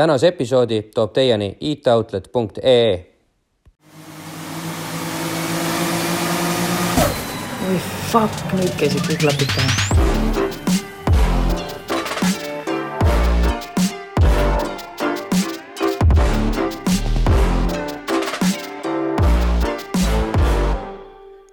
[0.00, 3.06] tänase episoodi toob teieni itoutlet.ee.
[7.68, 7.76] oi
[8.12, 9.68] fuck, nüüd käisid kõik klapid pähe.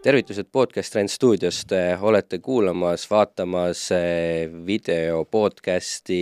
[0.07, 6.21] tervitused podcast Trend stuudiost, olete kuulamas, vaatamas eh, video podcasti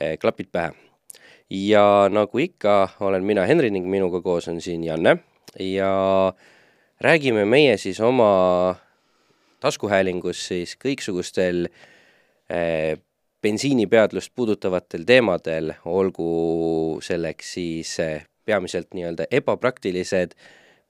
[0.00, 0.81] eh, Klapid pähe.
[1.52, 5.16] Ja nagu ikka, olen mina Henri ning minuga koos on siin Janne.
[5.60, 6.32] Ja
[7.00, 8.74] räägime meie siis oma
[9.60, 11.66] taskuhäälingus siis kõiksugustel
[12.48, 12.96] eh,
[13.42, 20.32] bensiinipeadlust puudutavatel teemadel, olgu selleks siis eh, peamiselt nii-öelda ebapraktilised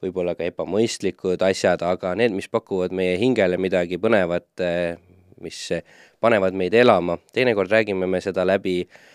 [0.03, 4.95] võib-olla ka ebamõistlikud asjad, aga need, mis pakuvad meie hingele midagi põnevat, eh,
[5.43, 5.59] mis
[6.23, 9.11] panevad meid elama, teinekord räägime me seda läbi eh,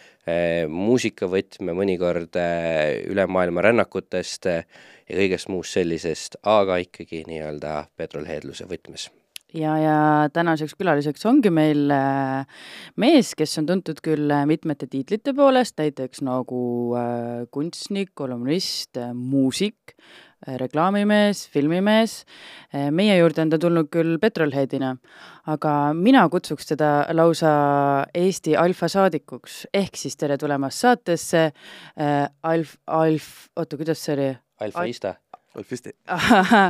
[0.69, 4.61] muusikavõtme, mõnikord eh, üle maailma rännakutest ja
[5.07, 9.07] kõigest muust sellisest, aga ikkagi nii-öelda petrolheadluse võtmes.
[9.55, 9.99] Ja, ja
[10.35, 11.87] tänaseks külaliseks ongi meil
[12.99, 16.59] mees, kes on tuntud küll mitmete tiitlite poolest, näiteks nagu
[17.55, 19.95] kunstnik, kolumnist, muusik,
[20.61, 22.19] reklaamimees, filmimees,
[22.93, 24.93] meie juurde on ta tulnud küll petrolheadina,
[25.49, 27.53] aga mina kutsuks teda lausa
[28.15, 34.29] Eesti alfasaadikuks, ehk siis tere tulemast saatesse äh,, Alf, Alf, oota, kuidas see oli?
[34.61, 35.23] Alfaista Al.
[35.57, 35.89] Alfisti.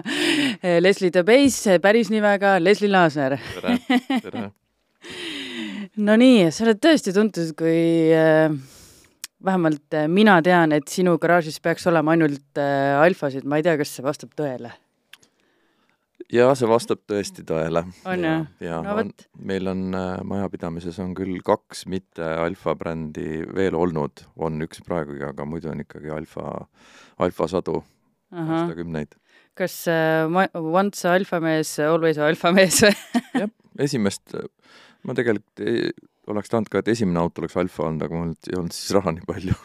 [0.84, 3.36] Leslie the Base päris nimega Leslie Laasner.
[3.60, 3.80] tere,
[4.24, 4.48] tere
[6.08, 8.54] no nii, sa oled tõesti tuntud kui äh,
[9.46, 13.78] vähemalt äh, mina tean, et sinu garaažis peaks olema ainult äh, alfasid, ma ei tea,
[13.80, 14.72] kas see vastab tõele?
[16.34, 17.84] jaa, see vastab tõesti tõele.
[18.10, 18.48] on jah?
[18.64, 19.12] ja no, on,
[19.52, 25.24] meil on äh, majapidamises on küll kaks mitte alfa brändi veel olnud, on üks praegugi,
[25.28, 26.66] aga muidu on ikkagi alfa,
[27.24, 27.82] alfasadu
[28.34, 29.16] aastakümneid.
[29.58, 30.28] kas uh,
[30.74, 32.94] once alfamees, always alfamees või
[33.44, 33.56] jah,
[33.88, 34.36] esimest
[35.08, 35.92] ma tegelikult ei,
[36.32, 39.14] oleks tahtnud ka, et esimene auto oleks alfa olnud, aga mul ei olnud siis raha
[39.16, 39.58] nii palju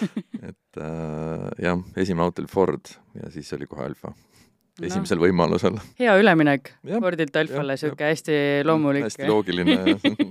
[0.50, 4.12] et äh, jah, esimene auto oli Ford ja siis oli kohe alfa.
[4.80, 5.26] esimesel no.
[5.26, 5.78] võimalusel.
[6.00, 9.06] hea üleminek ja, Fordilt alfale, niisugune hästi loomulik.
[9.08, 9.78] hästi loogiline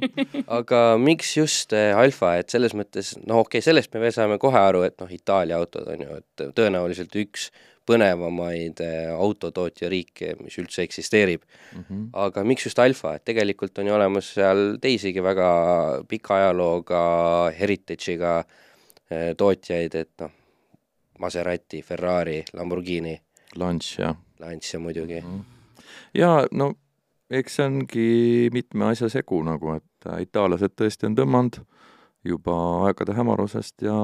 [0.59, 4.39] aga miks just äh, alfa, et selles mõttes, no okei okay,, sellest me veel saame
[4.41, 7.49] kohe aru, et noh, Itaalia autod on ju, et tõenäoliselt üks
[7.89, 11.83] põnevamaid äh, autotootja riike, mis üldse eksisteerib mm.
[11.83, 12.07] -hmm.
[12.25, 15.49] aga miks just Alfa, et tegelikult on ju olemas seal teisigi väga
[16.07, 17.01] pika ajalooga,
[17.59, 20.35] heritage'iga äh, tootjaid, et noh,
[21.19, 23.17] Maserati, Ferrari, Lamborghini.
[23.59, 24.15] Lancia, jah.
[24.39, 25.39] Lancia muidugi mm.
[25.39, 25.43] -hmm.
[26.13, 26.73] ja no
[27.29, 31.61] eks see ongi mitme asja segu nagu, et äh, itaallased tõesti on tõmmanud
[32.25, 32.55] juba
[32.87, 33.97] aegade hämarusest ja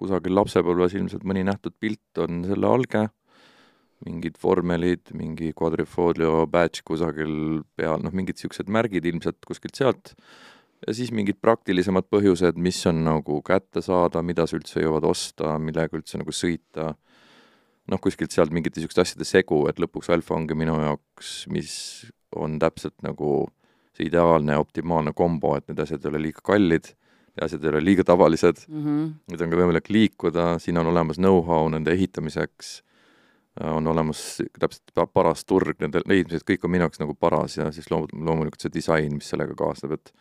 [0.00, 3.06] kusagil lapsepõlves ilmselt mõni nähtud pilt on selle alge,
[4.06, 10.14] mingid vormelid, mingi quadrifoglio badge kusagil peal, noh, mingid niisugused märgid ilmselt kuskilt sealt,
[10.86, 15.58] ja siis mingid praktilisemad põhjused, mis on nagu kätte saada, mida sa üldse jõuad osta,
[15.60, 16.94] millega üldse nagu sõita,
[17.90, 21.74] noh, kuskilt sealt mingite niisuguste asjade segu, et lõpuks alfa ongi minu jaoks, mis
[22.40, 23.50] on täpselt nagu
[23.96, 26.94] see ideaalne ja optimaalne kombo, et need asjad ei ole liiga kallid
[27.40, 29.10] asjad ei ole liiga tavalised mm, -hmm.
[29.32, 32.80] nüüd on ka võimalik liikuda, siin on olemas know-how nende ehitamiseks,
[33.60, 37.90] on olemas täpselt paras turg nende leidmiseks, kõik on minu jaoks nagu paras ja siis
[37.90, 40.12] loom-, loomulikult see disain, mis sellega kaasneb, et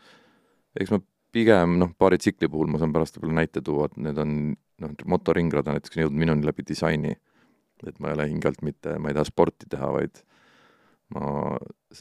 [0.81, 0.99] eks ma
[1.31, 4.35] pigem noh, paari tsikli puhul ma saan pärast võib-olla näite tuua, et need on
[4.81, 7.15] noh, motoringrada näiteks on jõudnud minuni läbi disaini.
[7.87, 10.19] et ma ei ole hingelt mitte, ma ei taha sporti teha, vaid
[11.15, 11.57] ma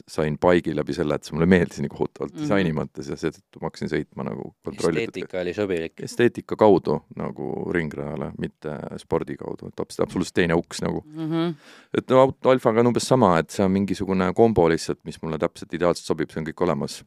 [0.07, 2.45] sain paigi läbi selle, et see mulle meeldis nii kohutavalt mm -hmm.
[2.45, 5.09] disaini mõttes ja seetõttu ma hakkasin sõitma nagu kontrollitud.
[5.09, 5.93] esteetika oli sobilik.
[6.05, 11.29] esteetika kaudu nagu ringrajale, mitte spordi kaudu, et hoopis absoluutselt teine uks nagu mm.
[11.31, 11.55] -hmm.
[11.97, 15.73] et no Alfaga on umbes sama, et see on mingisugune kombo lihtsalt, mis mulle täpselt
[15.73, 17.03] ideaalselt sobib, see on kõik olemas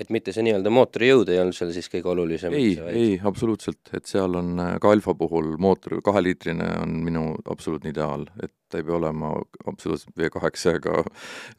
[0.00, 2.54] et mitte see nii-öelda mootori jõud ei olnud seal siis kõige olulisem?
[2.56, 7.92] ei, ei, absoluutselt, et seal on äh, ka Alfa puhul mootor, kaheliitrine on minu absoluutne
[7.94, 9.34] ideaal, et ta ei pea olema
[9.70, 11.04] absoluutselt V8 ega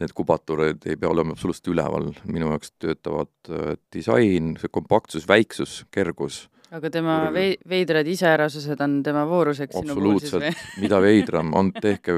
[0.02, 5.84] need kubatuurid ei pea olema absoluutselt üleval, minu jaoks töötavad äh, disain, see kompaktsus, väiksus,
[5.96, 10.52] kergus aga tema vei-, veidrad iseärasused on tema vooruseks või?
[10.84, 12.16] mida veidram on, tehke,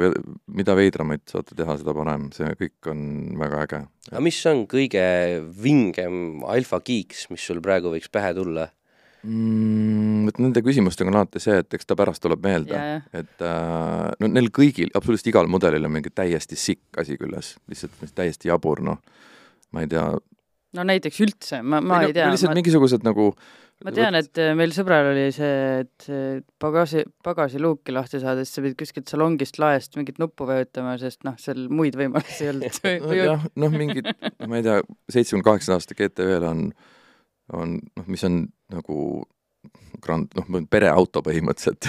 [0.57, 3.03] mida veidramaid saate teha, seda parem, see kõik on
[3.39, 3.83] väga äge.
[4.11, 5.03] aga mis on kõige
[5.63, 8.69] vingem alfakiiks, mis sul praegu võiks pähe tulla?
[9.27, 10.25] mm,?
[10.27, 12.79] Vot nende küsimustega on alati see, et eks ta pärast tuleb meelde,
[13.15, 18.17] et äh, no neil kõigil, absoluutselt igal mudelil on mingi täiesti sikk asi küljes, lihtsalt
[18.17, 18.99] täiesti jabur, noh,
[19.71, 20.09] ma ei tea.
[20.75, 22.27] no näiteks üldse, ma, ma ei, ei tea.
[22.33, 22.59] lihtsalt ma...
[22.59, 23.31] mingisugused nagu
[23.85, 26.07] ma tean, et äh, meil sõbral oli see, et
[26.61, 31.67] pagasi, pagasiluuki lahti saades sa pidid kuskilt salongist laest mingit nuppu vajutama, sest noh, seal
[31.69, 32.81] muid võimalusi ei olnud.
[33.05, 34.11] No, jah, noh, mingid,
[34.45, 34.81] ma ei tea,
[35.13, 36.67] seitsmekümne kaheksanda aasta GTV-l on,
[37.57, 39.01] on noh, mis on nagu
[40.01, 41.87] Grand, noh, pereauto põhimõtteliselt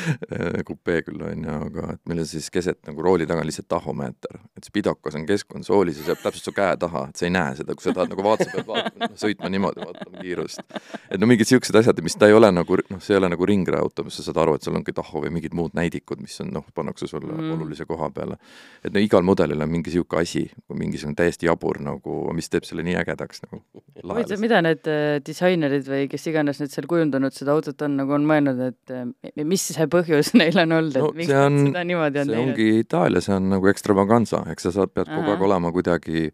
[0.68, 4.40] kupee küll, on ju, aga et meil on siis keset nagu rooli taga lihtsalt tahomeeter.
[4.58, 7.54] et spidokas on keskkonsoolis ja see jääb täpselt su käe taha, et sa ei näe
[7.60, 10.64] seda, kui sa tahad nagu vaatad, pead vaatama, sõitma niimoodi, vaatama kiirust.
[11.06, 13.48] et no mingid niisugused asjad, mis ta ei ole nagu, noh, see ei ole nagu
[13.52, 16.50] ringrajaauto, mis sa saad aru, et sul ongi taho või mingid muud näidikud, mis on,
[16.58, 17.54] noh, pannakse sulle mm.
[17.54, 18.40] olulise koha peale.
[18.82, 20.44] et no igal mudelil on mingi niisugune asi,
[20.74, 23.62] mingisugune täiesti jabur nagu, mis teeb selle nii ägedaks nagu.
[24.02, 28.16] huvitav, mida need äh, disainerid või kes iganes need seal kujundanud seda autot on, nagu
[28.16, 31.84] on mõelnud, et eh, mis see põhjus neil on olnud, et no, miks nad seda
[31.86, 32.34] niimoodi on teinud?
[32.34, 36.26] see ongi Itaalia, see on nagu ekstravaganza, eks sa saad, pead kogu aeg olema kuidagi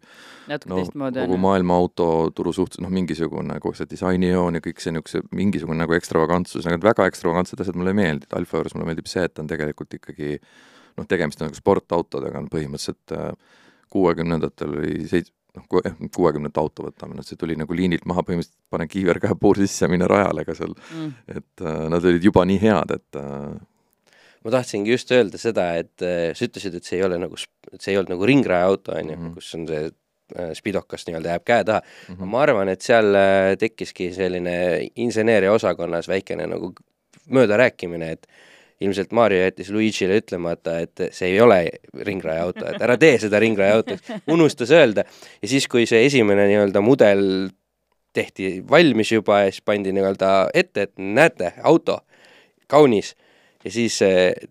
[0.49, 1.23] natuke no, teistmoodi.
[1.23, 5.97] kogu maailma autoturu suhtes, noh, mingisugune kogu see disainijoon ja kõik see niisuguse, mingisugune nagu
[5.97, 9.43] ekstravagantsus, need väga ekstravagantsed asjad mulle ei meeldi, et Alfa juures mulle meeldib see, et
[9.43, 13.31] on tegelikult ikkagi noh, tegemist on nagu sportautodega, on põhimõtteliselt äh,
[13.93, 18.87] kuuekümnendatel oli seit-, noh, kuuekümnendat auto võtame, noh see tuli nagu liinilt maha, põhimõtteliselt pane
[18.89, 22.45] kiiver käe puur sisse ja mine rajale ka seal mm., et äh, nad olid juba
[22.49, 23.53] nii head, et äh,
[24.43, 27.37] ma tahtsingi just öelda seda, et äh, sa ütlesid, et see ei ole nagu,
[27.71, 29.35] et see ei olnud nagu ringraja auto, on ju, mhm.
[29.37, 32.15] kus on see äh, spidokas nii-öelda jääb käe taha mm.
[32.15, 32.31] -hmm.
[32.33, 34.55] ma arvan, et seal äh, tekkiski selline
[34.95, 36.73] inseneeria osakonnas väikene nagu
[37.29, 38.27] möödarääkimine, et
[38.83, 41.59] ilmselt Mario jättis Luigi'le ütlemata, et see ei ole
[42.05, 45.05] ringraja auto, et ära tee seda ringraja autot, unustas öelda.
[45.41, 47.23] ja siis, kui see esimene nii-öelda mudel
[48.13, 52.01] tehti valmis juba ja siis pandi nii-öelda ette, et näete, auto,
[52.67, 53.15] kaunis.
[53.63, 53.99] ja siis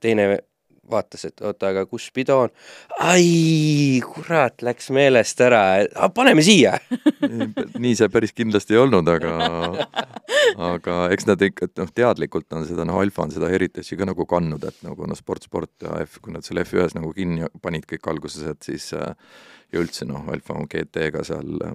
[0.00, 0.38] teine
[0.90, 2.52] vaatas, et oota, aga kus Pido on?
[3.00, 5.62] ai, kurat, läks meelest ära,
[6.14, 6.74] paneme siia
[7.82, 9.86] nii see päris kindlasti ei olnud, aga
[10.72, 14.26] aga eks nad ikka, noh, teadlikult on seda, noh, Alfa on seda Heritage'i ka nagu
[14.28, 17.86] kandnud, et nagu noh, sport, sport ja F, kui nad selle F1-s nagu kinni panid
[17.90, 19.14] kõik alguses, et siis ja
[19.78, 21.68] üldse noh, Alfa GT-ga seal,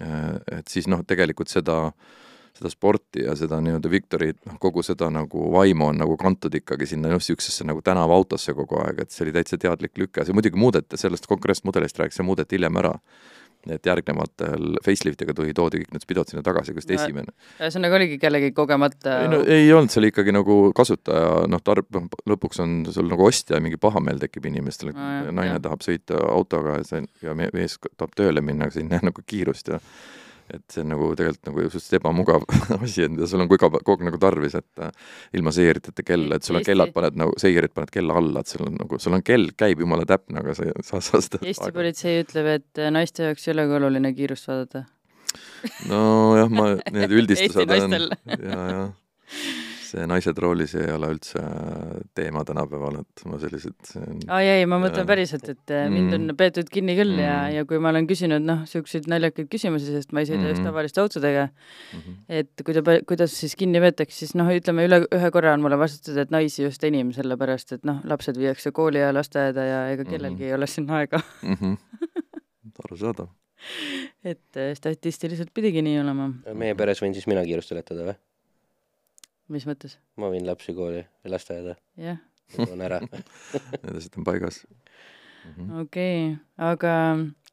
[0.00, 2.22] et siis noh, tegelikult seda äh,
[2.56, 6.88] seda sporti ja seda nii-öelda Victorit, noh, kogu seda nagu vaimu on nagu kantud ikkagi
[6.92, 10.60] sinna just niisugusesse nagu tänavaautosse kogu aeg, et see oli täitsa teadlik lüke, see muidugi
[10.60, 12.94] muudeti, sellest konkreetsest mudelist rääkis, see muudeti hiljem ära
[13.74, 17.34] et järgnevatel faceliftiga tuli, toodi kõik need spidod sinna tagasi, kus no, esimene.
[17.58, 21.90] ühesõnaga oligi kellegi kogemata ei no ei olnud, see oli ikkagi nagu kasutaja, noh, tarb-,
[21.96, 25.64] noh, lõpuks on sul nagu ostja ja mingi pahameel tekib inimestel, no, naine jah.
[25.66, 29.26] tahab sõita autoga ja see, ja mees tahab tööle minna, aga sa ei näe nagu
[29.26, 29.80] kiirust ja
[30.54, 32.46] et see on nagu tegelikult nagu suhteliselt ebamugav
[32.84, 36.26] asi, et mida sul on kogu aeg, kogu aeg nagu tarvis, et ilma seiriteta kell,
[36.36, 39.16] et sul on kellad, paned nagu, seirid paned kella alla, et sul on nagu, sul
[39.18, 42.92] on kell, käib jumala täpne, aga sa, sa, sa seda Eesti politsei ütleb, et äh,
[42.94, 44.86] naiste jaoks ei olegi oluline kiirust vaadata.
[45.90, 47.98] nojah, ma, need üldistused on,
[48.36, 48.84] ja, ja
[49.96, 51.40] see naised roolis ei ole üldse
[52.16, 53.92] teema tänapäeval, et ma sellised
[54.28, 55.94] aa ei, ei, ma mõtlen päriselt, et mm.
[55.94, 57.22] mind on peetud kinni küll mm.
[57.22, 60.52] ja, ja kui ma olen küsinud noh, niisuguseid naljakaid küsimusi, sest ma ei sõida mm.
[60.52, 62.18] just tavaliste autodega mm, -hmm.
[62.42, 65.80] et kui ta, kuidas siis kinni võetakse, siis noh, ütleme üle, ühe korra on mulle
[65.80, 70.04] vastatud, et naisi just enim, sellepärast et noh, lapsed viiakse kooli ja lasteaeda ja ega
[70.04, 70.52] kellelgi mm -hmm.
[70.52, 71.58] ei ole sinna aega mm.
[71.60, 71.76] -hmm.
[72.84, 73.32] arusaadav
[74.24, 76.30] et äh, statistiliselt pidigi nii olema.
[76.54, 78.16] meie peres võin siis mina kiirust ületada või?
[79.52, 79.98] Mis mõttes?
[80.20, 81.76] ma viin lapsi kooli või lasteaeda.
[82.00, 82.22] jah.
[82.54, 85.82] toon ära Need asjad on paigas -hmm..
[85.82, 86.92] okei aga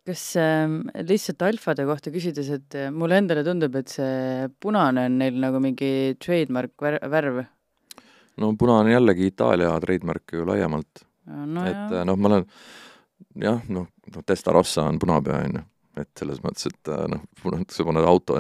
[0.07, 0.67] kas äh,
[1.07, 5.61] lihtsalt alfade kohta küsides, et äh, mulle endale tundub, et see punane on neil nagu
[5.63, 7.43] mingi trademark värv?
[8.41, 11.65] no punane on jällegi Itaalia trademark ju laiemalt no,.
[11.65, 12.49] et äh, noh, ma olen
[13.47, 15.67] jah, noh, noh Testarossa on punapea, on ju
[15.99, 17.21] et selles mõttes, et äh, noh,
[17.69, 18.39] sa paned auto,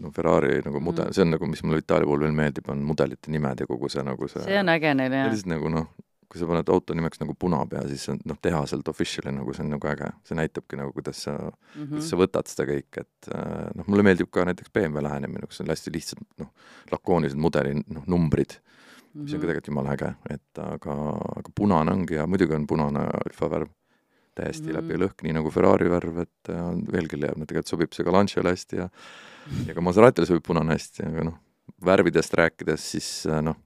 [0.00, 2.84] no Ferrari nagu mudel mm., see on nagu, mis mulle Itaalia puhul veel meeldib, on
[2.84, 5.36] mudelite nimed ja kogu see nagu see see on äge neil, jah.
[5.50, 5.88] nagu noh,
[6.30, 9.64] kui sa paned auto nimeks nagu punapea, siis see on noh, tehaselt official'i nagu see
[9.64, 11.88] on nagu äge, see näitabki nagu, kuidas sa mm, -hmm.
[11.94, 15.64] kuidas sa võtad seda kõike, et äh, noh, mulle meeldib ka näiteks BMW lähenemine, kus
[15.64, 16.52] on hästi lihtsad noh,
[16.92, 19.24] lakoonilised mudeli noh, numbrid mm, -hmm.
[19.24, 19.48] mis on ka mhm.
[19.48, 20.96] tegelikult jumala äge, et aga,
[21.40, 23.72] aga punane ongi ja muidugi on punane alfavärv
[24.40, 24.80] täiesti mm -hmm.
[24.80, 28.54] läbi lõhk, nii nagu Ferrari värv, et äh, veelgi leiab, tegelikult sobib see ka Lanciale
[28.56, 28.88] hästi ja
[29.66, 31.38] ja ka Maseratile sobib punane hästi, aga noh,
[31.84, 33.56] värvidest rääkides, siis äh, noh,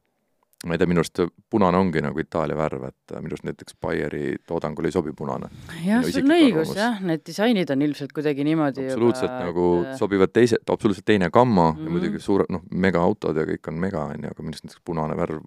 [0.65, 3.77] ma ei tea, minu arust punane ongi nagu Itaalia värv, et äh, minu arust näiteks
[3.83, 5.51] Baieri toodangule ei sobi punane.
[5.85, 9.89] jah, sul on õigus jah, need disainid on ilmselt kuidagi niimoodi absoluutselt juba, nagu et...
[9.93, 11.85] Äh, sobivad teise, absoluutselt teine gamma mm -hmm.
[11.85, 11.99] ja mhm.
[11.99, 15.17] muidugi suure, noh, megaautod ja kõik on mega, on ju, aga minu arust näiteks punane
[15.17, 15.43] värv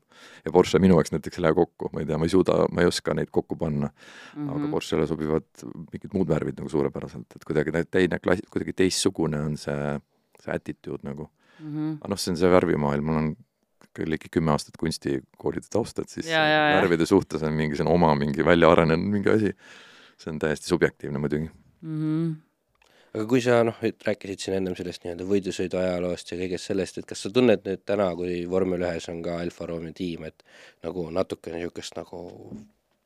[0.46, 2.82] ja Porsche minu jaoks näiteks ei lähe kokku, ma ei tea, ma ei suuda, ma
[2.84, 4.48] ei oska neid kokku panna mm.
[4.48, 4.56] -hmm.
[4.56, 5.50] aga Porschele sobivad
[5.92, 10.00] mingid muud värvid nagu suurepäraselt, et kuidagi teine klass, kuidagi teistsugune on see,
[10.40, 11.74] see attitude nagu mm.
[11.74, 11.98] -hmm.
[12.02, 13.36] aga noh, see on see värvimaailm, mul on
[14.06, 16.82] ligi kümme aastat kunstikoolide taust, et siis Ja, ja, ja.
[16.82, 19.54] värvide suhtes on mingi selline oma mingi välja arenenud mingi asi.
[20.18, 21.50] see on täiesti subjektiivne muidugi.
[21.82, 22.36] Mm -hmm.
[23.14, 27.06] aga kui sa noh, rääkisid siin ennem sellest nii-öelda võidusõidu ajaloost ja kõigest sellest, et
[27.06, 30.44] kas sa tunned nüüd täna, kui vormel ühes on ka Alfa Romeo tiim, et
[30.84, 32.24] nagu natukene niisugust nagu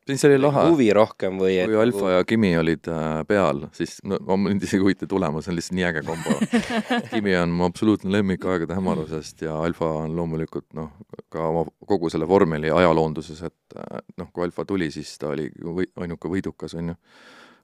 [0.08, 0.64] siis oli lahe.
[0.70, 4.64] huvi rohkem või et kui Alfa ja Kimi olid äh, peal, siis no ma mind
[4.66, 6.38] isegi ei huvita tulemus, see on lihtsalt nii äge kombo.
[7.14, 10.92] Kimi on mu absoluutne lemmik aegade hämarusest ja Alfa on loomulikult noh,
[11.34, 15.50] ka oma kogu selle vormeli ajaloonduses, et äh, noh, kui Alfa tuli, siis ta oli
[15.62, 17.00] või, ainuke võidukas, on ju,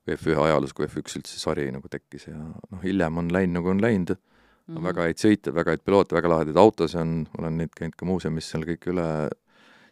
[0.08, 3.82] F1 ajaloos, kui F1 üldse sari nagu tekkis ja noh, hiljem on läinud nagu on
[3.84, 4.86] läinud mm, -hmm.
[4.86, 8.48] väga häid sõite, väga häid piloote, väga lahedaid autosid on, olen neid käinud ka muuseumis
[8.52, 9.08] seal kõik üle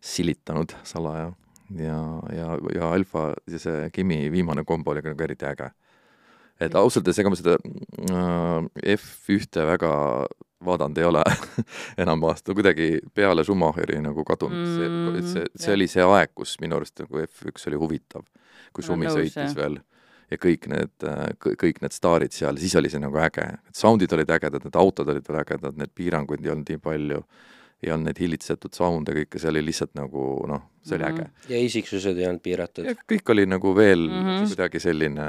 [0.05, 1.33] silitanud salaja
[1.74, 2.00] ja,
[2.36, 5.72] ja, ja Alfa ja see Kimi viimane kombo oli ka nagu eriti äge.
[6.60, 9.93] et ausalt öeldes, ega ma seda äh, F1-te väga
[10.65, 11.24] vaadanud ei ole
[12.03, 16.55] enam aasta, kuidagi peale Schumacheri nagu kadunud mm, see, see, see oli see aeg, kus
[16.63, 18.25] minu arust nagu F1 oli huvitav,
[18.74, 19.81] kui Schumi sõitis veel.
[20.31, 21.03] Ja kõik need,
[21.62, 25.12] kõik need staarid seal, siis oli see nagu äge, et sound'id olid ägedad, need autod
[25.13, 27.19] olid veel ägedad, need piiranguid ei olnud nii palju,
[27.84, 31.15] ei olnud neid hillitsetud sound'e kõike, see oli lihtsalt nagu noh, see oli Mhm.
[31.20, 31.29] äge.
[31.50, 34.22] ja isiksused ei olnud piiratud ja kõik oli nagu veel mm.
[34.25, 34.48] -hmm.
[34.48, 35.25] kuidagi selline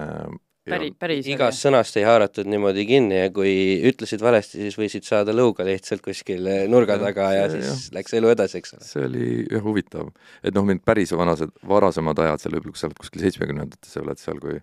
[0.67, 3.53] päri, päris igast sõnast ei haaratud niimoodi kinni ja kui
[3.87, 8.15] ütlesid valesti, siis võisid saada lõuga lihtsalt kuskil nurga Jah, taga ja see- siis läks
[8.19, 8.85] elu edasi, eks ole.
[8.85, 10.11] see oli jah huvitav,
[10.43, 14.03] et noh, mind päris vanased, varasemad ajad seal võib-olla, kui sa oled kuskil seitsmekümnendates ja
[14.03, 14.59] oled seal, kui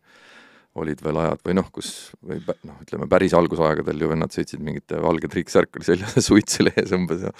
[0.76, 1.90] olid veel ajad või noh, kus
[2.26, 6.62] või noh, ütleme päris algusaegadel ju vennad sõitsid mingite valge triiksärk oli seljas ja suits
[6.64, 7.34] oli ees umbes ja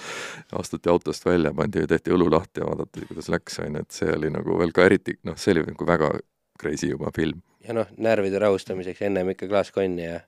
[0.60, 4.12] astuti autost välja, pandi, tehti õlu lahti ja vaadati, kuidas läks, on ju, et see
[4.14, 6.12] oli nagu veel ka eriti, noh, see oli nagu väga
[6.60, 7.42] crazy juba film.
[7.66, 10.20] ja noh, närvide rahustamiseks ennem ikka klaas konni ja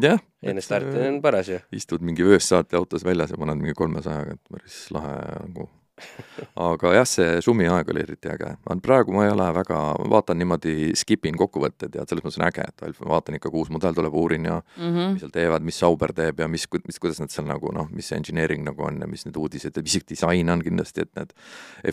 [0.00, 0.20] jah.
[0.42, 1.60] enne starti on paras ju.
[1.72, 5.68] istud mingi ööst saati autos väljas ja paned mingi kolmesajaga, et päris lahe nagu.
[6.54, 8.52] Aga jah, see Sumi aeg oli eriti äge.
[8.82, 9.78] praegu ma ei ole väga,
[10.10, 13.70] vaatan niimoodi, skip in kokkuvõtted ja selles mõttes on äge, et vaatan ikka, kui uus
[13.74, 14.90] mudel tuleb, uurin ja mm.
[14.90, 15.14] -hmm.
[15.14, 18.08] mis seal teevad, mis Sauber teeb ja mis, mis, kuidas nad seal nagu noh, mis
[18.08, 21.32] see engineering nagu on ja mis need uudised ja isegi disain on kindlasti, et need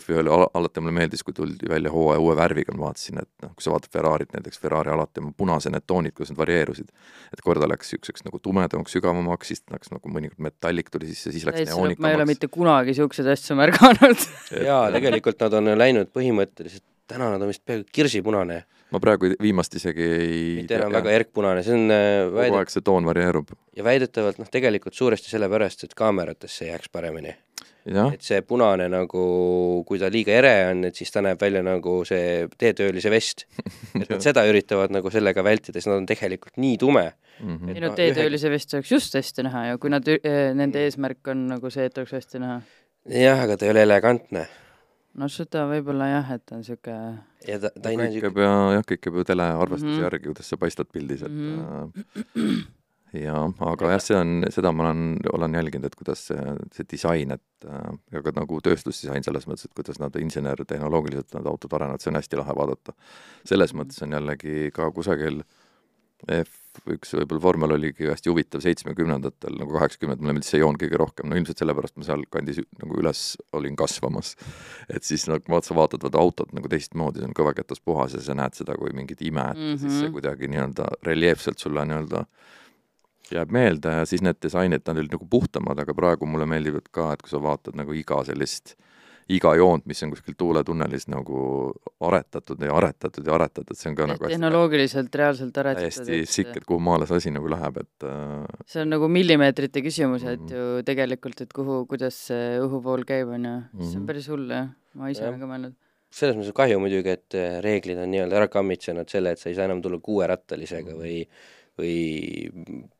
[0.02, 3.54] F1-l al- alati mulle meeldis, kui tuldi välja hooaja uue värviga, ma vaatasin, et noh,
[3.54, 6.88] kui sa vaatad Ferrarit näiteks, Ferrari alati on punase need toonid, kuidas nad varieerusid.
[7.32, 11.46] et korda läks niisuguseks nagu tumedamaks, sügavamaks, siis läks nagu mõnikord metallik tuli sisse, siis
[11.48, 12.28] läks lõpp, ma ei ole neoonikamaks.
[12.28, 14.01] mitte kunagi niisuguseid asju märganud
[14.68, 19.76] jaa, tegelikult nad on läinud põhimõtteliselt, täna nad on vist peaaegu kirsipunane, ma praegu viimast
[19.78, 23.54] isegi ei mitte enam väga erkpunane, see on äh, kogu väidet- aeg see toon varieerub.
[23.76, 27.34] ja väidetavalt noh, tegelikult suuresti sellepärast, et kaameratesse jääks paremini.
[27.88, 29.22] jah, et see punane nagu,
[29.88, 33.46] kui ta liiga ere on, et siis ta näeb välja nagu see teetöölise vest.
[34.00, 37.08] et nad seda üritavad nagu sellega vältida, sest nad on tegelikult nii tume.
[37.40, 37.72] mhm.
[37.72, 40.06] ei no no teetöölise vest oleks just hästi näha ja kui nad,
[40.54, 42.60] nende eesmärk on nagu see, et oleks hästi näha.
[43.08, 44.46] Jah, aga ta ei ole elegantne
[45.14, 47.18] no seda võib-olla jah, et on niisugune
[47.48, 49.90] ja ta, ta ei näe kõik niisugune käib ja jah, kõik käib ju telearvestuse mm
[49.90, 49.98] Mhm.
[49.98, 50.04] -hmm.
[50.06, 51.58] järgi, kuidas sa paistad pildis, et Mhm.
[51.82, 52.04] mm
[52.36, 52.62] -hmm.
[53.12, 56.38] ja aga jah, see on, seda ma olen, olen jälginud, et kuidas see,
[56.72, 61.46] see disain, et äh, ja ka nagu tööstusdisain selles mõttes, et kuidas nad insener-tehnoloogiliselt need
[61.46, 62.92] autod arenevad, see on hästi lahe vaadata.
[63.44, 65.42] selles mõttes on jällegi ka kusagil
[66.80, 71.28] F1 võib-olla vormel oligi hästi huvitav seitsmekümnendatel, nagu kaheksakümnendatel, mulle meeldis see joon kõige rohkem,
[71.28, 74.34] no ilmselt sellepärast ma sealkandis nagu üles olin kasvamas.
[74.88, 78.20] et siis nagu vaat sa vaatad vaata autot nagu teistmoodi, see on kõvaketas puhas ja
[78.24, 79.78] sa näed seda kui mingit ime, et mm -hmm.
[79.78, 80.12] siis see Mhm.
[80.12, 82.24] kuidagi nii-öelda reljeefselt sulle nii-öelda
[83.30, 87.12] jääb meelde ja siis need disainid, nad olid nagu puhtamad, aga praegu mulle meeldivad ka,
[87.12, 88.76] et kui sa vaatad nagu iga sellist
[89.28, 94.06] iga joont, mis on kuskil tuuletunnelis nagu aretatud ja aretatud ja aretatud, see on ka
[94.06, 96.06] nagu hästi tehnoloogiliselt reaalselt aretatud.
[96.06, 99.82] täiesti sikk, et kuhu maale see asi nagu läheb, et äh, see on nagu millimeetrite
[99.82, 100.52] küsimus, et Mhm.
[100.54, 104.06] ju tegelikult, et kuhu, kuidas see õhuvool käib, on ju, see on Mhm.
[104.06, 105.74] päris hull jah, ma ise olen ka mõelnud.
[106.10, 109.48] selles mõttes on kahju muidugi, et eh, reeglid on nii-öelda ära kammitsenud selle, et sa
[109.48, 110.02] ei saa enam tulla Mhm.
[110.02, 111.26] kuuerattalisega või,
[111.78, 112.50] või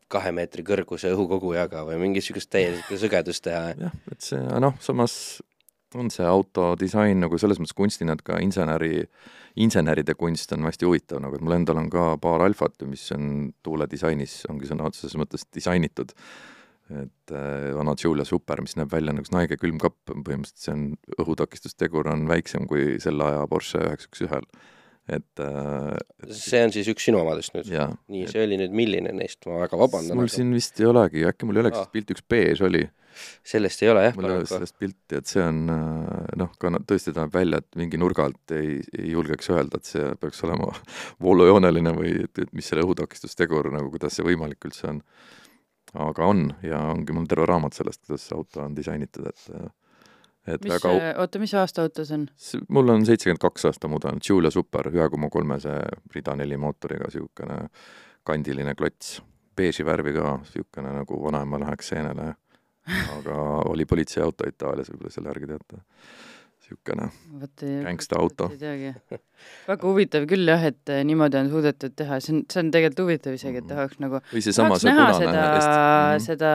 [0.09, 3.73] kahe meetri kõrguse õhukogujaga või mingit niisugust täielikku sõgedust teha.
[3.77, 5.41] jah, et see, noh, samas
[5.99, 9.03] on see auto disain nagu selles mõttes kunstina, et ka inseneri,
[9.63, 13.51] inseneride kunst on hästi huvitav, nagu et mul endal on ka paar alfat, mis on
[13.65, 16.15] tuuledisainis, ongi sõna otseses mõttes disainitud.
[16.93, 20.81] et äh, vana Julia Super, mis näeb välja nagu Snaige külmkapp, põhimõtteliselt see on,
[21.23, 24.49] õhutakistustegur on väiksem kui selle aja Porsche üheksa üks ühel.
[25.07, 25.95] et äh,
[26.27, 27.71] see on siis üks sinu omadest nüüd?
[27.71, 30.19] nii, see oli nüüd milline neist, ma väga vabandan.
[30.19, 31.85] mul siin vist ei olegi, äkki mul ei olegi Aa.
[31.85, 32.83] sellest pilti, üks beež oli
[33.53, 36.71] sellest ei ole jah mul ei ole sellest pilti, et see on äh, noh, ka
[36.73, 40.09] na- tõesti ta näeb välja, et mingi nurga alt ei, ei julgeks öelda, et see
[40.21, 40.71] peaks olema
[41.25, 45.01] voolujooneline või et, et mis selle õhutakistustegur nagu, kuidas see võimalik üldse on.
[45.93, 49.49] aga on ja ongi mul terve raamat sellest, kuidas see auto on disainitud, et
[50.47, 52.25] et mis väga au-, oota, mis aasta auto see on?
[52.75, 55.77] Mul on seitsekümmend kaks aasta mudel, Giulia Super ühe koma kolmese
[56.15, 57.59] rida neli mootoriga, niisugune
[58.27, 59.17] kandiline klots,
[59.55, 62.33] beeži värvi ka, niisugune nagu vanaema läheks seenele,
[63.17, 63.39] aga
[63.71, 65.81] oli politseiauto Itaalias, võib-olla selle järgi teate.
[66.63, 67.09] niisugune,
[67.41, 69.19] vot ei teagi.
[69.67, 73.03] väga huvitav küll jah, et eh, niimoodi on suudetud teha, see on, see on tegelikult
[73.03, 73.73] huvitav isegi, et Mhm.
[73.73, 76.23] tahaks nagu või seesama see punane seda hästi-, mhm.
[76.23, 76.51] seda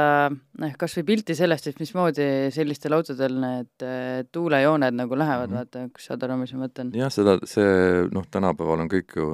[0.64, 5.54] noh, kas või pilti sellest, et mismoodi sellistel autodel need eh, tuulejooned nagu lähevad mm,
[5.54, 5.78] -hmm.
[5.78, 6.92] vaata, kui saad aru, mis ma mõtlen.
[6.96, 9.28] jah, seda, see noh, tänapäeval on kõik ju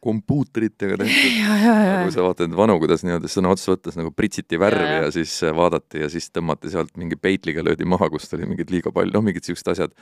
[0.00, 4.12] kompuutritega tehtud, ja, ja, ja kui, sa vaatad vanu, kuidas nii-öelda sõna otseses võttes nagu
[4.16, 5.06] pritsiti värvi ja, jaa.
[5.06, 8.72] ja siis äh, vaadati ja siis tõmmati sealt mingi peitliga löödi maha, kust oli mingid
[8.72, 9.92] liiga palju, noh, mingid siuksed asjad.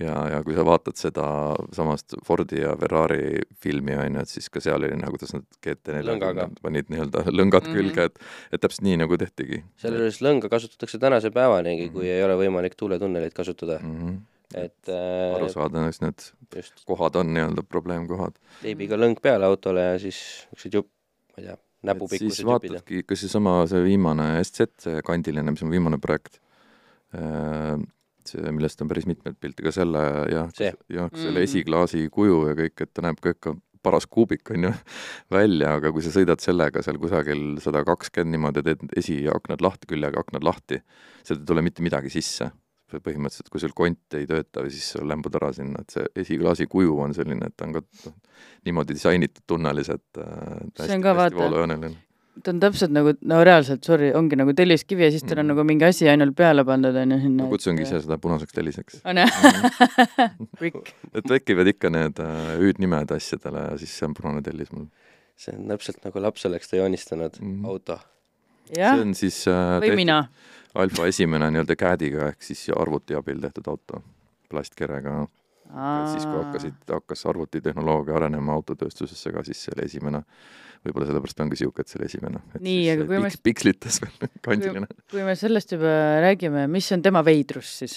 [0.00, 1.26] ja, ja kui sa vaatad seda
[1.76, 5.44] samast Fordi ja Ferrari filmi on ju, et siis ka seal oli näha, kuidas nad
[5.60, 6.00] GT Lõngaga.
[6.00, 7.72] neljakümnendad panid nii-öelda lõngad mm.
[7.72, 7.76] -hmm.
[7.76, 12.16] külge, et et täpselt nii nagu tehtigi selle juures lõnga kasutatakse tänase päevanigi, kui Mhm.
[12.16, 14.00] ei ole võimalik tuuletunnelit kasutada, mm.
[14.00, 14.16] -hmm.
[14.54, 18.36] Et äh, aru saada, eks need just kohad on nii-öelda probleemkohad.
[18.62, 20.20] teibiga lõng peale autole ja siis
[20.52, 20.90] niisugused jupp,
[21.34, 21.56] ma ei tea,
[21.90, 22.70] näpupikkused jupid.
[22.72, 26.40] vaatadki, kas seesama, see viimane SZ, kandiline, mis on viimane projekt,
[28.26, 31.44] see, millest on päris mitmeid pilte, ka selle jah jah, selle Mhm.
[31.46, 34.72] esiklaasi kuju ja kõik, et ta näeb ka ikka paras kuubik on ju
[35.38, 40.18] välja, aga kui sa sõidad sellega seal kusagil sada kakskümmend niimoodi, teed esiaknad lahti, küljega
[40.24, 40.80] aknad lahti,
[41.22, 42.50] sealt ei tule mitte midagi sisse.
[42.92, 46.66] põhimõtteliselt, kui sul kont ei tööta või siis sa lämbud ära sinna, et see esiklaasi
[46.70, 48.14] kuju on selline, et ta on ka noh,
[48.68, 51.90] niimoodi disainitud tunneliselt äh, See on ka, vaata-
[52.44, 55.54] ta on täpselt nagu, no reaalselt, sorry, ongi nagu telliskivi ja siis tal on Mhm.
[55.54, 57.44] nagu mingi asi ainult peale pandud, on ju sinna.
[57.44, 59.00] ma kutsungi ise seda punaseks telliseks.
[59.04, 59.30] on jah?
[59.30, 60.48] Mhm.
[60.58, 60.92] Brick.
[61.14, 64.86] et tekivad ikka need äh, hüüdnimed asjadele ja siis see on punane tellis mul
[65.36, 67.62] see on täpselt nagu laps oleks ta joonistanud mm.
[67.62, 67.66] -hmm.
[67.68, 67.98] auto.
[68.72, 70.20] see, on siis äh, või mina.
[70.76, 74.02] Alfa esimene nii-öelda CAD-iga ehk siis arvuti abil tehtud auto
[74.50, 75.26] plastkerega.
[76.12, 80.20] siis, kui hakkasid, hakkas arvutitehnoloogia arenema autotööstusesse ka, siis see oli esimene.
[80.86, 82.42] võib-olla sellepärast ongi sihuke, et see oli esimene.
[82.62, 84.86] Nii, aga kui me- pikslites veel kandiline.
[85.10, 87.96] kui me sellest juba räägime, mis on tema veidrus siis?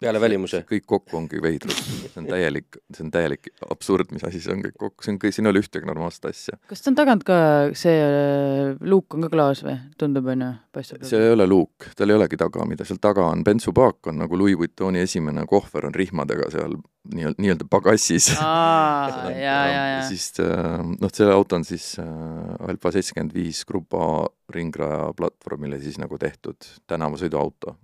[0.00, 0.62] Peale välimuse.
[0.68, 4.62] kõik kokku ongi veidrus, see on täielik, see on täielik absurd, mis asi see on
[4.64, 6.56] kõik kokku, see on kõik, siin ei ole ühtegi normaalset asja.
[6.70, 7.36] kas ta on tagant ka,
[7.76, 9.76] see äh, luuk on ka klaas või?
[10.00, 11.04] tundub, on ju, paistab.
[11.08, 14.40] see ei ole luuk, tal ei olegi taga mida, seal taga on bensupaak on nagu
[14.40, 16.78] Louis Vuittoni esimene kohver on rihmadega seal
[17.14, 18.30] nii-öelda, nii-öelda pagassis.
[18.40, 20.00] aa, ja, ja, ja.
[20.08, 22.08] siis äh, noh, see auto on siis äh,
[22.68, 24.08] Alfa seitsekümmend viis Grupp A
[24.50, 27.76] ringraja platvormile siis nagu tehtud tänavasõiduauto.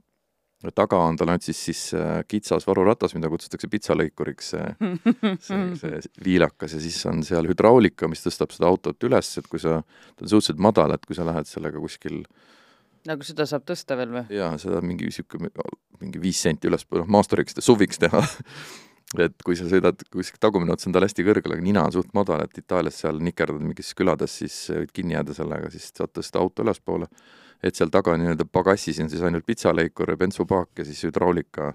[0.74, 4.94] Taga on tal ainult siis, siis äh, kitsas varuratas, mida kutsutakse pitsalõikuriks, see
[5.44, 9.62] see, see viilakas ja siis on seal hüdraulika, mis tõstab seda autot üles, et kui
[9.62, 9.82] sa,
[10.16, 12.24] ta on suhteliselt madal, et kui sa lähed sellega kuskil
[13.06, 14.24] nagu seda saab tõsta veel või?
[14.34, 15.52] jaa, seda mingi niisugune,
[16.00, 18.22] mingi viis senti ülespoole, noh maasturiks, suviks teha.
[19.26, 22.10] et kui sa sõidad kuskil tagumine ots on tal hästi kõrgel, aga nina on suht
[22.16, 26.42] madal, et Itaalias seal nikerdad mingis külades, siis võid kinni jääda sellega, siis saad tõsta
[26.42, 27.08] auto ülespoole.
[27.62, 31.72] Et seal taga nii-öelda pagassis on siis ainult pitsaleikur ja bensupaak ja siis hüdraulika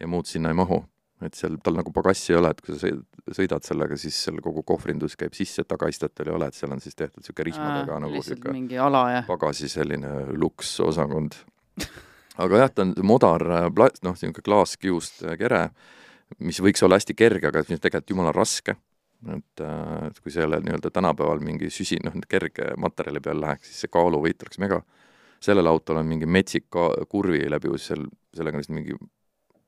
[0.00, 0.84] ja muud sinna ei mahu.
[1.20, 3.04] et seal tal nagu pagassi ei ole, et kui sa sõid-
[3.34, 6.96] sõidad sellega, siis seal kogu kohvrindus käib sisse, tagaistet ei ole, et seal on siis
[6.96, 8.54] tehtud niisugune rihmadega nagu lihtsalt niisugune
[9.28, 11.36] pagasi selline luksosakond.
[12.40, 13.44] aga jah, ta on modar,
[13.76, 15.66] pla-, noh, niisugune klaaskiust äh, kere,
[16.38, 18.76] mis võiks olla hästi kerge, aga mis on tegelikult jumala raske.
[19.28, 19.60] et,
[20.06, 24.40] et kui selle nii-öelda tänapäeval mingi süsi, noh, kerge materjali peal läheks, siis see kaaluvõit
[24.46, 24.80] oleks mega.
[25.40, 26.68] Sellel autol on mingi metsik
[27.08, 28.04] kurvi läbivus seal,
[28.36, 28.98] sellega on vist mingi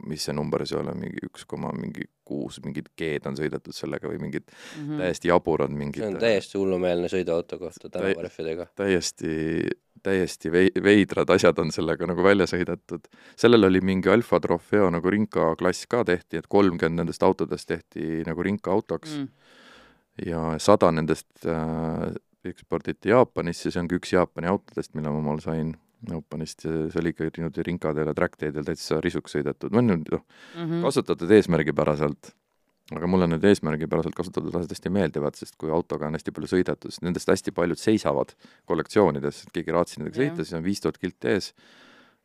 [0.06, 4.11] mis see number siis oli, mingi üks koma mingi kuus, mingid G-d on sõidetud sellega
[4.11, 4.98] või mingid Mhm.
[4.98, 8.66] täiesti jaburad mingid see on täiesti hullumeelne sõiduauto kohta tänavarehvidega.
[8.76, 9.68] täiesti,
[10.02, 13.06] täiesti vei-, veidrad asjad on sellega nagu välja sõidetud.
[13.37, 18.24] sellel oli mingi Alfa Trofeo nagu rinka klass ka tehti, et kolmkümmend nendest autodest tehti
[18.26, 19.20] nagu rinka autoks mm.
[19.22, 20.26] Mm.
[20.26, 22.12] ja sada nendest äh,
[22.50, 25.74] eksporditi Jaapanisse, see ongi üks Jaapani autodest, mille ma omal sain
[26.09, 30.24] Jaapanist ja see oli ikka niimoodi rinkadel ja trackteedel täitsa risuks sõidetud, no nüüd noh,
[30.57, 30.83] Mhm.
[30.83, 32.33] kasutatud eesmärgipäraselt,
[32.92, 36.90] aga mulle need eesmärgipäraselt kasutatud asjad hästi meeldivad, sest kui autoga on hästi palju sõidetud,
[36.90, 38.35] siis nendest hästi paljud seisavad
[38.66, 41.52] kollektsioonides, et keegi raatsi nendega sõita, siis on viis tuhat kilti ees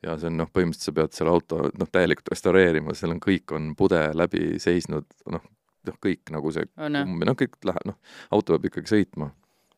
[0.03, 3.53] ja see on noh, põhimõtteliselt sa pead selle auto noh, täielikult restaureerima, seal on kõik
[3.53, 5.41] on pude läbi seisnud, noh,
[5.85, 7.97] noh kõik nagu see on noh, kõik läheb, noh,
[8.31, 9.31] auto peab ikkagi sõitma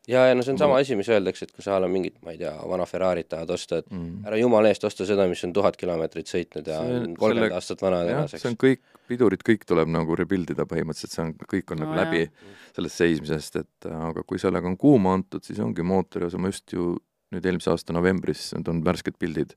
[0.08, 2.34] ja, ja no see on sama asi, mis öeldakse, et kui sa oled mingit, ma
[2.34, 4.22] ei tea, vana Ferrarit tahad osta, et mm..
[4.30, 6.80] ära jumala eest osta seda, mis on tuhat kilomeetrit sõitnud ja
[7.18, 8.58] kolmkümmend aastat vana jah, tänaseks see on.
[8.64, 12.08] kõik, pidurid kõik tuleb nagu rebuild ida põhimõtteliselt, see on, kõik on No nagu jah.
[12.08, 16.40] läbi sellest seismisest, et äh, aga kui sellega on kuuma antud, siis ongi mootori osa,
[16.40, 16.94] ma just ju
[17.34, 19.54] nüüd eelmise aasta novembris, need on värsked pildid,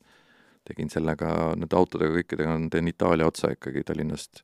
[0.67, 1.29] tegin sellega,
[1.59, 4.43] nende autodega kõikidega teen Itaalia otsa ikkagi Tallinnast.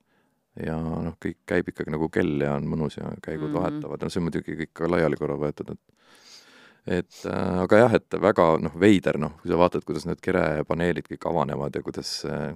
[0.65, 3.56] Ja noh, kõik käib ikkagi nagu kell ja on mõnus ja käigud mm.
[3.56, 3.62] -hmm.
[3.62, 5.95] vahetavad, no see on muidugi kõik ka laiali korra võetud, et
[7.00, 11.08] et äh, aga jah, et väga noh, veider noh, kui sa vaatad, kuidas need kerepaneelid
[11.10, 12.56] kõik avanevad ja kuidas äh,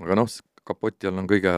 [0.00, 0.28] aga noh,
[0.64, 1.54] kapoti all on kõige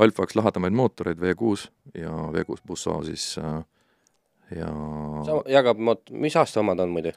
[0.00, 1.68] alfaks lahedamaid mootoreid V6
[2.00, 3.62] ja V6 Busso siis äh,
[4.52, 4.68] ja
[5.48, 7.14] jagab moot-, mis aasta omad on muidu?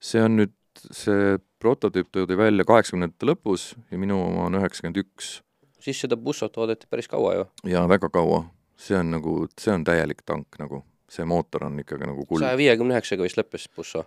[0.00, 0.54] see on nüüd,
[0.96, 5.40] see prototüüp toodi välja kaheksakümnendate lõpus ja minu oma on üheksakümmend üks
[5.84, 7.46] siis seda bussot oodati päris kaua ju.
[7.70, 8.44] ja väga kaua.
[8.80, 12.40] see on nagu, see on täielik tank nagu, see mootor on ikkagi nagu kuld.
[12.40, 14.04] saja viiekümne üheksaga vist lõppes busso.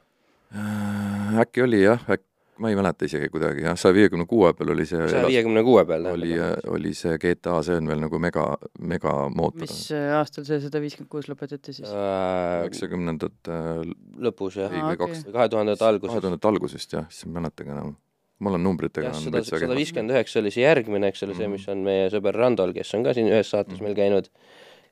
[0.54, 2.26] Äh, äkki oli jah, äkki,
[2.62, 5.86] ma ei mäleta isegi kuidagi jah, saja viiekümne kuue peal oli see saja viiekümne kuue
[5.90, 6.06] peal.
[6.14, 6.34] oli,
[6.74, 8.46] oli see GTA, see on veel nagu mega,
[8.80, 9.66] megamootor.
[9.66, 11.90] mis äh, aastal see sada viiskümmend kuus lõpetati siis?
[11.90, 13.60] äh, üheksakümnendate
[14.28, 16.18] lõpus jah kahe tuhandete kahe alguses.
[16.18, 17.96] tuhandete algusest jah, siis ei mäletagi enam.
[18.44, 21.68] Ma olen numbritega jah, sada, sada viiskümmend üheksa oli see järgmine, eks ole, see, mis
[21.72, 23.88] on meie sõber Randol, kes on ka siin ühes saates Mhm.
[23.88, 24.30] meil käinud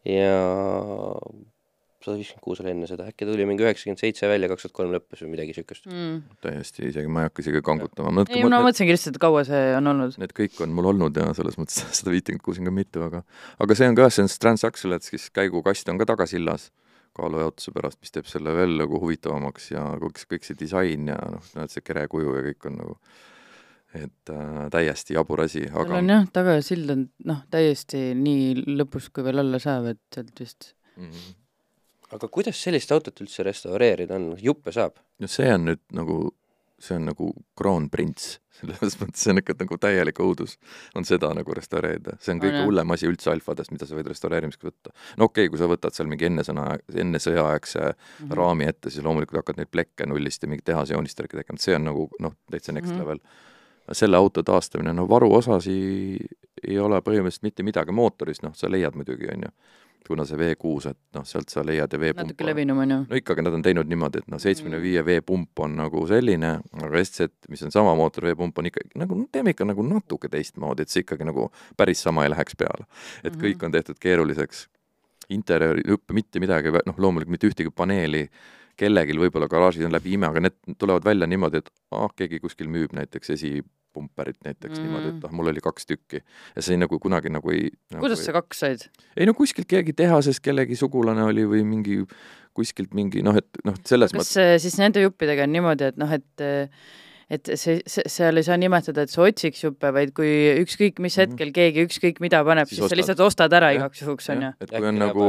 [0.08, 0.36] ja
[2.02, 4.94] sada viiskümmend kuus oli enne seda, äkki tuli mingi üheksakümmend seitse välja, kaks tuhat kolm
[4.96, 5.86] lõppes või midagi siukest.
[5.90, 6.38] mm.
[6.42, 8.26] täiesti, isegi ma ei hakka isegi kangutama.
[8.30, 10.18] ei, ma mõtlesingi lihtsalt, et kaua see on olnud.
[10.22, 13.24] Need kõik on mul olnud ja selles mõttes sada viitekümmet kuus on ka mitu, aga
[13.62, 16.72] aga see on ka, see on Transaxlet, siis käigukast on ka tagasillas
[17.18, 21.44] kaalujaotuse pärast, mis teeb selle veel nagu huvitavamaks ja kõik, kõik see disain ja noh,
[21.58, 22.98] näed see kerekuju ja kõik on nagu
[23.98, 28.76] et äh, täiesti jabur asi, seal aga on jah, taga sild on noh, täiesti nii
[28.80, 31.32] lõpus, kui veel olla saab, et sealt vist mm,
[32.16, 35.02] aga kuidas sellist autot üldse restaureerida on, juppe saab?
[35.20, 36.22] no see on nüüd nagu,
[36.82, 40.58] see on nagu kroonprints, selles mõttes see on ikka nagu täielik õudus,
[40.96, 44.72] on seda nagu restaureerida, see on kõige hullem asi üldse alfadest, mida sa võid restaureerimiseks
[44.72, 44.96] võtta.
[45.20, 48.02] no okei okay,, kui sa võtad seal mingi ennesõna, enne sõjaaegse mm.
[48.18, 48.36] -hmm.
[48.40, 51.90] raami ette, siis loomulikult hakkad neid plekke nullist ja mingi tehase joonistajatega tegema, see on
[51.92, 53.10] nagu noh, täitsa next mm Mhm.
[53.10, 53.50] -hmm.
[53.98, 55.76] Selle auto taastamine, no varuosasi
[56.68, 59.52] ei ole põhimõtteliselt mitte midagi, mootorist noh, sa leiad muidugi, on ju,
[60.08, 63.00] kuna see V6, et noh, sealt sa leiad ja veepump natuke levinum on ju.
[63.10, 66.52] no ikkagi nad on teinud niimoodi, et noh, seitsmekümne viie veepump on nagu selline,
[66.82, 70.86] aga SZ, mis on sama mootor veepump, on ikkagi nagu teeme ikka nagu natuke teistmoodi,
[70.86, 71.50] et see ikkagi nagu
[71.80, 72.86] päris sama ei läheks peale.
[73.24, 73.42] et Mhm.
[73.42, 74.68] kõik on tehtud keeruliseks.
[75.32, 78.30] interjööri, hüppe mitte midagi, noh, loomulikult mitte ühtegi paneeli
[78.76, 82.68] kellelgi võib-olla garaažis on läbi ime, aga need tulevad välja niimoodi, et ah, keegi kuskil
[82.68, 83.32] müüb näiteks
[83.92, 84.84] esipumperit näiteks mm.
[84.86, 86.24] Niimoodi, et ah, mul oli kaks tükki.
[86.56, 88.26] ja see nagu kunagi nagu ei nagu kuidas ei...
[88.26, 88.88] sa kaks said?
[89.18, 92.02] ei no kuskilt keegi tehases kellegi sugulane oli või mingi
[92.54, 95.98] kuskilt mingi noh, et noh, selles kas mõttes äh, siis nende juppidega on niimoodi, et
[96.00, 96.46] noh, et
[97.32, 100.28] et see, see, seal ei saa nimetada, et sa otsiks juppe, vaid kui
[100.60, 101.22] ükskõik mis Mhm.
[101.32, 104.42] hetkel keegi ükskõik mida paneb, Siis siis sa lihtsalt ostad ära Jah, igaks juhuks, on
[104.42, 104.50] ju.
[104.60, 105.28] et kui on nagu,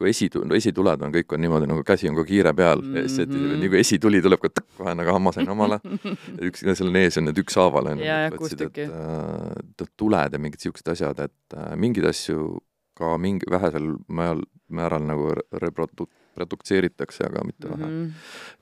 [0.00, 3.06] kui esitu-, esituled on, kõik on niimoodi nagu käsi on ka kiire peal mm Mhm.
[3.34, 3.58] -hmm.
[3.60, 5.80] nii kui esituli tuleb ka tõkk, kohe nagu hammasen omale,
[6.48, 8.88] üks, seal ees on need ükshaaval on Jaa, jah, võtsid, kuus et tükki.
[8.88, 12.58] äh, et tuled ja mingid siuksed asjad, et äh, mingeid asju
[12.96, 18.12] ka mingi vähesel määral, määral nagu reprodu-, produktseeritakse, aga mitte vähe Mhm.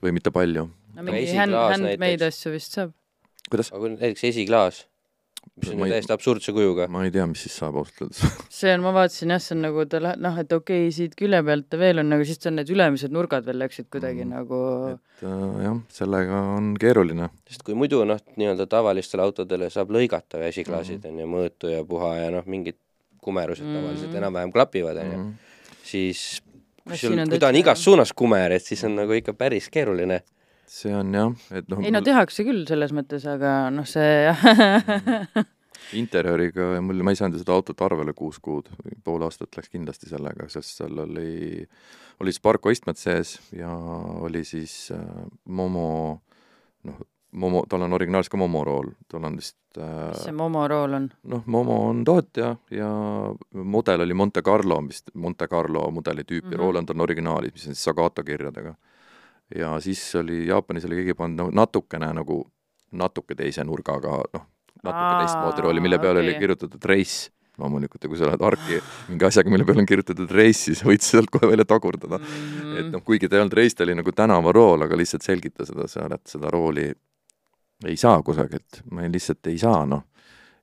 [0.03, 0.69] või mitte palju.
[0.93, 2.91] no Aga mingi hand, handmade asju vist saab.
[3.49, 3.71] kuidas?
[3.73, 4.85] aga kui näiteks esiklaas,
[5.57, 7.99] mis on Ma ju ei- täiesti absurdse kujuga, ma ei tea, mis siis saab ausalt
[8.05, 8.21] öeldes
[8.59, 11.15] see on, ma vaatasin jah, see on nagu ta läheb, noh, et okei okay,, siit
[11.19, 14.29] külje pealt ta veel on nagu, siis on need ülemised nurgad veel läksid kuidagi Mhm.
[14.29, 14.37] mm.
[14.37, 14.61] nagu
[14.93, 17.29] et äh, jah, sellega on keeruline.
[17.49, 21.11] sest kui muidu noh, nii-öelda tavalistele autodele saab lõigata ju esiklaasid Mhm.
[21.11, 22.75] on ju, mõõtu ja puha ja noh, mingid
[23.21, 23.75] kumerused Mhm.
[23.81, 25.33] tavaliselt enam-vähem klapivad on ju, Mhm.
[25.83, 26.41] siis
[26.87, 30.21] kui sul, kui ta on igas suunas kumer, et siis on nagu ikka päris keeruline.
[30.73, 34.31] see on jah, et noh ei no tehakse küll selles mõttes, aga noh, see
[36.01, 38.69] interjööriga ja mul, ma ei saanud seda autot arvele kuus kuud,
[39.05, 41.65] pool aastat läks kindlasti sellega, sest seal oli,
[42.23, 43.71] oli Sparko istmed sees ja
[44.23, 45.03] oli siis äh,
[45.45, 45.89] Momo,
[46.87, 47.01] noh,
[47.33, 50.93] Momo, tal on originaalis ka Momo rool, tal on vist mis see äh, Momo rool
[50.93, 51.09] on?
[51.31, 52.89] noh, Momo on tootja ja
[53.53, 56.53] mudel oli Monte Carlo, vist Monte Carlo mudeli tüüpi mm Mhm.
[56.53, 56.59] -hmm.
[56.65, 58.75] Roland on originaalis, mis on siis Sagato kirjadega.
[59.55, 62.47] ja siis oli, Jaapanis oli keegi pannud no, natukene nagu,
[62.91, 64.45] natuke teise nurgaga, noh,
[64.83, 66.29] natuke teistmoodi rooli, mille peale okay.
[66.29, 70.31] oli kirjutatud race loomulikult ja kui sa lähed arki mingi asjaga, mille peale on kirjutatud
[70.31, 72.25] race, siis võid sealt kohe välja tagurdada mm.
[72.59, 72.77] Mhm.
[72.77, 75.87] et noh, kuigi ta ei olnud race, ta oli nagu tänavarool, aga lihtsalt selgita seda
[75.87, 76.91] seal, et seda rooli
[77.85, 80.03] ei saa kusagilt, ma lihtsalt ei saa, noh.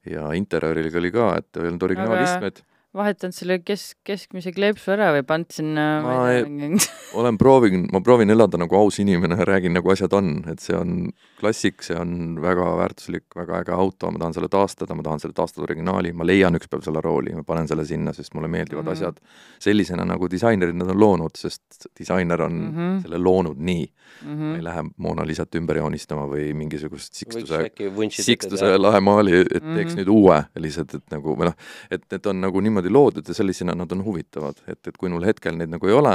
[0.06, 2.62] ja interjööriga oli ka, et ei olnud originaalistmed
[2.96, 6.88] vahetanud selle kes-, keskmise kleepsu ära või pannud sinna Ma ei tea,
[7.20, 10.74] olen proovinud, ma proovin elada nagu aus inimene ja räägin, nagu asjad on, et see
[10.74, 10.96] on
[11.38, 15.36] klassik, see on väga väärtuslik, väga äge auto, ma tahan selle taastada, ma tahan selle
[15.38, 18.88] taastada originaali, ma leian ükspäev selle rooli, ma panen selle sinna, sest mulle meeldivad mm
[18.88, 18.98] -hmm.
[18.98, 19.20] asjad
[19.62, 22.76] sellisena, nagu disainerid nad on loonud, sest disainer on mm.
[22.76, 23.02] -hmm.
[23.02, 24.30] selle loonud nii mm.
[24.30, 24.42] Mhm.
[24.50, 29.40] ma ei lähe Mona Lisat ümber joonistama või mingisugust võiks sikstuse äkki vunšida Sikstuse lahemaali,
[29.40, 29.88] et teeks mm Mhm.
[29.88, 29.96] -hmm.
[29.98, 31.54] nüüd uue lihtsalt, et nagu või noh,
[31.90, 35.26] et need on nagu niimoodi loodud ja sellisena nad on huvitavad, et, et kui mul
[35.28, 36.14] hetkel neid nagu ei ole,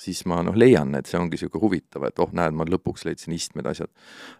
[0.00, 3.36] siis ma noh, leian, et see ongi niisugune huvitav, et oh, näed, ma lõpuks leidsin
[3.36, 3.92] istmed, asjad.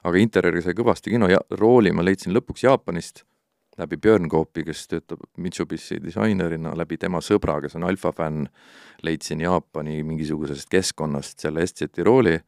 [0.04, 1.28] aga interjööri sai kõvasti kino.
[1.28, 3.24] Ja rooli ma leidsin lõpuks Jaapanist
[3.78, 8.48] läbi Björn Koopi, kes töötab Mitsubishi disainerina, läbi tema sõbra, kes on Alfa fänn,
[9.04, 12.38] leidsin Jaapani mingisugusest keskkonnast selle SZ rooli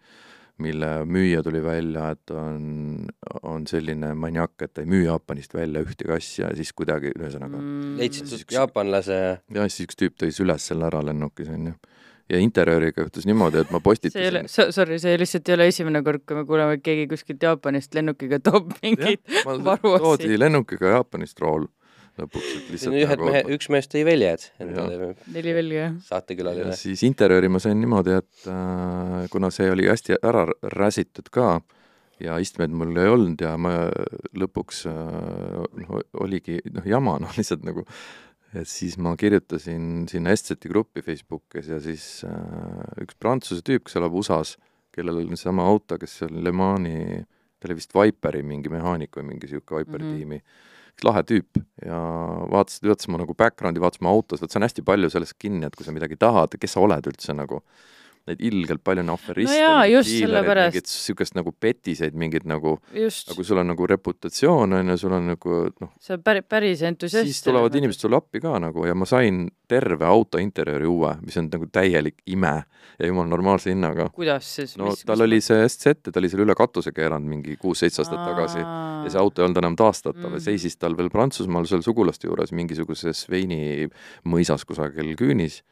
[0.62, 3.06] mille müüja tuli välja, et on,
[3.42, 7.60] on selline maniak, et ta ei müü Jaapanist välja ühtegi asja ja siis kuidagi, ühesõnaga
[7.60, 9.18] mm., leidsid Siis üks- jaapanlase
[9.54, 11.74] ja siis üks tüüp tõi üles selle ära lennukis, on ju.
[12.28, 15.68] ja interjööriga juhtus niimoodi, et ma see ei ole postitasin, sorry, see lihtsalt ei ole
[15.72, 20.04] esimene kord, kui me kuuleme, et keegi kuskilt Jaapanist lennukiga toob mingeid varuossi.
[20.04, 21.70] toodi lennukiga Jaapanist rool
[22.18, 26.76] lõpuks, et lihtsalt ühed nagu mehe, üks mees tõi väljad endale neli velge, saatekülaline.
[26.78, 31.58] siis interjööri ma sain niimoodi, et äh, kuna see oli hästi ära räsitud ka
[32.22, 33.74] ja istmeid mul ei olnud ja ma
[34.38, 37.86] lõpuks äh, noh, oligi noh, jama noh, lihtsalt nagu
[38.56, 43.98] et siis ma kirjutasin sinna SZ-i gruppi Facebookis ja siis äh, üks prantsuse tüüp, kes
[44.00, 44.56] elab USA-s,
[44.94, 47.20] kellel on seesama auto, kes on Le Mani,
[47.58, 50.16] ta oli vist Viperi mingi mehaanik või mingi niisugune Viperi mm -hmm.
[50.16, 50.40] tiimi,
[50.98, 51.62] üks lahe tüüp.
[51.86, 51.98] Ja
[52.50, 55.66] vaatas, vaatas mu nagu background'i, vaatas mu autos, vot see on hästi palju sellest kinni,
[55.66, 57.62] et kui sa midagi tahad, kes sa oled üldse nagu,
[58.28, 60.78] neid ilgelt palju on aferiste No diilereid, sellepärast.
[60.78, 65.30] niisugust nagu petiseid, mingeid nagu, aga, kui sul on nagu reputatsioon, on ju, sul on
[65.32, 67.28] nagu noh, sa oled päris, päris entusiast.
[67.28, 71.36] siis tulevad inimesed sulle appi ka nagu ja ma sain terve auto interjööri uue, mis
[71.40, 72.54] on nagu täielik ime
[72.98, 74.08] ja jumala normaalse hinnaga.
[74.14, 74.76] kuidas siis?
[74.80, 78.24] no mis, tal oli see SZ ta oli selle üle katuse keeranud mingi kuus-seitse aastat
[78.24, 80.38] tagasi ja see auto ei olnud enam taastatav mm.
[80.38, 83.88] Ja seisis tal veel Prantsusmaal seal sugulaste juures mingisuguses veini
[84.28, 85.62] mõisas kusagil küünis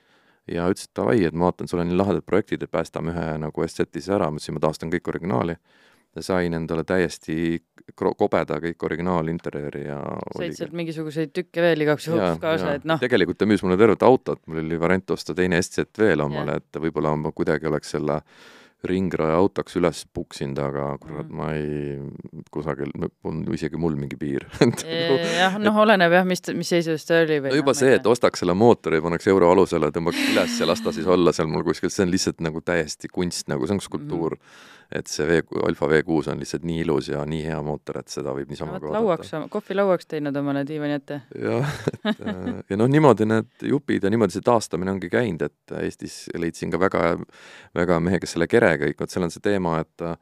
[0.50, 3.26] ja ütles, et davai, et ma vaatan, sul on nii lahedad projektid, et päästame ühe
[3.42, 5.56] nagu SZ-is ära, ma ütlesin, ma taastan kõik originaali.
[6.16, 7.58] ja sain endale täiesti
[7.94, 9.98] kobeda kõik originaalinterjööri ja
[10.38, 14.02] said sealt mingisuguseid tükke veel igaks juhuks kaasa, et noh, tegelikult ta müüs mulle tervet
[14.02, 18.22] autot, mul oli variant osta teine SZ veel omale, et võib-olla ma kuidagi oleks selle
[18.84, 21.36] ringraja autoks üles puksinud, aga kurat, Mhm.
[21.36, 21.98] ma ei,
[22.52, 22.92] kusagil,
[23.24, 27.40] on isegi mul mingi piir nagu- jah, noh, oleneb jah, mis, mis seisus ta oli
[27.40, 30.80] või no juba see, et ostaks selle mootori, paneks euro alusele, tõmbaks üles ja las
[30.84, 33.80] ta siis olla seal mul kuskil, see on lihtsalt nagu täiesti kunst nagu, see on
[33.80, 34.40] skulptuur mm.
[34.42, 34.75] -hmm.
[34.92, 38.34] Et see V, Alfa V6 on lihtsalt nii ilus ja nii hea mootor, et seda
[38.36, 41.20] võib niisama vot lauaks, kohvilauaks teinud omale diivani ette.
[41.42, 45.76] jah, et äh, ja noh, niimoodi need jupid ja niimoodi see taastamine ongi käinud, et
[45.82, 47.16] Eestis leidsin ka väga,
[47.76, 50.14] väga mehe, kes selle kere kõik, vot seal on see teema, et äh,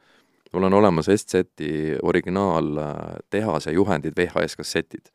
[0.54, 5.12] mul on olemas SZ-i originaaltehase juhendid, VHS kassetid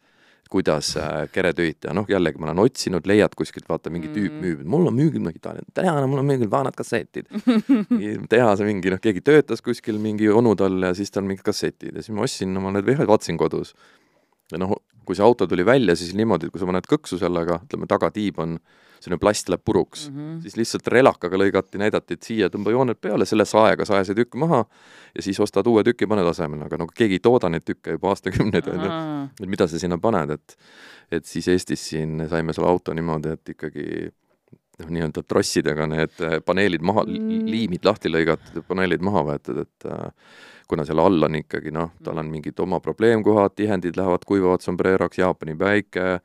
[0.50, 4.42] kuidas äh, keretöid teha, noh jällegi ma olen otsinud, leiad kuskilt, vaata mingi tüüp Mm.
[4.46, 7.30] müüb, mul on müügil mingi Itaalia, tere, mul on müügil vanad kassetid.
[8.34, 11.96] tehase mingi noh, keegi töötas kuskil mingi onu tal ja siis tal mingid kassetid.
[11.96, 13.76] Ja siis ma ostsin oma need VHS, vaatasin kodus.
[14.52, 14.76] Ja noh,
[15.10, 18.38] kui see auto tuli välja, siis niimoodi, et kui sa paned kõksu sellega, ütleme tagatiib
[18.44, 18.60] on,
[19.00, 20.16] selline plast läheb puruks mm.
[20.18, 20.42] -hmm.
[20.44, 24.36] siis lihtsalt relakaga lõigati, näidati, et siia tõmba jooned peale, selle saega sae see tükk
[24.38, 24.66] maha
[25.16, 28.12] ja siis ostad uue tüki, paned asemele, aga no keegi ei tooda neid tükke juba
[28.14, 28.92] aastakümneid, on ju.
[29.42, 30.58] et mida sa sinna paned, et
[31.12, 34.12] et siis Eestis siin saime selle auto niimoodi, et ikkagi
[34.80, 39.62] noh, nii-öelda trossidega need äh, paneelid maha Mm., liimid lahti lõigatud ja paneelid maha võetud,
[39.64, 40.10] et äh,
[40.70, 45.18] kuna seal all on ikkagi noh, tal on mingid oma probleemkohad, tihendid lähevad kuivavad sombreroks,
[45.18, 46.20] Jaapani päike,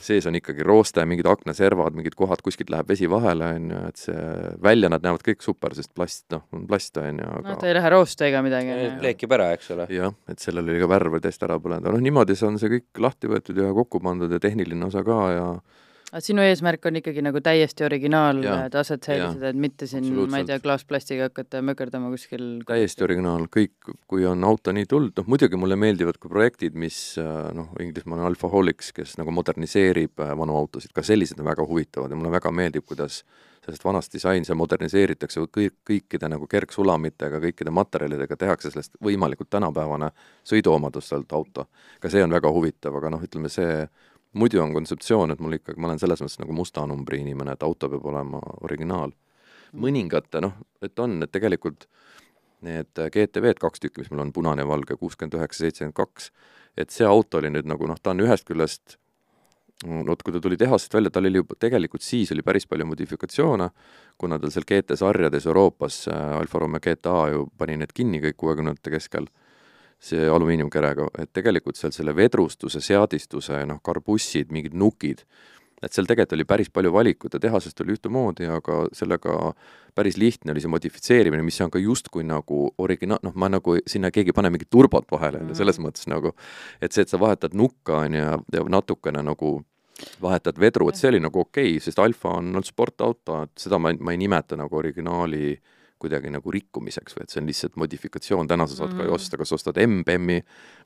[0.00, 4.00] sees on ikkagi rooste, mingid aknaservad, mingid kohad, kuskilt läheb vesi vahele, on ju, et
[4.00, 4.26] see,
[4.64, 7.70] välja nad näevad kõik super, sest plast, noh, on plast, on ju, no aga ta
[7.70, 8.76] ei lähe rooste ega midagi.
[9.00, 9.88] pleekib ära, eks ole.
[9.92, 13.02] jah, et sellel oli ka värv täiesti ära põlenud, noh niimoodi see on see kõik
[13.08, 15.48] lahti võetud ja kokku pandud ja tehniline osa ka ja
[16.12, 20.60] aga sinu eesmärk on ikkagi nagu täiesti originaaltaset säilitada, et mitte siin, ma ei tea,
[20.62, 22.44] klaasplastiga hakata mökerdama kuskil.
[22.68, 27.00] täiesti originaal, kõik, kui on auto nii tulnud, noh muidugi mulle meeldivad ka projektid, mis
[27.22, 31.66] äh, noh, Inglismaal on Alfaholics, kes nagu moderniseerib äh, vanu autosid, ka sellised on väga
[31.66, 33.24] huvitavad ja mulle väga meeldib, kuidas
[33.66, 35.42] sellest vanast disain, see moderniseeritakse.
[35.50, 40.12] Kõik, kõikide nagu kergsulamitega, kõikide materjalidega tehakse sellest võimalikult tänapäevane
[40.46, 41.66] sõiduomadustelt auto.
[42.00, 43.88] ka see on väga huvitav, aga noh, ütleme see
[44.36, 47.64] muidu on kontseptsioon, et mul ikkagi, ma olen selles mõttes nagu musta numbri inimene, et
[47.66, 49.14] auto peab olema originaal.
[49.76, 51.88] mõningate noh, et on, et tegelikult
[52.64, 56.30] need GTV-d kaks tükki, mis mul on, punane ja valge, kuuskümmend üheksa, seitsekümmend kaks,
[56.78, 58.96] et see auto oli nüüd nagu noh, ta on ühest küljest
[59.84, 63.68] vot kui ta tuli tehasest välja, tal oli juba, tegelikult siis oli päris palju modifikatsioone,
[64.18, 68.94] kuna tal seal GT-sarjades Euroopas äh, Alfa Romeo GTA ju pani need kinni kõik kuuekümnendate
[68.94, 69.28] keskel,
[70.06, 75.24] see alumiiniumkerega, et tegelikult seal selle vedrustuse, seadistuse, noh, karbussid, mingid nukid,
[75.82, 79.52] et seal tegelikult oli päris palju valikut ja tehasest oli ühtemoodi, aga sellega
[79.96, 84.10] päris lihtne oli see modifitseerimine, mis on ka justkui nagu originaal, noh, ma nagu, sinna
[84.14, 86.32] keegi ei pane mingit turbot vahele, on ju, selles mõttes nagu,
[86.80, 89.58] et see, et sa vahetad nukka, on ju, ja, ja natukene nagu
[90.20, 93.80] vahetad vedru, et see oli nagu okei okay,, sest Alfa on olnud sportauto, et seda
[93.80, 97.76] ma, ma ei nimeta nagu originaali äh, kuidagi nagu rikkumiseks või et see on lihtsalt
[97.80, 99.00] modifikatsioon, täna sa saad mm.
[99.00, 100.36] ka ju osta, kas ostad M-BEM-i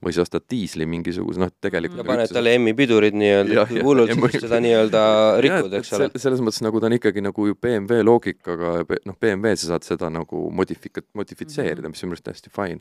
[0.07, 4.45] või sa ostad diisli mingisuguse, noh tegelikult no paned talle M-i pidurid nii-öelda hullult, siis
[4.47, 5.03] seda nii-öelda
[5.45, 6.11] rikud, eks ole.
[6.15, 8.77] selles mõttes nagu ta on ikkagi nagu ju BMW loogikaga,
[9.11, 11.97] noh, BMW sa saad seda nagu modifika-, modifitseerida mm, -hmm.
[11.97, 12.81] mis on minu arust täiesti fine.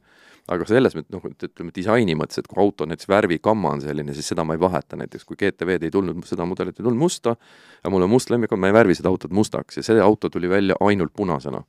[0.49, 4.13] aga selles mõttes, noh, et ütleme disaini mõttes, et kui auto näiteks värvigamma on selline,
[4.13, 7.35] siis seda ma ei vaheta, näiteks kui GTV-d ei tulnud, seda mudelit ei tulnud musta
[7.83, 10.49] ja mul on must lemmik, ma ei värvi seda autot mustaks ja see auto tuli
[10.49, 11.63] välja ainult punasena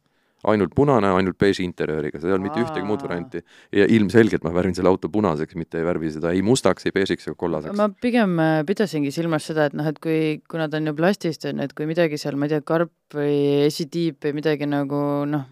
[0.49, 3.43] ainult punane, ainult beeži interjööriga, seal ei olnud mitte ühtegi muud varianti.
[3.77, 7.29] ja ilmselgelt ma värvin selle auto punaseks, mitte ei värvi seda ei mustaks, ei beežiks
[7.29, 7.77] ega kollaseks.
[7.77, 11.45] ma pigem äh, pidasingi silmas seda, et noh, et kui, kuna ta on ju plastist,
[11.51, 15.05] on ju, et kui midagi seal, ma ei tea, karp või esitiip või midagi nagu
[15.29, 15.47] noh,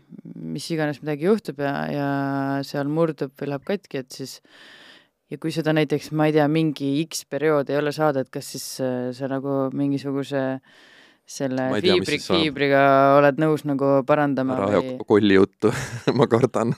[0.49, 2.11] mis iganes midagi juhtub ja, ja
[2.67, 4.39] seal murdub või läheb katki, et siis
[5.29, 8.55] ja kui seda näiteks, ma ei tea, mingi X periood ei ole saada, et kas
[8.55, 10.87] siis äh, sa nagu mingisuguse äh,
[11.29, 12.83] selle fiibri, fiibriga
[13.19, 14.95] oled nõus nagu parandama ära aja või...
[15.11, 15.73] kolli juttu
[16.19, 16.73] ma kardan.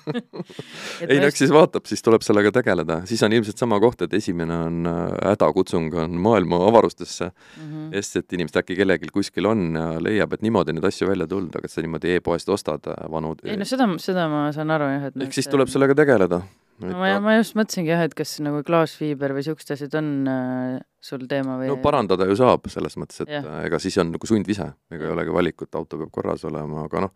[1.08, 4.16] Ei no eks siis vaatab, siis tuleb sellega tegeleda, siis on ilmselt sama koht, et
[4.18, 7.30] esimene on äh, hädakutsung on maailma avarustesse.
[7.30, 7.90] Mm, -hmm.
[7.94, 11.54] sest et inimesed äkki kellelgi kuskil on ja leiab, et niimoodi neid asju välja tulnud,
[11.54, 14.88] aga et sa niimoodi e-poest ostad äh, vanu ei no seda, seda ma saan aru
[14.90, 16.42] jah, et ehk siis tuleb sellega tegeleda
[16.80, 20.78] no ma, ma just mõtlesingi jah, et kas nagu klaasfiiber või siuksed asjad on äh,
[21.00, 21.68] sul teema või?
[21.70, 23.40] no parandada ju saab, selles mõttes, et ja.
[23.42, 27.04] Äh, ega siis on nagu sundvise, ega ei olegi valikut, auto peab korras olema, aga
[27.06, 27.12] noh,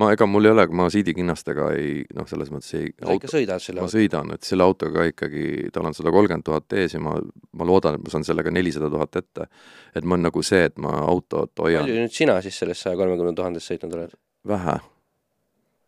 [0.00, 3.64] ma, ega mul ei ole, ma siidikinnastega ei noh, selles mõttes ei sa ikka sõidad
[3.64, 3.98] selle ma autoga?
[3.98, 5.44] sõidan, et selle autoga ikkagi,
[5.74, 7.18] tal on sada kolmkümmend tuhat ees ja ma,
[7.58, 9.48] ma loodan, et ma saan sellega nelisada tuhat ette.
[9.94, 13.00] et ma olen nagu see, et ma autot hoian palju nüüd sina siis sellest saja
[13.00, 14.18] kolmekümne tuhandest sõitnud oled?
[14.48, 14.80] vähe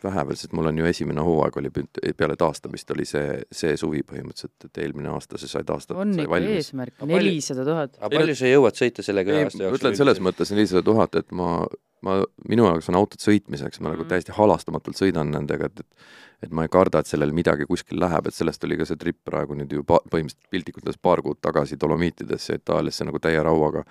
[0.04, 1.70] vähe veel, sest mul on ju esimene hooaeg oli
[2.16, 6.00] peale taastamist oli see, see suvi põhimõtteliselt, et eelmine aasta see sai taastatud.
[6.02, 7.96] on ikka eesmärk, nelisada tuhat.
[8.00, 9.80] aga palju sa jõuad sõita sellega ühe aasta jooksul?
[9.80, 11.50] ütlen selles mõttes nelisada tuhat, et ma,
[12.06, 13.96] ma, minu jaoks on autod sõitmiseks, ma mm.
[13.96, 17.96] nagu täiesti halastamatult sõidan nendega, et, et et ma ei karda, et sellel midagi kuskil
[18.00, 21.22] läheb, et sellest oli ka see trip praegu nüüd ju pa-, põhimõtteliselt piltlikult öeldes paar
[21.24, 23.84] kuud tagasi Dolomiitidesse Itaaliasse nagu täie rauaga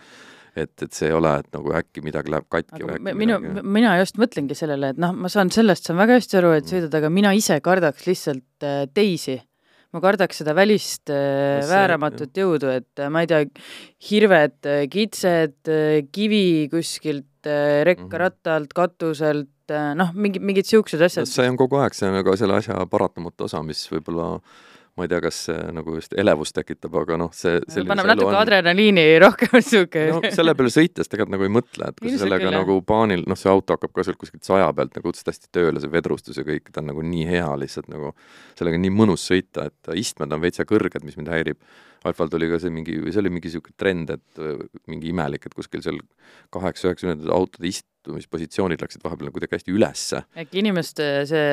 [0.56, 3.39] et, et see ei ole, et nagu äkki midagi läheb katki aga või äkki minu,
[3.78, 6.74] mina just mõtlengi sellele, et noh, ma saan sellest, saan väga hästi aru, et mm.
[6.76, 9.39] sõidad, aga mina ise kardaks lihtsalt äh, teisi
[9.94, 13.44] ma kardaks seda välist äh, see, vääramatut jõudu, et äh, ma ei tea,
[14.10, 15.60] hirved, äh, kitsed,
[16.13, 21.32] kivi kuskilt äh, rekkaratta alt, katuselt noh, mingi, mingid niisugused asjad no,.
[21.32, 24.36] see on kogu aeg, see on aga selle asja paratamatu osa, mis võib-olla
[24.94, 27.58] ma ei tea, kas see nagu just elevust tekitab, aga noh, see
[27.90, 28.38] paneb natuke on...
[28.38, 30.04] adrenaliini rohkem sihuke.
[30.14, 33.24] No selle peale sõites tegelikult nagu ei mõtle, et kui sa sellega küll, nagu paanil,
[33.30, 36.38] noh, see auto hakkab ka sealt kuskilt saja pealt nagu õudselt hästi tööle, see vedrustus
[36.38, 38.14] ja kõik, ta on nagu nii hea lihtsalt nagu,
[38.60, 41.62] sellega on nii mõnus sõita, et istmed on veitsa kõrged, mis mind häirib.
[42.04, 44.46] Alfal tuli ka see mingi, see oli mingi niisugune trend, et
[44.92, 46.02] mingi imelik, et kuskil seal
[46.54, 50.22] kaheksa-üheksakümnendatel autode ist-, istumispositsioonid läksid vahepeal nagu kuidagi hästi ülesse.
[50.36, 51.44] äkki inimeste see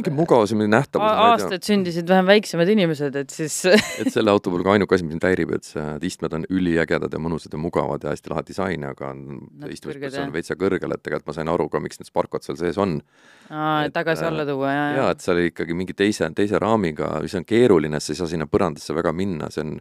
[0.00, 1.20] mingi mingi nähtavus.
[1.28, 3.60] aastaid sündisid vähem väiksemad inimesed, et siis
[4.02, 7.14] et selle auto puhul ka ainuke asi, mis mind häirib, et see istmed on üliägedad
[7.14, 9.24] ja mõnusad ja mugavad ja hästi lahe disain, aga on
[9.70, 12.98] istumispositsioon veitsa kõrgel, et tegelikult ma sain aru ka, miks need Sparkod seal sees on.
[13.50, 15.02] aa, et tagasi alla tuua, jaa, jaa.
[15.02, 18.30] jaa, et seal oli ikkagi mingi teise, teise raamiga, mis on keeruline, sa ei saa
[18.30, 19.76] sinna põrandasse väga minna, see on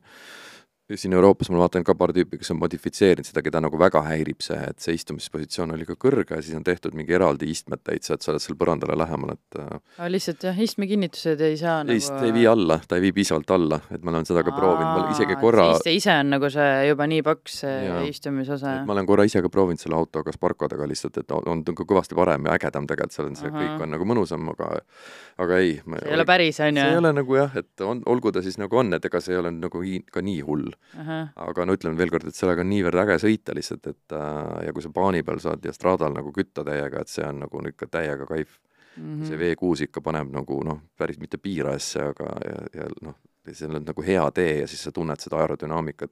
[0.95, 4.43] siin Euroopas ma vaatan ka paar tüüpi, kes on modifitseerinud seda, keda nagu väga häirib
[4.45, 8.15] see, et see istumispositsioon oli ka kõrge ja siis on tehtud mingi eraldi istmed täitsa,
[8.15, 11.99] et sa oled seal põrandale lähemal, et äh, aga lihtsalt jah, istmekinnitused ei saa nagu
[12.07, 15.03] ta ei vii alla, ta ei vii piisavalt alla, et ma olen seda ka proovinud,
[15.03, 18.77] ma isegi korra see ise on nagu see juba nii paks, see istumisosa.
[18.87, 22.47] ma olen korra ise ka proovinud selle autoga Sparkodega lihtsalt, et on, on kõvasti parem
[22.47, 24.71] ja ägedam tegelikult, seal on see kõik on nagu mõnusam, aga
[25.43, 25.77] aga ei.
[25.83, 26.81] see ei ole päris, on ju?
[26.81, 29.35] see ei ole nagu jah, et on, olgu ta siis nagu on, et ega see
[29.35, 30.76] ei ole nagu ka nii hull
[31.35, 34.73] aga no ütleme veel kord, et sellega on niivõrd äge sõita lihtsalt, et äh, ja
[34.73, 37.89] kui sa paani peal saad ja straadal nagu kütta täiega, et see on nagu ikka
[37.91, 38.59] täiega kaif
[38.97, 39.21] mm.
[39.21, 39.25] -hmm.
[39.27, 43.17] see V6 ikka paneb nagu noh, päris mitte piirajasse, aga ja, ja noh,
[43.53, 46.11] see on nagu hea tee ja siis sa tunned seda aerodünaamikat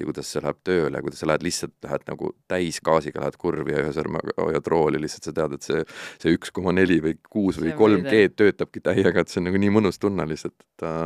[0.00, 3.82] ja kuidas see läheb tööle kuidas sa lähed lihtsalt, lähed nagu täisgaasiga, lähed kurvi ja
[3.84, 5.82] ühe sõrmega hoiad rooli, lihtsalt sa tead, et see,
[6.22, 9.60] see üks koma neli või kuus või kolm G töötabki täiega, et see on nagu
[9.60, 11.04] nii mõnus tunne lihtsalt, et äh,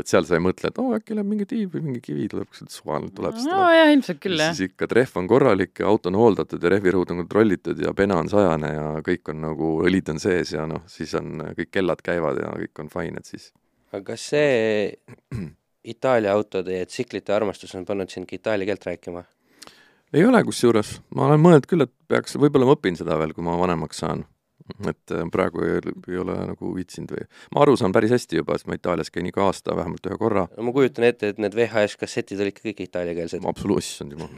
[0.00, 2.28] et seal sa ei mõtle, et oo oh, äkki läheb mingi tiib või mingi kivi
[2.32, 4.56] tuleb, kuskilt suvaliselt tuleb, siis no tuleb jah, ilmselt küll, ja jah.
[4.58, 8.18] siis ikka trehv on korralik ja auto on hooldatud ja rehvirõud on kontrollitud ja pena
[8.22, 12.02] on sajane ja kõik on nagu, õlid on sees ja noh, siis on, kõik kellad
[12.04, 13.52] käivad ja kõik on fine, et siis
[13.94, 15.52] aga kas see
[15.84, 19.24] Itaalia autode ja tsiklite armastus on pannud sind ka itaalia keelt rääkima?
[20.14, 23.44] ei ole kusjuures, ma olen mõelnud küll, et peaks, võib-olla ma õpin seda veel, kui
[23.44, 24.22] ma vanemaks saan.
[24.88, 28.56] Et äh, praegu ei, ei ole nagu viitsinud või, ma aru saan päris hästi juba,
[28.56, 30.46] sest ma Itaalias käin iga aasta vähemalt ühe korra.
[30.56, 33.44] no ma kujutan ette, et need VHS kassetid olid ka kõik itaaliakeelsed.
[33.44, 34.32] absoluutselt, issand jumal.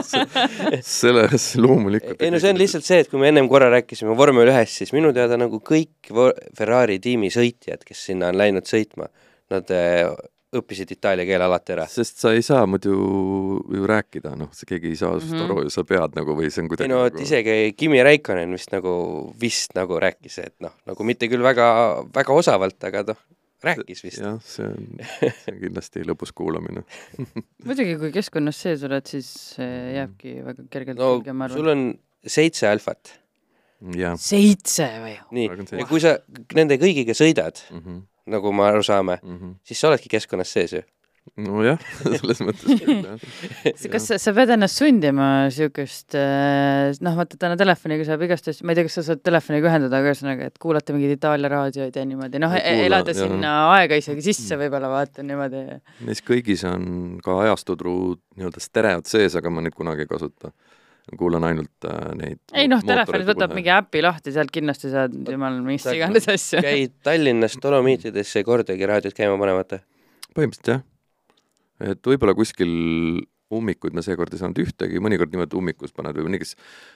[0.96, 2.16] selles loomulikult.
[2.16, 4.94] ei no see on lihtsalt see, et kui me ennem korra rääkisime vormel ühest, siis
[4.96, 6.12] minu teada nagu kõik
[6.56, 9.10] Ferrari tiimi sõitjad, kes sinna on läinud sõitma,
[9.52, 10.08] nad äh,
[10.56, 11.86] õppisid itaalia keele alati ära.
[11.86, 12.94] sest sa ei saa muidu
[13.70, 15.44] ju rääkida, noh, see keegi ei saa sinust Mhm.
[15.46, 17.22] aru ja sa pead nagu või see on ei kuidagi no et nagu...
[17.22, 18.94] isegi Kimi Räikkonen vist nagu,
[19.40, 21.68] vist nagu rääkis, et noh, nagu mitte küll väga,
[22.14, 23.20] väga osavalt, aga noh,
[23.62, 24.18] rääkis vist.
[24.18, 24.90] jah, see on,
[25.20, 26.82] see on kindlasti lõbus kuulamine.
[27.68, 29.30] muidugi, kui keskkonnas sees oled, siis
[29.60, 31.88] jääbki väga kergelt no külge, ma sul arvan.
[31.94, 33.14] on seitse alfat,
[34.20, 35.14] seitse või?
[35.36, 36.16] nii, ja kui sa
[36.58, 37.84] nende kõigiga sõidad, mm.
[37.84, 38.00] -hmm.
[38.26, 39.54] Nagu me aru saame, Mm -hmm.
[39.64, 40.82] siis sa oledki keskkonnas sees ju.
[41.36, 43.90] nojah, selles mõttes küll, jah.
[43.92, 46.16] kas sa, sa pead ennast sundima siukest,
[47.04, 50.00] noh, vaata täna telefoniga saab igast asju, ma ei tea, kas sa saad telefoniga ühendada,
[50.00, 53.28] aga ühesõnaga, et kuulata mingeid Itaalia raadioid ja niimoodi, noh, kuula, elada jah.
[53.28, 55.80] sinna aega isegi sisse võib-olla vaata niimoodi.
[56.08, 60.52] Neis kõigis on ka ajastutruud nii-öelda stereod sees, aga ma neid kunagi ei kasuta.
[61.18, 65.58] Kuulan ainult äh, neid ei noh, telefonis võtab mingi äpi lahti, sealt kindlasti saad jumal
[65.64, 66.62] mis iganes asju.
[66.62, 69.80] käid Tallinnas Dolomiitidesse kordagi raadiot käima panemata?
[70.36, 70.82] põhimõtteliselt jah.
[71.92, 72.70] et võib-olla kuskil
[73.50, 76.52] ummikuid ma seekord ei saanud ühtegi, mõnikord niimoodi ummikus paned või mõni, kes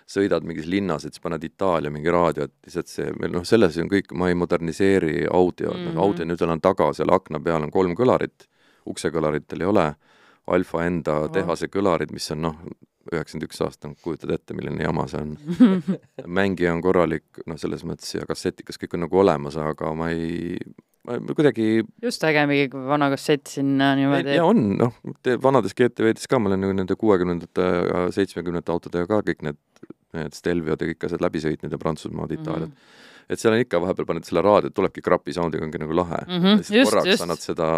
[0.06, 3.90] sõidad mingis linnas, et siis paned Itaalia mingi raadiot, lihtsalt see, meil noh, selles on
[3.90, 5.90] kõik, ma ei moderniseeri audiot mm, Mhm.
[5.96, 6.02] -hmm.
[6.04, 8.46] audio nüüd on taga, seal akna peal on kolm kõlarit,
[8.86, 9.94] uksekõlaritel ei ole,
[10.46, 11.28] Alfa enda Oh.
[11.32, 12.56] tehase kõlarid, mis on noh,
[13.12, 15.36] üheksakümmend üks aastat, kujutad ette, milline jama see on.
[16.40, 20.56] mängija on korralik, noh, selles mõttes ja kassetikas kõik on nagu olemas, aga ma ei,
[21.04, 21.68] ma kuidagi
[22.02, 24.38] just äge mingi vana kassett sinna niimoodi.
[24.38, 24.98] ja on, noh,
[25.44, 29.60] vanades GTV-des ka ma olen nagu nende kuuekümnendate ja seitsmekümnendate autodega ka kõik need,
[30.16, 32.78] need Stelviod ja kõik asjad läbi sõitnud ja Prantsusmaad, Itaaliat mm.
[32.78, 33.02] -hmm.
[33.28, 36.56] Et seal on ikka, vahepeal paned selle raadio, tulebki krapi soundiga, ongi nagu lahe ja
[36.60, 37.24] siis just, korraks just.
[37.24, 37.68] annad seda,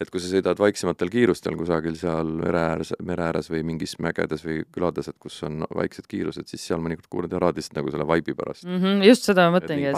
[0.00, 4.44] et kui sa sõidad vaiksematel kiirustel kusagil seal mere ääres, mere ääres või mingis mägedes
[4.46, 8.36] või külades, et kus on vaiksed kiirused, siis seal mõnikord kuulad raadiost nagu selle vaibi
[8.38, 8.64] pärast.
[8.68, 8.78] mm.
[8.78, 9.92] -hmm, just seda ma mõtlengi,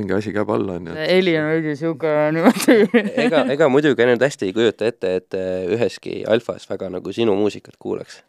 [0.00, 0.96] mingi asi käib alla, on ju.
[0.96, 5.38] see heli on veidi siuke niimoodi ega, ega muidugi nüüd hästi ei kujuta ette, et
[5.76, 8.22] üheski alfas väga nagu sinu muusikat kuulaks.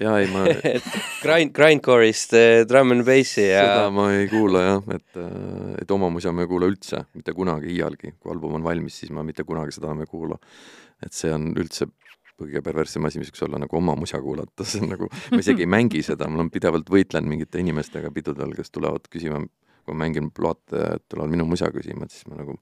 [0.00, 0.44] Jaa, ei ma
[1.24, 5.20] grind, grindcore'ist äh, drum and bassi ja seda ma ei kuula jah, et,
[5.82, 8.16] et oma musa ma ei kuula üldse, mitte kunagi iialgi.
[8.20, 10.38] kui album on valmis, siis ma mitte kunagi seda enam ei kuula.
[11.04, 11.88] et see on üldse
[12.36, 15.64] kõige perverssem asi, mis võiks olla nagu oma musa kuulata, see on nagu, ma isegi
[15.64, 19.40] ei mängi seda, ma olen pidevalt võitlenud mingite inimestega pidudel, kes tulevad küsima,
[19.86, 22.58] kui ma mängin plaate, tulevad minu musa küsima, et siis ma nagu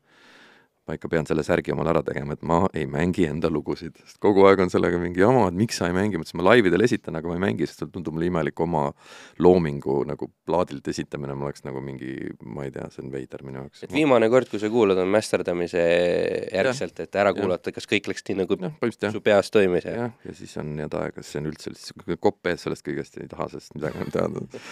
[0.84, 4.18] ma ikka pean selle särgi omale ära tegema, et ma ei mängi enda lugusid, sest
[4.22, 6.84] kogu aeg on sellega mingi jama, et miks sa ei mängi, ma ütlesin, ma laividel
[6.84, 8.84] esitan, aga ma ei mängi, sest tundub mulle imelik oma
[9.44, 12.12] loomingu nagu plaadilt esitamine, ma oleks nagu mingi,
[12.44, 13.86] ma ei tea, see on veider minu jaoks.
[13.86, 15.86] et viimane kord, kui sa kuulad, on masterdamise
[16.52, 20.14] järgselt, et ära kuulata, kas kõik läks nii, nagu põhimõtteliselt su peas toimis ja jah,
[20.28, 23.48] ja siis on head aega, siis on üldse lihtsalt kopp ees sellest kõigest ei taha
[23.52, 24.62] sellest midagi enam teada.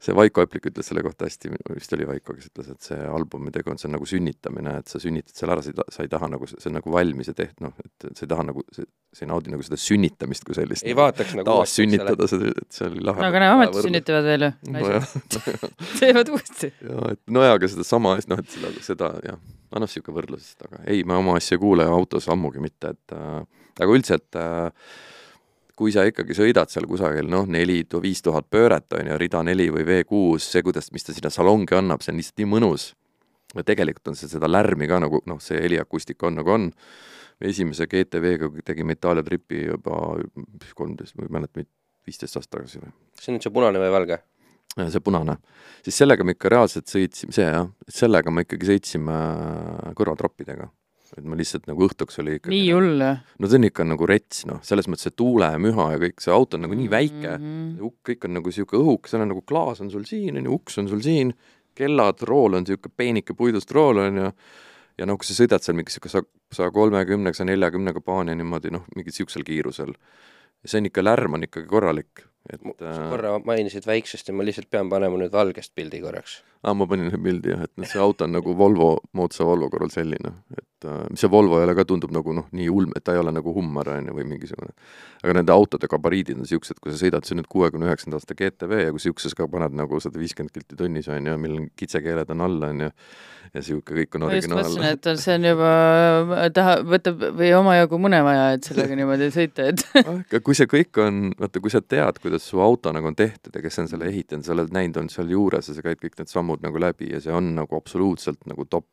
[0.00, 3.52] See Vaiko Eplik ütles selle kohta hästi, vist oli Vaiko, kes ütles, et see albumi
[3.52, 6.10] tegu on, see on nagu sünnitamine, et sa sünnitad selle ära, sa ei sa ei
[6.12, 8.86] taha nagu, see on nagu valmis ja teht-, noh, et sa ei taha nagu, sa
[9.26, 10.86] ei naudi nagu seda sünnitamist kui sellist.
[10.88, 13.20] ei vaataks nagu taassünnitada seda, et see oli lahe.
[13.20, 15.38] no aga need ometi sünnitavad veel ju, naised
[16.00, 16.72] teevad uuesti.
[16.80, 19.40] jaa, et nojah, aga sedasama, noh, et seda, seda jah,
[19.70, 23.40] annab niisugune võrdlus, aga ei, ma oma asja ei kuule autos ammugi mitte, et äh,
[23.76, 24.70] aga üldse, et äh,
[25.80, 29.70] kui sa ikkagi sõidad seal kusagil noh, neli, viis tuhat pööret, on ju, rida neli
[29.72, 32.90] või V6, see, kuidas, mis ta sinna salongi annab, see on lihtsalt nii mõnus.
[33.56, 36.70] ja tegelikult on see seda lärmi ka nagu noh, see heliakustika on nagu on.
[37.40, 40.20] esimese GTV-ga tegime Itaalia tripi juba
[40.76, 41.64] kolmteist, ma ei mäleta,
[42.06, 44.20] viisteist aastat tagasi või see on nüüd see punane või valge?
[44.76, 45.38] see punane,
[45.84, 49.16] siis sellega me ikka reaalselt sõitsime, see jah, sellega me ikkagi sõitsime
[49.98, 50.68] kõrvatroppidega.
[51.18, 53.12] Et ma lihtsalt nagu õhtuks oli ikkagi nii hull või?
[53.38, 56.20] no see on ikka nagu rets, noh, selles mõttes see tuule ja müha ja kõik,
[56.22, 57.76] see auto on nagu nii väike mm, Mhm.
[57.78, 57.94] -hmm.
[58.08, 60.78] kõik on nagu niisugune õhuk, seal on nagu klaas on sul siin, on ju, uks
[60.78, 61.34] on sul siin,
[61.74, 64.32] kellad, rool on niisugune peenike puidust rool, on ju,
[64.98, 68.84] ja noh, kui sa sõidad seal mingi niisugune saja kolmekümnega, saja neljakümnega paani niimoodi noh,
[68.94, 69.94] mingi niisugusel kiirusel,
[70.64, 72.26] see on ikka, lärm on ikkagi korralik.
[72.50, 76.42] et sa äh, korra mainisid väiksust ja ma lihtsalt pean panema nüüd valgest pildi korraks.
[76.62, 79.70] aa, ma panin ühe pildi jah, et noh, see auto on nagu Volvo, moodsa Volvo
[79.72, 83.04] korral selline, et äh, mis see Volvo jälle ka tundub nagu noh, nii ulm, et
[83.06, 84.74] ta ei ole nagu Hummer on ju või mingisugune.
[85.22, 88.36] aga nende autode gabariidid on siuksed, kui sa sõidad, see on nüüd kuuekümne üheksanda aasta
[88.36, 91.68] GTV ja kui siukses ka paned nagu sada viiskümmend kilti tunnis on ju, millel on
[91.80, 92.92] kitsekeeled on all on ju,
[93.54, 95.70] ja siuke kõik on ma just mõtlesin, et see on juba,
[96.54, 101.00] taha, võtab või omajagu mune vaja, et sellega niimoodi sõita, et aga kui see kõik
[101.02, 104.08] on, vaata, kui sa tead, kuidas su auto nagu on tehtud ja kes on selle
[104.12, 107.12] ehitanud, sa oled näinud, olnud seal juures ja sa käid kõik need sammud nagu läbi
[107.14, 108.86] ja see on nagu absoluutselt nagu top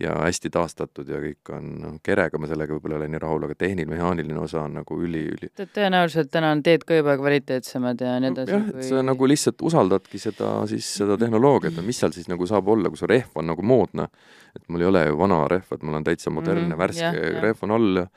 [0.00, 3.44] ja hästi taastatud ja kõik on, noh, kerega ma sellega võib-olla ei ole nii rahul,
[3.46, 8.32] aga tehniline-mehaaniline osa on nagu üli-üli tõenäoliselt täna on teed ka juba kvaliteetsemad ja nii
[8.32, 8.56] edasi.
[8.56, 12.72] jah, et sa nagu lihtsalt usaldadki seda siis, seda tehnoloogiat, mis seal siis nagu saab
[12.74, 14.08] olla, kui su rehv on nagu moodne,
[14.56, 17.14] et mul ei ole ju vana rehv, et mul on täitsa modernne mm -hmm, värske
[17.14, 17.42] jah.
[17.46, 18.08] rehv on all ja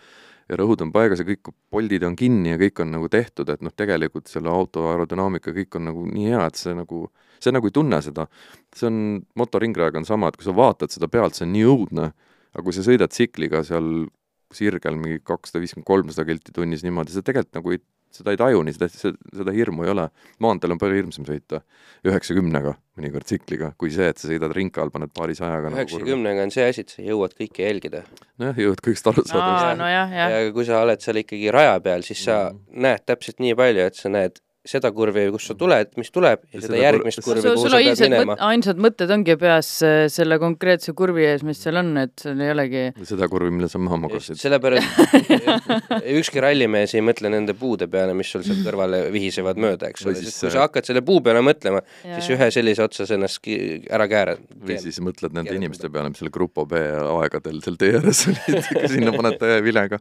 [0.48, 3.64] ja rõhud on paigas ja kõik poldid on kinni ja kõik on nagu tehtud, et
[3.66, 7.08] noh, tegelikult selle auto aerodünaamika kõik on nagu nii hea, et see nagu,
[7.44, 8.28] see nagu ei tunne seda.
[8.76, 9.02] see on,
[9.40, 12.12] motoringrajaga on sama, et kui sa vaatad seda pealt, see on nii õudne,
[12.54, 14.08] aga kui sa sõidad tsikliga seal
[14.56, 17.82] sirgel mingi kakssada viiskümmend, kolmsada kilti tunnis niimoodi, sa tegelikult nagu ei,
[18.12, 18.88] seda ei taju nii, seda,
[19.36, 20.08] seda hirmu ei ole.
[20.40, 21.62] maanteel on palju hirmsam sõita
[22.08, 26.54] üheksakümnega, mõnikord tsikliga, kui see, et sa sõidad rinka all, paned paarisajaga nagu üheksakümnega on
[26.54, 28.04] see asi, et sa jõuad kõike jälgida.
[28.40, 29.80] nojah, jõuad kõigest aru saada aa, vist.
[29.82, 30.36] nojah, jah.
[30.38, 32.82] ja kui sa oled seal ikkagi raja peal, siis sa Mhm.
[32.88, 36.60] näed täpselt nii palju, et sa näed seda kurvi, kus sa tuled, mis tuleb ja
[36.62, 38.44] seda seda järgmist kur- kurvi, kuhu sul sa on pead minema mõt,.
[38.52, 42.52] ainsad mõtted ongi peas äh, selle konkreetse kurvi ees, mis seal on, et sul ei
[42.54, 44.40] olegi seda kurvi, mille sa maha magasid.
[44.42, 45.02] sellepärast
[46.20, 50.16] ükski rallimees ei mõtle nende puude peale, mis sul seal kõrvale vihisevad mööda, eks ole,
[50.20, 53.42] siis sest kui see- sa hakkad selle puu peale mõtlema, siis ühe sellise otsas ennast
[53.44, 54.42] ki- ära käärad.
[54.58, 58.26] või siis mõtled nende keerad inimeste peale, mis seal Grupo B aegadel seal tee ääres
[58.28, 60.00] olid, sinna paned täievilega.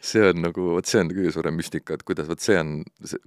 [0.00, 2.72] see on nagu, vot see on kõige suurem müstika, et kuidas, vot see on,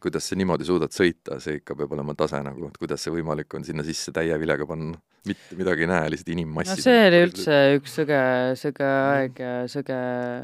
[0.03, 3.53] kuidas sa niimoodi suudad sõita, see ikka peab olema tase nagu, et kuidas see võimalik
[3.57, 4.97] on sinna sisse täie vilega panna.
[5.27, 6.77] mitte midagi ei näe, lihtsalt inimmassi.
[6.77, 8.19] no see oli üldse üks sõge,
[8.61, 9.97] sõge aeg ja sõge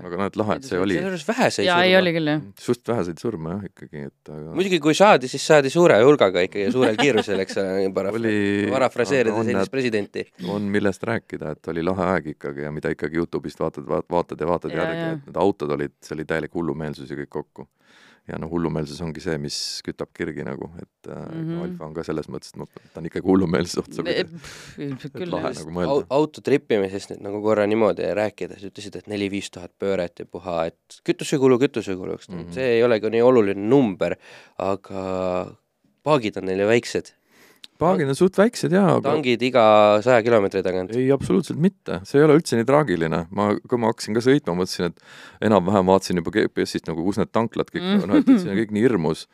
[0.09, 2.41] aga noh, et lahe, et see oli, seejuures väheseid jaa, ei oli küll jah.
[2.59, 6.67] suht väheseid surma jah, ikkagi, et aga muidugi, kui saadi, siis saadi suure hulgaga ikkagi
[6.67, 7.88] ja suurel kiirusel, eks ole,
[8.19, 10.26] Oli- parafraseerides endist presidenti.
[10.51, 14.51] on millest rääkida, et oli lahe aeg ikkagi ja mida ikkagi Youtube'ist vaatad, vaatad ja
[14.51, 17.67] vaatad Ja, järgi, et need autod olid, see oli täielik hullumeelsus ja kõik kokku.
[18.28, 21.41] Ja noh, hullumeelsus ongi see, mis kütab kirgi nagu, et mm.
[21.41, 21.63] -hmm.
[21.65, 24.26] Alfa on ka selles mõttes, et ma, ta on ikkagi hullumeelsuse otsa pidi.
[24.88, 26.07] ilmselt et küll lahe nagu mõelda.
[26.09, 31.01] auto trippimisest nüüd nagu korra niimoodi rääkides, ütlesid, et neli-viis tuhat pööret ja puha, et
[31.05, 32.47] kütusekulu kütusekuluks mm, Mhm.
[32.47, 32.53] -hmm.
[32.53, 34.15] see ei ole ka nii oluline number,
[34.57, 35.05] aga
[36.03, 37.13] paagid on neil ju väiksed,
[37.82, 39.63] paagid on suht väiksed jaa, tangid iga
[40.05, 40.93] saja kilomeetri tagant.
[40.95, 44.55] ei, absoluutselt mitte, see ei ole üldse nii traagiline, ma, kui ma hakkasin ka sõitma,
[44.59, 48.53] mõtlesin, et enam-vähem vaatasin juba GPS-ist nagu, kus need tanklad kõik on, noh, et see
[48.53, 49.26] on kõik nii hirmus.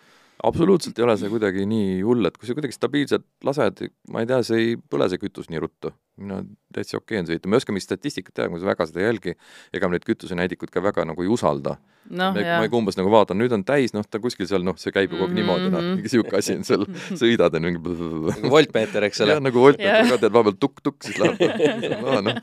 [0.42, 4.30] absoluutselt ei ole see kuidagi nii hull, et kui sa kuidagi stabiilselt lased, ma ei
[4.30, 5.94] tea, see ei põle see kütus nii ruttu.
[6.22, 6.42] Mina
[6.72, 9.34] täitsa okei on sõita, ma ei oska mingit statistikat teha, ma väga seda ei jälgi,
[9.76, 11.78] ega ma neid kütusenäidikuid ka väga nagu ei usalda.
[12.12, 12.78] Noh, ma ikka.
[12.80, 15.28] umbes nagu vaatan, nüüd on täis, noh, ta kuskil seal, noh, see käib ju kogu
[15.30, 16.00] aeg niimoodi, noh, Mhm.
[16.00, 16.86] mingi sihuke asi on seal,
[17.22, 19.36] sõidad ja mingi nagu voltmeeter, eks ole.
[19.36, 21.38] Jah, nagu voltmeeter ka tead, vahepeal tukk-tukk, siis läheb
[22.06, 22.40] no, noh,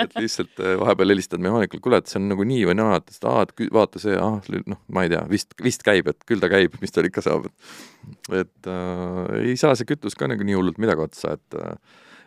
[0.00, 3.28] et lihtsalt eh, vahepeal helistad mehaanikule, kuule, et see on nagu nii või naa, et
[3.28, 4.38] aa, et vaata see, ah,
[4.72, 7.50] noh, ma ei tea, vist, vist käib, et küll ta käib, mis tal ikka saab,
[7.50, 11.76] et et äh, ei saa see kütus ka nagu nii hullult midagi otsa, et äh,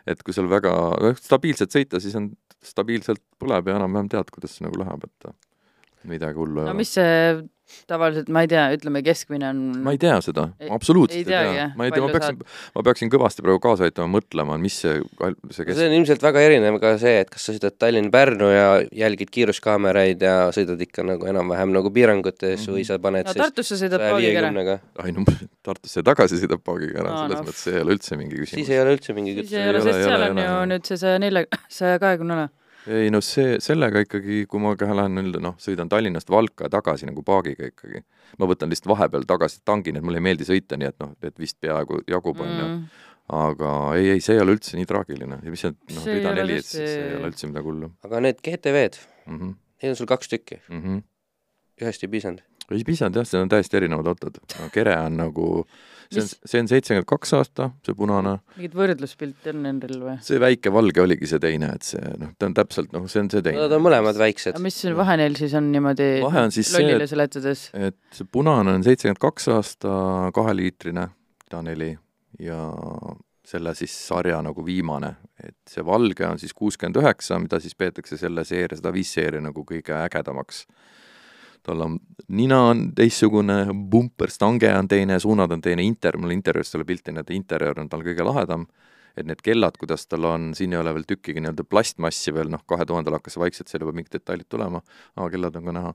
[0.06, 2.30] et kui seal väga noh, stabiilselt sõita, siis on
[2.64, 5.30] stabiilselt põleb ja enam-vähem tead, kuidas see nagu läheb, et
[6.10, 6.80] midagi hullu ei no ole.
[6.82, 7.44] mis see
[7.90, 11.54] tavaliselt, ma ei tea, ütleme keskmine on ma ei tea seda absoluutselt ei ei, tea,
[11.56, 11.72] jah?
[11.78, 12.36] ma ei tea, ma peaksin,
[12.76, 15.00] ma peaksin kõvasti praegu kaasa aitama, mõtlema, mis see,
[15.50, 18.68] see kes see on ilmselt väga erinev ka see, et kas sa sõidad Tallinn-Pärnu ja
[19.02, 22.76] jälgid kiiruskaameraid ja sõidad ikka nagu enam-vähem nagu piirangutes Mhm.
[22.76, 24.78] või sa paned no siis Tartusse sõidab saja paagiga ära.
[25.02, 25.24] ai no
[25.66, 27.48] Tartusse tagasi sõidab paagiga ära no,, selles no.
[27.50, 28.70] mõttes see ei ole üldse mingi siis küsimus.
[28.70, 29.58] ei ole üldse mingi siis kütus.
[29.58, 31.44] ei ole, sest seal on ju nüüd see saja nelja,
[31.80, 32.46] saja kahekümne ala.
[32.86, 36.72] Ei no see, sellega ikkagi, kui ma ka lähen nii-öelda noh, sõidan Tallinnast Valka ja
[36.76, 38.02] tagasi nagu paagiga ikkagi,
[38.38, 41.38] ma võtan lihtsalt vahepeal tagasi tangin, et mulle ei meeldi sõita, nii et noh, et
[41.42, 42.84] vist peaaegu jagub, on ju, Mm.
[43.36, 46.34] aga ei, ei, see ei ole üldse nii traagiline ja mis see noh, See rida
[46.36, 49.38] neli, et tõesti- ei ole üldse midagi hullu aga need GTV-d, mm.
[49.40, 49.54] -hmm.
[49.82, 51.02] neid on sul kaks tükki, Mm -hmm.
[51.82, 52.42] ühest ei piisanud.
[52.70, 55.66] ei piisanud jah, see on täiesti erinevad autod no,, Kere on nagu,
[56.12, 60.16] see on see on seitsekümmend kaks aasta, see punane mingit võrdluspilti on nendel või?
[60.26, 63.30] see väike valge oligi see teine, et see noh, ta on täpselt noh, see on
[63.32, 63.60] see teine.
[63.66, 64.62] Nad on mõlemad väiksed aga.
[64.64, 67.66] mis see vahe neil siis on niimoodi Vahe on siis see, lollile et- seletades?
[67.74, 69.94] et see punane on seitsekümmend kaks aasta
[70.36, 71.08] kaheliitrine
[71.52, 71.92] A4
[72.42, 72.58] ja
[73.46, 78.18] selle siis sarja nagu viimane, et see valge on siis kuuskümmend üheksa, mida siis peetakse
[78.18, 80.64] selle seeria, seda viis seeria nagu kõige ägedamaks.
[81.66, 81.98] Tal on,
[82.38, 86.88] nina on teistsugune, bumper, stange on teine, suunad on teine, inter-, mul interjöörist ei ole
[86.88, 88.66] pilti, nii et interjöör on tal kõige lahedam,
[89.16, 92.62] et need kellad, kuidas tal on, siin ei ole veel tükkigi nii-öelda plastmassi veel, noh,
[92.68, 94.82] kahe tuhandel hakkas vaikselt seal juba mingid detailid tulema,
[95.16, 95.92] aa, kellad on ka näha,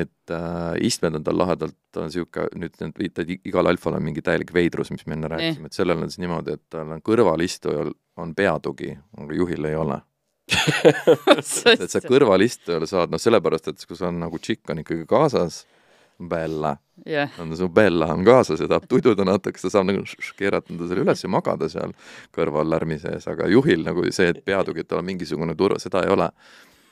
[0.00, 4.04] et äh, istmed on tal lahedalt, ta on niisugune, nüüd need viitad, igal alfal on
[4.04, 7.04] mingi täielik veidrus, mis me enne rääkisime, et sellel on siis niimoodi, et tal on
[7.04, 10.00] kõrvalistujal on peatugi, aga juhil ei ole
[11.38, 15.64] et sa kõrvalistujal saad, noh sellepärast, et kui sul on nagu tšikk on ikkagi kaasas,
[16.18, 16.76] Bella.
[17.06, 20.02] Jah, on su Bella on kaasas ja tahab tududa natuke, ta saab nagu
[20.38, 21.92] keerata enda selle üles ja magada seal
[22.34, 24.42] kõrval lärmi sees, aga juhil nagu see, et
[24.88, 26.26] tal on mingisugune turva, seda ei ole.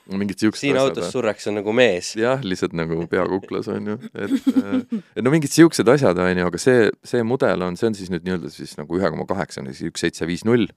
[0.07, 2.13] mingid siuksed siin autos surreks on nagu mees.
[2.15, 4.31] jah, lihtsalt nagu pea kuklas on ju, et
[5.17, 8.13] et no mingid siuksed asjad on ju, aga see, see mudel on, see on siis
[8.13, 10.71] nüüd nii-öelda siis nagu ühe koma kaheksa on siis üks seitse viis null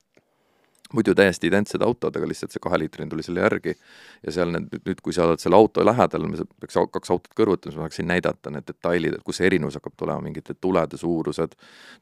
[0.96, 5.02] muidu täiesti identsed autod, aga lihtsalt see kaheliitrine tuli selle järgi ja seal need, nüüd
[5.04, 8.52] kui sa oled selle auto lähedal, me peaks kaks autot kõrvutama, siis ma tahaksin näidata
[8.54, 11.56] need detailid, et kus see erinevus hakkab tulema, mingite tulede suurused,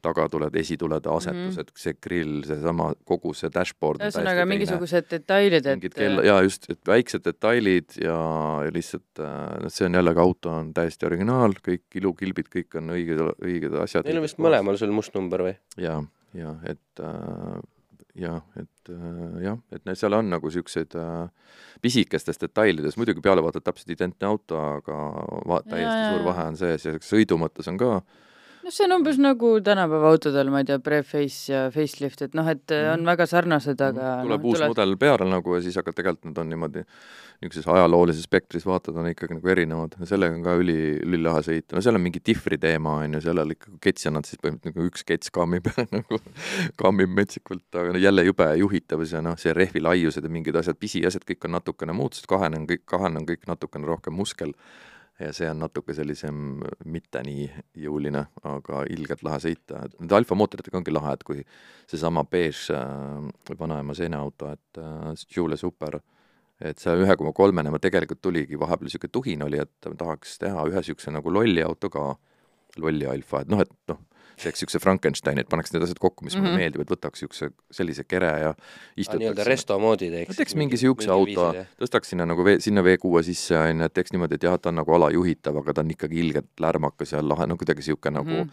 [0.05, 1.82] tagatuled, esitulede asetused mm, -hmm.
[1.84, 6.80] see grill, seesama kogu see dashboard ühesõnaga mingisugused detailid, et mingid kella, jaa just, et
[6.86, 8.18] väiksed detailid ja,
[8.64, 12.95] ja lihtsalt äh, noh, see on jällegi auto on täiesti originaal, kõik ilukilbid, kõik on
[12.97, 14.09] õiged, õiged asjad.
[14.09, 15.57] Neil on vist mõlemal sul must number või?
[15.76, 16.01] ja,
[16.36, 17.59] ja et äh,
[18.19, 21.51] jah, et äh, jah, et need seal on nagu siukseid äh,
[21.85, 24.97] pisikestes detailides, muidugi peale vaatad täpselt identne auto, aga
[25.49, 27.93] va-, täiesti Jaa, suur vahe on sees ja sõidu mõttes on ka
[28.69, 32.49] noh, see on umbes nagu tänapäeva autodel, ma ei tea, pre-face ja facelift, et noh,
[32.53, 34.27] et on väga sarnased, aga Mhm.
[34.29, 36.85] tuleb noh, uus mudel peale nagu ja siis hakkad tegelikult nad on niimoodi
[37.39, 39.93] niisuguses ajaloolises spektris vaatad, on ikkagi nagu erinevad.
[40.01, 43.21] Ja sellega on ka üli, ülilahe sõita, no seal on mingi difri teema on ju,
[43.29, 46.19] sellel ikka kets annad siis põhimõtteliselt nagu üks kets kammib nagu
[46.77, 50.77] kammib metsikult, aga no jälle jube juhitavus ja noh, see rehvi laiused ja mingid asjad,
[50.83, 54.53] pisiasjad kõik on natukene muutused, kahene on kõik, kahene on kõik natukene rohkem muskel
[55.19, 57.49] ja see on natuke sellisem mitte nii
[57.85, 61.43] jõuline, aga ilgelt lahe sõita, et nende alfa mootoritega ongi lahe, et kui
[61.91, 65.99] seesama beež äh, vanaema seeneauto, et äh, Joule Super,
[66.61, 70.66] et see ühe koma kolmene ma tegelikult tuligi, vahepeal niisugune tuhin oli, et tahaks teha
[70.71, 72.12] ühe niisuguse nagu lolli auto ka,
[72.79, 74.01] lolli alfa, et noh, et noh,
[74.43, 76.43] teeks niisuguse Frankensteini, et paneks need asjad kokku, mis mm -hmm.
[76.43, 76.53] Mhm.
[76.53, 78.55] mulle meeldib, et võtaks niisuguse sellise kere ja
[78.97, 80.36] istutaks nii-öelda resto moodi teeks.
[80.36, 84.12] teeks mingi niisuguse auto, tõstaks sinna nagu vee, sinna V6 sisse on ju, et teeks
[84.12, 87.47] niimoodi, et jah, ta on nagu alajuhitav, aga ta on ikkagi ilgelt lärmakas ja lahe,
[87.47, 88.51] no kuidagi niisugune nagu Mhm.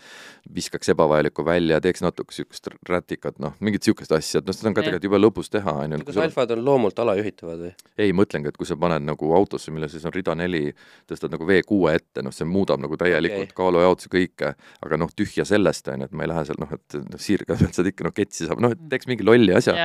[0.56, 4.74] viskaks ebavajalikku välja, teeks natuke niisugust rätikat, noh, mingit niisugust asja, et noh, seda on
[4.74, 6.04] ka tegelikult jube lõbus teha, on ju.
[6.06, 7.74] kas alfad on loomult alajuhitavad või?
[7.98, 10.74] ei, mõtlengi, et kui sa paned nagu autosse, mille sees on rida neli,
[11.10, 13.58] tõstad nagu V6 ette, noh, see muudab nagu täielikult okay.
[13.58, 14.54] kaalujaotuse kõike,
[14.86, 17.58] aga noh, tühja sellest, on ju, et ma ei lähe seal noh, et noh, sirga
[17.60, 19.76] pealt saad ikka noh, ketsi saab, noh, et teeks mingi lolli asja.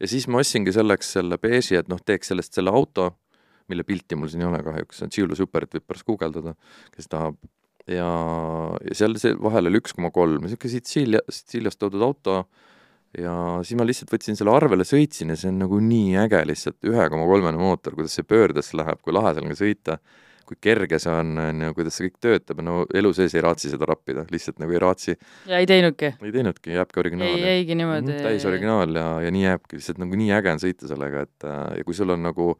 [0.00, 3.10] Ja, siis ma ostsingi selleks selle beeži, et noh, teeks sellest selle auto,
[3.70, 6.54] mille pilti mul siin ei ole kahjuks, see on Tšiulu Superit võib pärast guugeldada,
[6.96, 7.36] kes tahab.
[7.90, 8.08] ja,
[8.86, 12.42] ja seal see vahel oli üks koma kolm, niisugune Sitsiilia, Sitsiiliast toodud auto.
[13.18, 13.32] Ja
[13.66, 17.06] siis ma lihtsalt võtsin selle arvele, sõitsin ja see on nagu nii äge lihtsalt, ühe
[17.10, 19.96] koma kolmene mootor, kuidas see pöördes läheb, kui lahe ka sõita,
[20.50, 23.70] kui kerge see on, on ju, kuidas see kõik töötab, no elu sees ei raatsi
[23.70, 26.12] seda rappida, lihtsalt nagu ei raatsi, ja ei teinudki.
[26.18, 28.14] ei teinudki, jääbki originaal ei, jäigi niimoodi mm.
[28.16, 31.46] -hmm, täis originaal ja, ja nii jääbki lihtsalt nagu nii äge on sõita sellega, et
[31.46, 32.52] äh, ja kui sul on nagu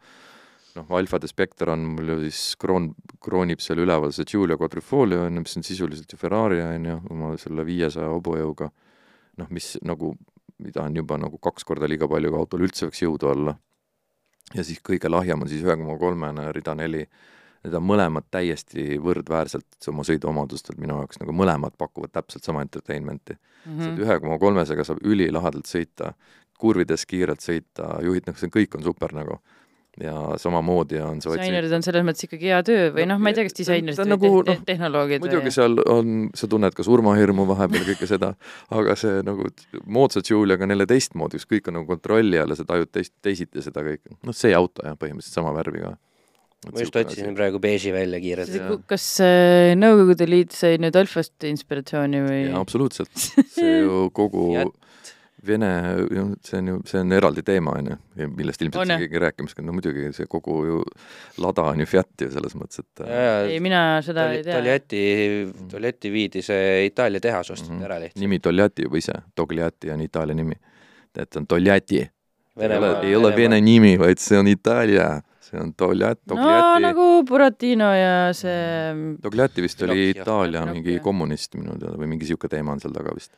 [0.77, 2.91] noh, Alfade Spectre on mul ju siis kroon,
[3.23, 6.99] kroonib seal üleval see Giulia Quadrifoglio on ju, mis on sisuliselt ju Ferrari on ju,
[7.15, 8.71] oma selle viiesaja hobujõuga,
[9.41, 10.15] noh, mis nagu,
[10.63, 13.57] mida on juba nagu kaks korda liiga palju, kui autol üldse võiks jõudu olla.
[14.55, 17.05] ja siis kõige lahjem on siis ühe koma kolmene rida neli,
[17.65, 23.37] need on mõlemad täiesti võrdväärselt oma sõiduomadustelt minu jaoks, nagu mõlemad pakuvad täpselt sama entertainment'i
[23.37, 23.79] mm.
[23.79, 24.03] see -hmm.
[24.05, 26.15] ühe koma kolmesega saab ülilahedalt sõita,
[26.61, 29.41] kurvides kiirelt sõita, juhid, noh, see kõik on super nagu.
[30.01, 33.33] ja samamoodi on see disainerid on selles mõttes ikkagi hea töö või No, noh, ma
[33.33, 36.49] ei tea, kas disainerid on või nagu, te- noh, tehnoloogid muidugi või seal on, sa
[36.49, 38.31] tunned ka surmahirmu vahepeal kõike seda,
[38.71, 39.49] aga see nagu
[39.85, 43.17] moodsat Juliaga on jälle teistmoodi, kus kõik on nagu kontrolli all ja sa tajud teist,
[43.21, 44.15] teisiti seda kõike.
[44.23, 45.97] noh, see auto jah, põhimõtteliselt sama värvi ka.
[46.67, 48.85] Ma just otsisin praegu beeži välja kiirelt.
[48.91, 52.43] Kas äh, Nõukogude Liit sai nüüd Alfast inspiratsiooni või?
[52.61, 53.11] absoluutselt.
[53.57, 54.51] see ju kogu.
[55.41, 55.69] Vene,
[56.45, 60.11] see on ju, see on eraldi teema, on ju, millest ilmselt keegi rääkimas no muidugi
[60.13, 60.81] see kogu ju
[61.41, 64.59] lada on ju Fiat ju selles mõttes, et ei, mina seda ei tea.
[64.59, 65.01] Togliatti,
[65.73, 67.87] Togliatti viidi see Itaalia tehas osteti Mhm.
[67.89, 68.21] ära lihtsalt.
[68.21, 70.59] nimi Togliatti juba ise, Togliatti on Itaalia nimi.
[71.17, 72.03] et on Togliatti,
[72.61, 77.07] ei ole, ei ole vene nimi, vaid see on Itaalia, see on Togliatti, no nagu
[77.27, 80.11] Buratino ja see Togliatti vist oli.
[80.15, 83.35] Itaalia mingi kommunist minu teada või mingi niisugune teema on seal taga vist.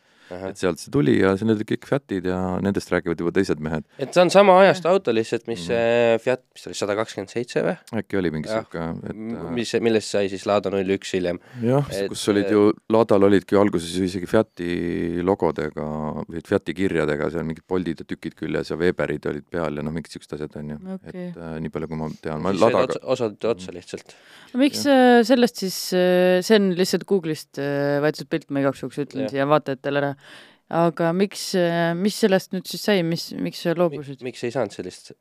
[0.51, 3.63] Et sealt see tuli ja see, need olid kõik Fiatid ja nendest räägivad juba teised
[3.65, 3.87] mehed.
[3.99, 6.23] et see on sama ajast auto lihtsalt, mis mm.
[6.23, 7.77] Fiat, mis ta oli, sada kakskümmend seitse või?
[8.01, 9.23] äkki oli mingi sihuke, et
[9.59, 11.41] mis, millest sai siis Lada null üks hiljem.
[11.65, 15.87] jah, kus olid ju, Ladal olidki alguses ju isegi Fiati logodega
[16.29, 19.95] või Fiati kirjadega seal mingid Boldid ja tükid küljes ja Weberid olid peal ja noh,
[19.95, 22.47] mingid siuksed asjad on ju okay., et äh, nii palju, kui ma tean.
[22.63, 22.99] Ladaga...
[23.15, 24.15] osad otsa lihtsalt.
[24.53, 24.97] no miks ja.
[25.19, 29.31] Äh, sellest siis, äh, see on lihtsalt Google'ist äh, võetud pilt, ma igaks juhuks ütlen
[29.33, 30.13] siia vaatajatele ära,
[30.73, 31.51] aga miks,
[32.01, 34.23] mis sellest nüüd siis sai, mis, miks sa loobusid?
[34.25, 35.13] miks ei saanud sellist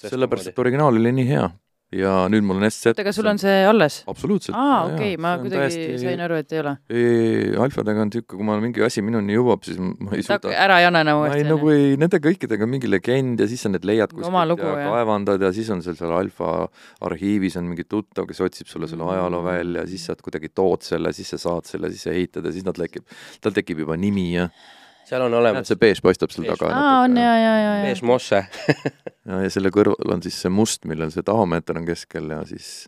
[0.00, 1.50] sellepärast, et originaal oli nii hea
[1.92, 2.94] ja nüüd mul on SZ.
[3.00, 4.00] aga sul on see alles?
[4.10, 4.56] absoluutselt.
[4.58, 5.98] aa, okei ma kuidagi täiesti...
[6.02, 6.74] sain aru, et ei ole.
[6.90, 10.52] ei, alfadega on niisugune, kui ma mingi asi minuni jõuab, siis ma ei suuda.
[10.64, 11.36] ära janene uuesti.
[11.36, 14.64] ma ei, nagu ei, nende kõikidega on mingi legend ja siis sa need leiad kuskilt
[14.64, 16.52] ja, ja kaevandad ja siis on seal seal alfa
[17.04, 19.50] arhiivis on mingi tuttav, kes otsib sulle selle ajaloo mm.
[19.50, 22.66] välja, siis sa kuidagi tood selle, siis sa saad selle, siis sa ehitad ja siis
[22.66, 23.06] nad tekib,
[23.44, 24.48] tal tekib juba nimi ja
[25.08, 25.68] seal on olemas.
[25.68, 26.72] see beež paistab seal taga.
[26.72, 27.86] aa, on ja, ja, ja, ja.
[27.86, 28.44] beež mosse
[29.28, 32.86] ja, ja selle kõrval on siis see must, millel see tahomeeter on keskel ja siis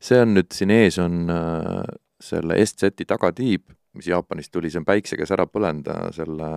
[0.00, 1.82] see on nüüd siin ees on äh,
[2.22, 6.48] selle SZ-i tagatiib, mis Jaapanist tuli, see on päikse käes ära põlenud, selle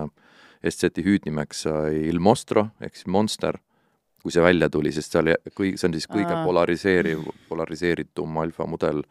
[0.62, 3.58] SZ-i hüüdnimeks sai Il Mostro ehk siis Monster,
[4.22, 9.02] kui see välja tuli, sest seal kõik, see on siis kõige polariseeriv, polariseeritum alfamudel,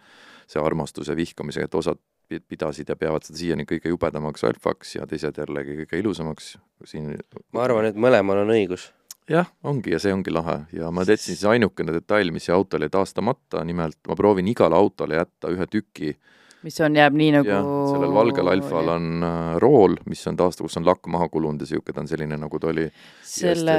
[0.47, 1.99] see armastuse vihkamisega, et osad
[2.39, 6.55] pidasid ja peavad seda siiani kõige jubedamaks alfaks ja teised jällegi kõige ilusamaks.
[6.85, 7.13] Siin.
[7.53, 8.89] ma arvan, et mõlemal on õigus.
[9.29, 10.61] jah, ongi ja see ongi lahe.
[10.73, 14.75] Ja ma jätsin siis ainukene detail, mis siia autole jäi taastamata, nimelt ma proovin igale
[14.75, 16.15] autole jätta ühe tüki.
[16.61, 17.59] Mis on, jääb nii nagu ja,
[17.89, 21.65] sellel valgel alfal on äh, rool, mis on taas, kus on lakk maha kulunud ja
[21.65, 22.85] niisugune ta on selline, nagu ta oli.
[23.25, 23.77] Selle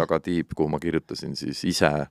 [0.00, 1.90] tagatiib, kuhu ma kirjutasin siis ise.
[1.90, 2.08] Äh,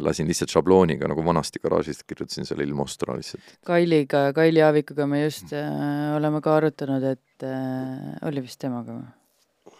[0.00, 3.56] lasin lihtsalt šablooniga nagu vanasti garaažist, kirjutasin selle ilmostra lihtsalt.
[3.68, 9.74] Kailiga, Kaili Aavikuga me just äh, oleme ka arutanud, et äh, oli vist temaga või?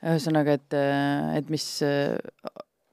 [0.00, 1.66] ühesõnaga, et, äh, et mis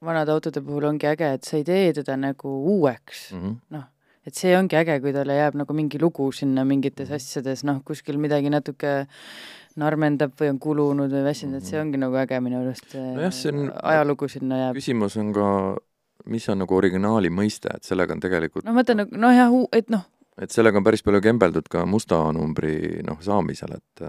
[0.04, 3.86] vanade autode puhul ongi äge, et sa ei tee teda nagu uueks mm -hmm., noh,
[4.28, 7.16] et see ongi äge, kui talle jääb nagu mingi lugu sinna mingites mhm.
[7.16, 9.08] asjades, noh, kuskil midagi natuke
[9.78, 11.88] narmendab või on kulunud või väsinud, et see mhm.
[11.88, 13.32] ongi nagu äge minu arust no.
[13.32, 14.82] see on ajalugu sinna jääb.
[14.82, 15.48] küsimus on ka
[16.26, 19.90] mis on nagu originaali mõiste, et sellega on tegelikult no ma mõtlen, noh jah, et
[19.94, 20.06] noh,
[20.42, 24.04] et sellega on päris palju kembeldud ka musta numbri noh, saamisel, et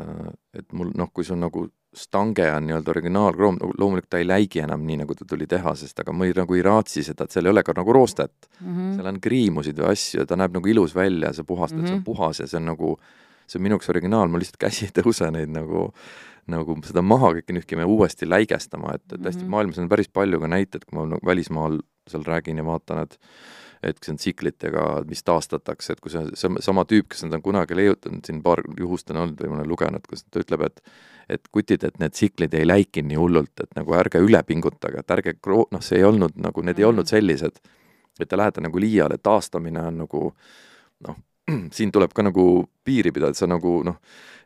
[0.59, 4.83] et mul noh, kui sul nagu stange on nii-öelda originaalkroom, loomulikult ta ei läigi enam
[4.85, 7.55] nii, nagu ta tuli tehasest, aga ma ei, nagu ei raatsi seda, et seal ei
[7.55, 8.67] ole ka nagu roostet mm.
[8.67, 8.95] -hmm.
[8.97, 11.89] seal on kriimusid või asju ja ta näeb nagu ilus välja, sa puhastad mm, -hmm.
[11.89, 12.05] see on mhm.
[12.05, 12.99] puhas ja see on nagu,
[13.47, 15.89] see on minu jaoks originaal, mul lihtsalt käsi ei tõuse neid nagu
[16.49, 19.51] nagu seda maha kõike nühkima ja uuesti läigestama, et, et hästi mm -hmm.
[19.51, 21.81] maailmas on päris palju ka näiteid, kui ma nagu välismaal
[22.13, 23.19] seal räägin ja vaatan, et
[23.79, 27.45] et see on tsiklitega, mis taastatakse, et kui see, see sama tüüp, kes nad on
[27.45, 30.83] kunagi leiutanud, siin paar juhust on olnud või ma olen lugenud, kus ta ütleb, et
[31.29, 35.13] et kutid, et need tsiklid ei läiki nii hullult, et nagu ärge üle pingutage, et
[35.13, 37.11] ärge kro-, noh, see ei olnud nagu, need ei olnud mm.
[37.13, 37.61] sellised,
[38.19, 40.57] et te lähete nagu liiale, taastamine on nagu noh,
[41.77, 42.49] siin tuleb ka nagu
[42.85, 43.99] piiri pidada, et sa nagu noh,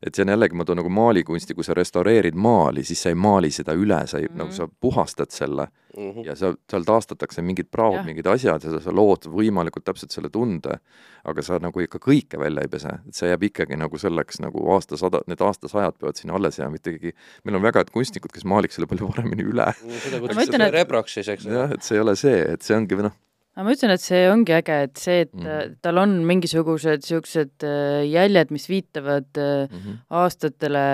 [0.03, 3.19] et see on jällegi, ma toon nagu maalikunsti, kui sa restaureerid maali, siis sa ei
[3.19, 4.39] maali seda üle, sa ei mm, -hmm.
[4.43, 6.27] nagu sa puhastad selle mm -hmm.
[6.27, 10.31] ja seal, seal taastatakse mingid praod, mingid asjad ja sa, sa lood võimalikult täpselt selle
[10.31, 10.79] tunde,
[11.25, 14.73] aga sa nagu ikka kõike välja ei pese, et see jääb ikkagi nagu selleks nagu
[14.75, 17.13] aastasada, need aastasajad peavad sinna alles jääma, mitte ikkagi,
[17.45, 19.73] meil on väga head kunstnikud, kes maaliks selle palju paremini üle.
[20.03, 21.55] seda kutsutakse reproks siis, eks ole.
[21.55, 23.15] jah, et see ei ole see, et see ongi või noh,
[23.53, 25.79] aga ma ütlen, et see ongi äge, et see, et mm.
[25.85, 29.99] tal on mingisugused niisugused äh, jäljed, mis viitavad mm -hmm.
[30.23, 30.85] aastatele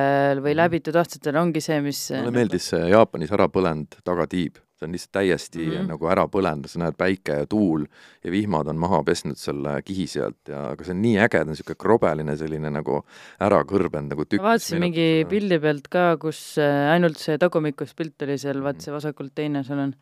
[0.40, 0.60] või mhm.
[0.62, 5.12] läbitud aastatele, ongi see, mis mulle meeldis see Jaapanis ära põlenud tagatiib see on lihtsalt
[5.18, 5.88] täiesti mm -hmm.
[5.92, 7.86] nagu ära põlenud, sa näed päike ja tuul
[8.24, 11.46] ja vihmad on maha pesnud selle kihi sealt ja aga see on nii äge, ta
[11.46, 13.02] on niisugune krobeline selline nagu
[13.40, 14.42] ära kõrbenud nagu tükk.
[14.42, 18.80] ma vaatasin mingi pildi pealt ka, kus äh, ainult see tagumikus pilt oli seal, vaat
[18.80, 19.94] see vasakult teine seal on.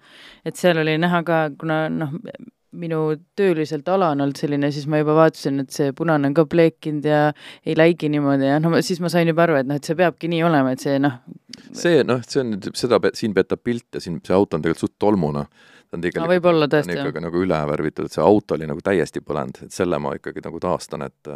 [0.45, 2.13] et seal oli näha ka, kuna noh,
[2.77, 3.01] minu
[3.39, 7.07] tööliselt ala on olnud selline, siis ma juba vaatasin, et see punane on ka pleekinud
[7.07, 7.21] ja
[7.67, 10.31] ei läigi niimoodi ja noh, siis ma sain juba aru, et noh, et see peabki
[10.33, 11.21] nii olema, et see noh.
[11.73, 14.99] see noh, see on, seda, siin petab pilt ja siin see auto on tegelikult suht
[15.03, 15.47] tolmune
[15.91, 18.69] ta on tegelikult no, võib-olla tõesti, on ikkagi nagu üle värvitud, et see auto oli
[18.69, 21.31] nagu täiesti põlenud, et selle ma ikkagi nagu taastan, et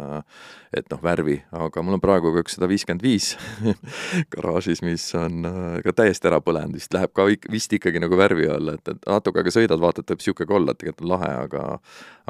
[0.75, 3.33] et noh, värvi, aga mul on praegu ka üks sada viiskümmend viis
[4.35, 5.47] garaažis, mis on
[5.85, 9.41] ka täiesti ära põlenud, vist läheb ka vist ikkagi nagu värvi alla, et, et natuke
[9.41, 11.65] aega sõidad, vaatad, võib niisugune ka olla, et tegelikult on lahe, aga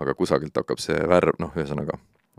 [0.01, 1.97] aga kusagilt hakkab see värv, noh, ühesõnaga,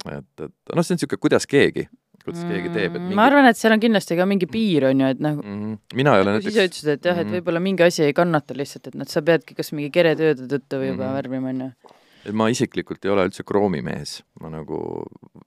[0.09, 1.89] et, et noh, see on niisugune kuidas keegi,
[2.27, 3.17] kuidas keegi teeb, et mingi...
[3.19, 5.79] ma arvan, et seal on kindlasti ka mingi piir, on ju, et noh mm -hmm.
[6.01, 7.35] mina ei ole näiteks ise ütlesid, et jah, et mhm.
[7.37, 10.93] võib-olla mingi asi ei kannata lihtsalt, et noh, sa peadki kas mingi keretööde tõttu või
[10.93, 11.17] juba mm -hmm.
[11.19, 11.99] värvima, on ju.
[12.27, 14.79] Et ma isiklikult ei ole üldse kroomimees, ma nagu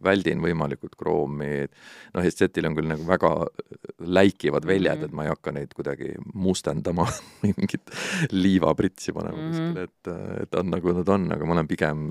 [0.05, 1.65] väldin võimalikult kroomi,
[2.15, 3.31] noh, esteetil on küll nagu väga
[4.05, 5.09] läikivad väljad mm, -hmm.
[5.09, 7.07] et ma ei hakka neid kuidagi mustendama
[7.45, 7.93] mingit
[8.31, 9.49] liivapritsi panema mm -hmm.
[9.49, 12.05] kuskile, et, et on nagu nad on, aga ma olen pigem,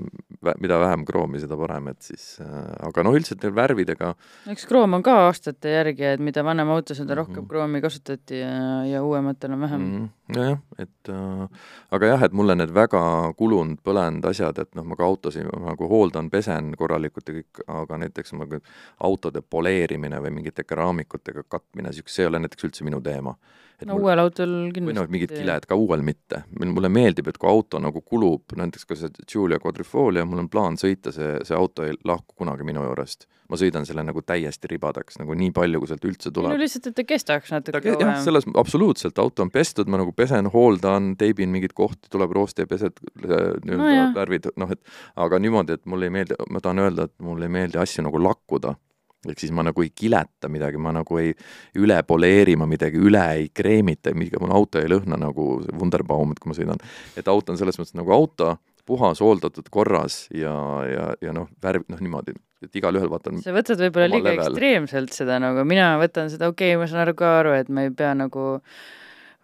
[0.59, 4.13] mida vähem kroomi, seda parem, et siis äh, aga noh, üldiselt neil värvidega
[4.51, 7.49] eks kroom on ka aastate järgi, et mida vanem auto, seda rohkem mm -hmm.
[7.49, 9.97] kroomi kasutati ja, ja uuematel on vähem mm.
[9.97, 11.47] -hmm nojah, et äh,
[11.93, 13.01] aga jah, et mulle need väga
[13.37, 17.99] kulunud, põlenud asjad, et noh, ma ka autosid nagu hooldan, pesen korralikult ja kõik, aga
[18.05, 18.47] näiteks ma
[19.09, 23.35] autode poleerimine või mingite keraamikutega katmine, niisugune, see ei ole näiteks üldse minu teema
[23.83, 24.87] no mul, uuel autol kindlasti.
[24.87, 26.43] või noh, mingid kiled ka uuel mitte.
[26.61, 30.79] mulle meeldib, et kui auto nagu kulub, näiteks ka see Giulia Quadrifoglio, mul on plaan
[30.79, 33.27] sõita, see, see auto ei lahku kunagi minu juurest.
[33.45, 36.55] ma sõidan selle nagu täiesti ribadaks, nagu nii palju, kui sealt üldse tuleb.
[36.55, 38.07] no lihtsalt, et ta kestaks natuke kauem.
[38.07, 42.65] jah, selles, absoluutselt, auto on pestud, ma nagu pesen, hooldan, teibin mingeid kohti, tuleb roosti
[42.65, 44.81] ja pesed nii-öelda no, värvid, noh et
[45.27, 48.23] aga niimoodi, et mulle ei meeldi, ma tahan öelda, et mulle ei meeldi asju nagu
[48.23, 48.75] lakkuda
[49.31, 51.33] ehk siis ma nagu ei kileta midagi, ma nagu ei
[51.81, 56.51] üle poleeri ma midagi, üle ei kreemita, mul auto ei lõhna nagu Wunderbaum, et kui
[56.51, 56.81] ma sõidan.
[57.17, 58.55] et auto on selles mõttes nagu auto,
[58.85, 60.53] puhas, hooldatud, korras ja,
[60.89, 64.51] ja, ja noh, värv, noh niimoodi, et igalühel vaata sa võtad võib-olla liiga level.
[64.51, 67.87] ekstreemselt seda nagu, mina võtan seda, okei okay,, ma saan aru ka aru, et me
[67.87, 68.45] ei pea nagu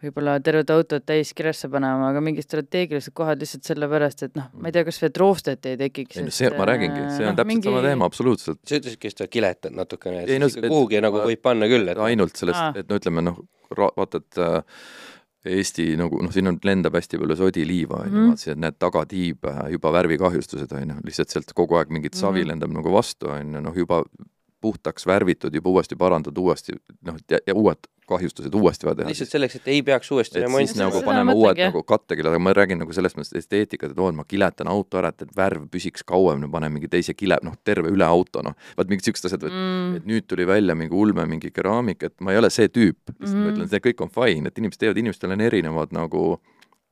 [0.02, 4.70] võib-olla tervet autot täis kirjasse panema, aga mingid strateegilised kohad lihtsalt sellepärast, et noh, ma
[4.70, 6.18] ei tea, kas veel roostet ei tekiks.
[6.18, 7.70] ei no see, ma räägingi, see on no, täpselt mingi...
[7.70, 8.60] sama teema, absoluutselt.
[8.66, 12.04] sa ütlesidki, et sa kiletad natukene, et no, kuhugi et, nagu võib panna küll, et
[12.10, 13.40] ainult sellest, et no ütleme noh,
[13.78, 14.84] vaata, et äh,
[15.52, 18.34] Eesti nagu noh, siin on, lendab hästi palju sodiliiva, on ju, mhm.
[18.34, 22.42] vaatasin, et need tagatiib äh, juba värvikahjustused, on ju, lihtsalt sealt kogu aeg mingit savi
[22.42, 22.52] mm -hmm.
[22.54, 24.04] lendab nagu vastu, on ju, noh juba
[24.62, 29.10] puhtaks värvitud, juba uuesti parandatud, uuesti noh, ja, ja uued kahjustused uuesti vaja teha.
[29.10, 30.86] lihtsalt selleks, et ei peaks uuesti remontima.
[30.86, 34.18] nagu paneme uued nagu kattekiled, aga ma räägin nagu selles mõttes esteetikat, et oo, et
[34.18, 37.92] ma kiletan auto ära, et, et värv püsiks kauem, panen mingi teise kile, noh, terve
[37.94, 38.58] üle auto, noh.
[38.78, 42.36] vaat mingid siuksed asjad mm., et nüüd tuli välja mingi ulme mingi keraamik, et ma
[42.36, 43.46] ei ole see tüüp, lihtsalt mm.
[43.46, 46.26] ma ütlen, see kõik on fine, et inimesed teevad, inimestel on erinevad nagu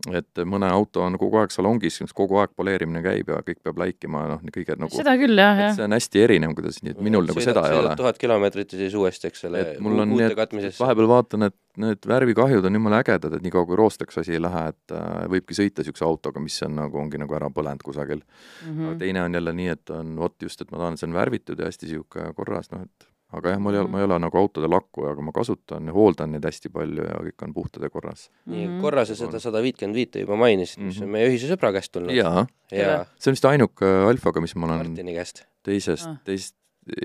[0.07, 4.21] et mõne auto on kogu aeg salongis, kogu aeg poleerimine käib ja kõik peab läikima,
[4.31, 5.73] noh, kõige nagu seda küll, jah, jah.
[5.75, 7.91] see on hästi erinev, kuidas, nii et minul nagu seda ei ole.
[7.99, 10.79] tuhat kilomeetrit ja siis uuesti, eks ole, uute katmisesse.
[10.79, 14.63] vahepeal vaatan, et need värvikahjud on jumala ägedad, et niikaua kui roosteks asi ei lähe,
[14.71, 18.71] et äh, võibki sõita niisuguse autoga, mis on nagu, ongi nagu ära põlenud kusagil mm.
[18.71, 18.87] -hmm.
[18.87, 21.59] aga teine on jälle nii, et on vot just, et ma tahan, see on värvitud
[21.59, 24.39] ja hästi niisugune korras, noh et aga jah, mul ei ole, ma ei ole nagu
[24.39, 27.89] autode lakkuja, aga ma kasutan ja hooldan neid hästi palju ja kõik on puhtad ja
[27.93, 28.29] korras.
[28.45, 31.03] nii mm -hmm., korra sa seda sada viitkümmend viite juba mainisid, mis mm -hmm.
[31.05, 32.15] on meie ühise sõbra käest tulnud.
[32.15, 35.45] jaa ja., see on vist ainuke Alfaga, mis ma olen Martini käest.
[35.63, 36.55] teisest ah., teisest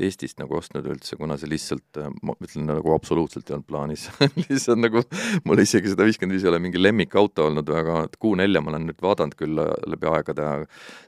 [0.01, 4.07] Eestist nagu ostnud üldse, kuna see lihtsalt, ma ütlen nagu absoluutselt ei olnud plaanis
[4.47, 5.03] lihtsalt nagu
[5.45, 8.87] mul isegi sada viiskümmend viis ei ole mingi lemmikauto olnud väga, et Q4 ma olen
[8.89, 10.49] nüüd vaadanud küll läbi aegade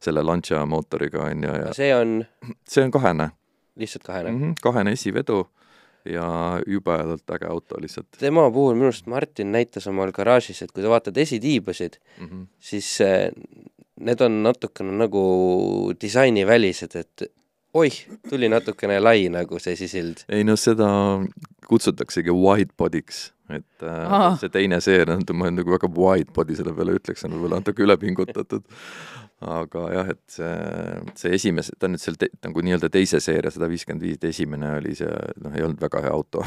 [0.04, 2.18] selle Lancia mootoriga on ju ja see on?
[2.72, 3.30] see on kahene
[3.76, 4.42] lihtsalt kahene mm?
[4.42, 5.44] -hmm, kahene esivedu
[6.06, 6.26] ja
[6.66, 8.06] jubedalt äge auto lihtsalt.
[8.18, 12.46] tema puhul minu arust Martin näitas omal garaažis, et kui sa vaatad esitiibasid mm, -hmm.
[12.60, 13.30] siis äh,
[14.00, 15.22] need on natukene nagu
[16.00, 17.32] disainivälised, et
[17.74, 17.96] oih,
[18.28, 20.24] tuli natukene lai nagu see sisild.
[20.28, 20.88] ei no seda
[21.68, 26.96] kutsutaksegi wide body'ks, et äh, see teine seeria, ma nagu väga wide body selle peale
[27.00, 28.64] ütleks, on võib-olla natuke ülepingutatud
[29.44, 30.52] aga jah, et see,
[31.20, 34.24] see esimese, ta on nüüd seal te, nagu nii-öelda teise seeria sada viiskümmend viis, et
[34.30, 35.10] esimene oli see,
[35.44, 36.40] noh, ei olnud väga hea auto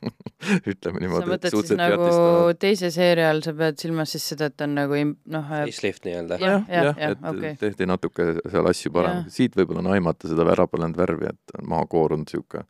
[0.72, 1.26] ütleme niimoodi.
[1.26, 2.60] sa mõtled siis nagu jätistanud.
[2.62, 5.02] teise seeria all, sa pead silmas siis seda, et on nagu
[5.34, 6.38] noh facelift nii-öelda.
[6.38, 7.58] jah, jah, jah, et okay.
[7.64, 11.66] tehti natuke seal asju paremaks, siit võib-olla on aimata seda ära põlenud värvi, et on
[11.74, 12.66] maha koorunud niisugune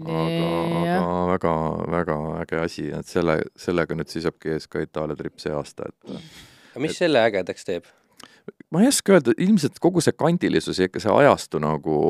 [0.00, 0.48] aga,
[0.80, 1.54] aga väga,
[1.90, 6.20] väga äge asi, et selle, sellega nüüd seisabki ees ka Itaalia tripp see aasta, et
[6.70, 7.96] aga mis et, selle ägedaks teeb?
[8.70, 12.00] Ma ei oska öelda, ilmselt kogu see kandilisus ja ikka see ajastu nagu,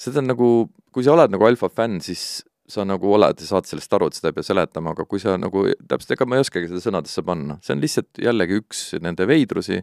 [0.00, 0.50] seda on nagu,
[0.94, 4.18] kui sa oled nagu alfa fänn, siis sa nagu oled ja saad sellest aru, et
[4.18, 7.22] seda ei pea seletama, aga kui sa nagu, täpselt ega ma ei oskagi seda sõnadesse
[7.26, 9.82] panna, see on lihtsalt jällegi üks nende veidrusi,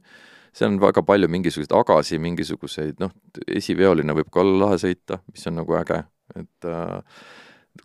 [0.54, 3.14] see on väga palju mingisuguseid agasi, mingisuguseid noh,
[3.48, 6.02] esiveoline võib ka olla lahe sõita, mis on nagu äge,
[6.36, 7.24] et äh,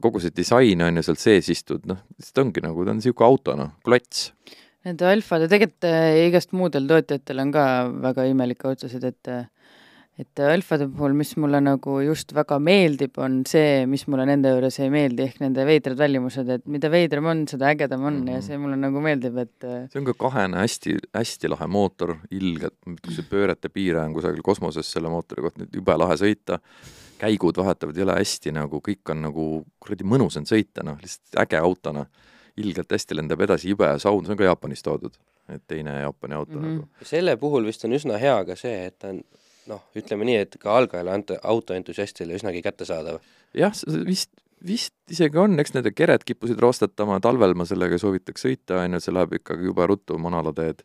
[0.02, 3.30] kogu see disain on ju sealt sees istud, noh, lihtsalt ongi nagu, ta on niisugune
[3.30, 4.32] auto, noh, klots
[4.86, 7.64] Nende alfade, tegelikult äh, igast muudel tootjatel on ka
[8.04, 9.48] väga imelikke otsuseid, et
[10.18, 14.80] et alfade puhul, mis mulle nagu just väga meeldib, on see, mis mulle nende juures
[14.82, 18.32] ei meeldi, ehk nende veidrad välimused, et mida veidram on, seda ägedam on mm -hmm.
[18.34, 22.16] ja see mulle nagu meeldib, et äh, see on ka kahene hästi, hästi lahe mootor,
[22.30, 26.58] ilgelt, kui see pöörete piire on kusagil kosmoses selle mootori kohta, jube lahe sõita,
[27.18, 29.44] käigud vahetavad jõle hästi nagu, kõik on nagu
[29.78, 32.10] kuradi mõnus on sõita, noh, lihtsalt äge auto, noh
[32.58, 35.18] ilgelt hästi lendab edasi, jube sound, see on ka Jaapanist toodud.
[35.48, 36.64] et teine Jaapani auto mm.
[36.64, 36.80] -hmm.
[36.80, 37.08] nagu.
[37.08, 39.22] selle puhul vist on üsna hea ka see, et ta on
[39.68, 43.20] noh, ütleme nii, et ka algajale ant-, autoentusiastile üsnagi kättesaadav.
[43.56, 43.74] jah,
[44.06, 44.30] vist,
[44.66, 49.02] vist isegi on, eks need kered kippusid roostetama, talvel ma sellega soovitaks sõita, on ju,
[49.04, 50.84] see läheb ikkagi jube ruttu manalateed.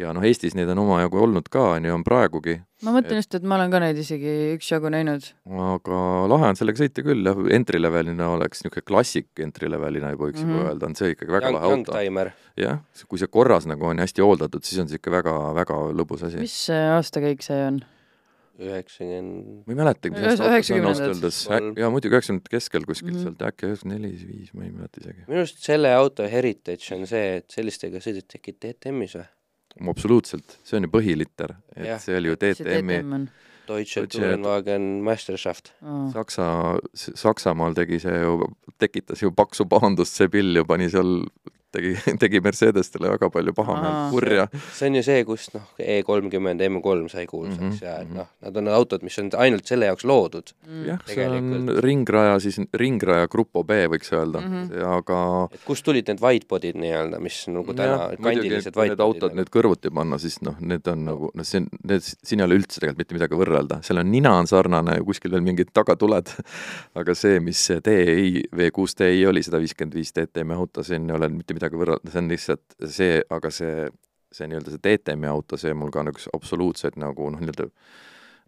[0.00, 3.34] Ja noh, Eestis neid on omajagu olnud ka, on ju, on praegugi, ma mõtlen just,
[3.36, 5.28] et ma olen ka neid isegi üksjagu näinud.
[5.68, 6.00] aga
[6.32, 10.42] lahe on sellega sõita küll, jah, entry levelina oleks niisugune klassik entry levelina juba võiks
[10.42, 10.50] mm.
[10.52, 10.68] -hmm.
[10.70, 12.28] öelda, on see ikkagi väga Young, lahe auto.
[12.56, 15.80] jah, kui see korras nagu on ja hästi hooldatud, siis on see ikka väga, väga
[15.92, 16.40] lõbus asi.
[16.40, 17.82] mis äh, aastakäik see on?
[18.62, 21.38] üheksakümmend, ma ei mäletagi, mis Ühes- aasta auto see on ausalt öeldes
[21.80, 23.18] jaa muidugi üheksakümnendate keskel kuskilt Mhm.
[23.18, 23.36] mm -hmm.
[23.38, 25.24] sealt, äkki üheksakümmend neli, viis, ma ei mäleta isegi.
[25.28, 29.26] minu arust selle auto heritage on see, et sellistega sõideti äkki DTM-is või?
[29.88, 32.00] absoluutselt, see on ju põhiliter, et Jah.
[32.02, 33.00] see oli ju DTM-i
[33.68, 35.72] Deutsche- Tourenwagen Meisterschaft.
[35.82, 36.10] oh..
[36.12, 38.48] Saksa, Saksamaal tegi see ju,
[38.82, 41.22] tekitas ju paksu pahandust, see pill ju pani seal,
[41.72, 44.46] tegi, tegi Mercedestele väga palju pahameelt kurja.
[44.72, 48.08] see on ju see, kust noh, E kolmkümmend, M3 sai kuulsaks mm -hmm, ja et
[48.08, 48.18] mhm.
[48.18, 50.54] noh, nad on autod, mis on ainult selle jaoks loodud.
[50.86, 54.52] jah, see on ringraja siis, ringraja Grupo B võiks öelda mm.
[54.52, 54.84] -hmm.
[54.96, 59.32] aga et kust tulid need whitebody'd nii-öelda, mis nagu täna muidugi, kandilised kui need autod
[59.32, 62.46] whitebody'd nüüd kõrvuti panna, siis noh, need on nagu, noh, see on, need, siin ei
[62.46, 65.72] ole üldse tegelikult mitte midagi võrrelda, seal on nina on sarnane ja kuskil veel mingid
[65.74, 66.32] tagatuled,
[67.00, 71.16] aga see, mis see DEI, V6 DEI oli, sada viiskümmend viis DTM-i auto, siin ei
[71.16, 73.90] ole mitte midagi võrrelda, see on lihtsalt see, aga see,
[74.32, 77.68] see nii-öelda see DTM-i auto, see mul ka üks absoluutselt nagu noh, nii-öelda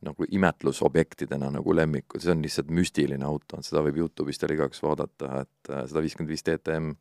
[0.05, 5.45] nagu imetlusobjektidena nagu lemmikud, see on lihtsalt müstiline auto, seda võib Youtube'ist jälle igaüks vaadata,
[5.45, 6.93] et äh, sada viiskümmend viis DTM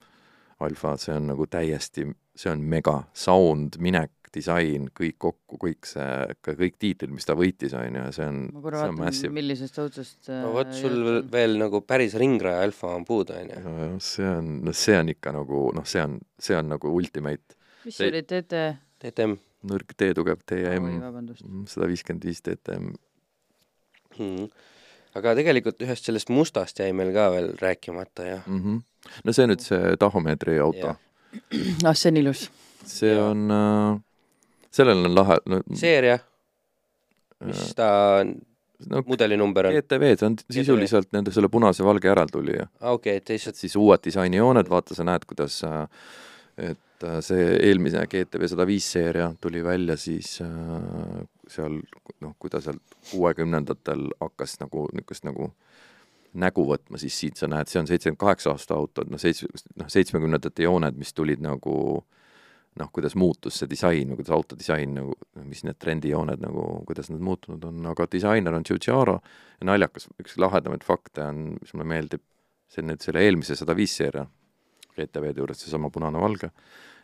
[0.63, 2.05] Alfa, see on nagu täiesti,
[2.37, 6.07] see on mega, sound, minek, disain, kõik kokku, kõik see,
[6.41, 9.05] ka kõik tiitlid, mis ta võitis, on ju, see on, ma korra see on vaatan,
[9.05, 9.33] massive.
[9.37, 13.89] millisest äh, no vot, sul veel nagu päris ringraja alfa on puudu, on ju.
[14.03, 17.99] see on, no see on ikka nagu noh, see on, see on nagu ultimate, mis
[17.99, 18.65] see- oli, TT?
[19.03, 19.35] DTM
[19.67, 21.45] nõrk D-tugev oi, DM, vabandust.
[21.71, 22.93] sada viiskümmend viis DTM,
[24.17, 24.47] hmm..
[25.19, 28.61] aga tegelikult ühest sellest mustast jäi meil ka veel rääkimata ja mm.
[28.63, 28.81] -hmm.
[29.23, 30.99] no see nüüd see tahomeetri auto Jah.,
[31.89, 32.49] ah, see on ilus.
[32.85, 33.29] see Jaa.
[33.31, 34.01] on äh,,
[34.73, 36.17] sellel on lahe, no seeria,
[37.45, 37.89] mis äh, ta
[38.89, 39.77] no mudelinumber on?
[39.77, 42.67] GTV, see on sisuliselt nende selle punase valge järeltulija.
[42.67, 45.85] aa, Ah, okei, et lihtsalt siis uued disainijooned, vaata, sa näed, kuidas äh,
[46.57, 51.79] et äh, see eelmise GTV sada viis seeria tuli välja siis äh, seal
[52.21, 52.77] noh, kui ta seal
[53.11, 55.51] kuuekümnendatel hakkas nagu niisugust nagu
[56.33, 59.89] nägu võtma, siis siit sa näed, see on seitsekümmend kaheksa aasta autod, noh seitsme, noh
[59.93, 61.75] seitsmekümnendate jooned, mis tulid nagu
[62.79, 65.13] noh, kuidas muutus see disain või kuidas autodisain nagu,
[65.45, 69.19] mis need trendijooned nagu, kuidas nad muutunud on, aga disainer on Giugiaro
[69.59, 72.23] ja naljakas, üks lahedamaid fakte on, mis mulle meeldib,
[72.71, 74.25] see on nüüd selle eelmise sada viis seeria
[74.97, 76.49] GTV-de juures seesama punane-valge,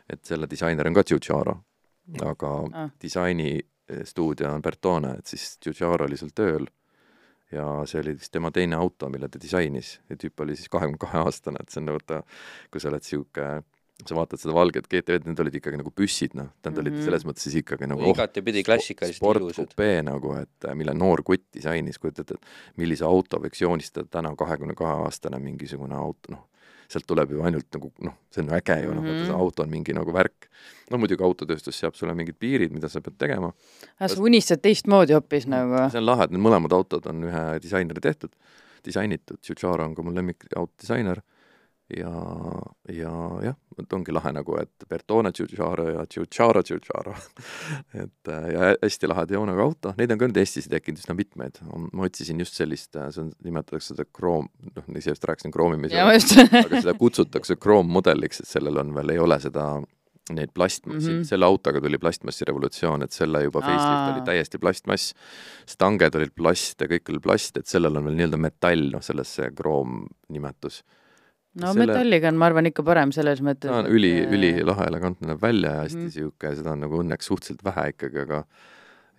[0.09, 1.55] et selle disainer on ka Giugiaro,
[2.25, 2.89] aga Ah.
[3.01, 6.67] disainistuudio on Bertone, et siis Giugiaro oli seal tööl
[7.51, 9.99] ja see oli vist tema teine auto, mille ta disainis.
[10.09, 12.21] Ja tüüp oli siis kahekümne kahe aastane, et see on vaata,
[12.71, 13.63] kui sa oled niisugune
[14.07, 17.03] sa vaatad seda valget GTV-d, need olid ikkagi nagu püssid, noh, need olid Mhm.
[17.05, 19.53] selles mõttes siis ikkagi nagu oh, igatepidi klassikalised ilusad.
[19.67, 22.45] sportkupee nagu, et äh, mille noor kutt disainis, kujutad, et
[22.77, 26.45] millise auto võiks joonistada täna kahekümne kahe aastane mingisugune auto, noh,
[26.89, 29.41] sealt tuleb ju ainult nagu noh, see on äge ju noh, vaata see Mhm.
[29.41, 30.47] auto on mingi nagu värk.
[30.89, 33.51] no muidugi autotööstus seab sulle mingid piirid, mida sa pead tegema,
[33.99, 35.89] sa unistad teistmoodi hoopis nagu.
[35.91, 38.31] see on lahe, et need mõlemad autod on ühe disaineri tehtud,
[38.83, 41.21] disainitud, Giugiaro on ka mu lemmik autodisainer
[41.97, 42.11] ja,
[42.93, 43.11] ja
[43.43, 47.15] jah, et ongi lahe nagu, et Bertone Giugiaro ja Giugiaro Giugiaro
[48.03, 51.61] et äh, ja hästi laheda joonega auto, neid on ka nüüd Eestis tekkinud üsna mitmeid,
[51.65, 56.07] ma otsisin just sellist, see on, nimetatakse seda kroom, noh, ise just rääkisin kroomimise ja
[56.07, 56.35] ma just.
[56.37, 59.71] aga seda kutsutakse kroommudeliks, et sellel on veel, ei ole seda
[60.35, 61.21] neid plastmassi mm, Mhm.
[61.21, 61.25] -hmm.
[61.25, 65.13] selle autoga tuli plastmassi revolutsioon, et selle juba facelift oli täiesti plastmass,
[65.65, 69.35] stanged olid plast ja kõik oli plast, et sellel on veel nii-öelda metall, noh, selles
[69.35, 70.83] see kroom nimetus.
[71.55, 73.69] No selle- metalliga on, ma arvan, ikka parem selles mõttes.
[73.69, 76.05] ta on üli, ülilahe, elegantne näeb välja ja hästi Mhm.
[76.09, 78.43] niisugune, seda on nagu õnneks suhteliselt vähe ikkagi, aga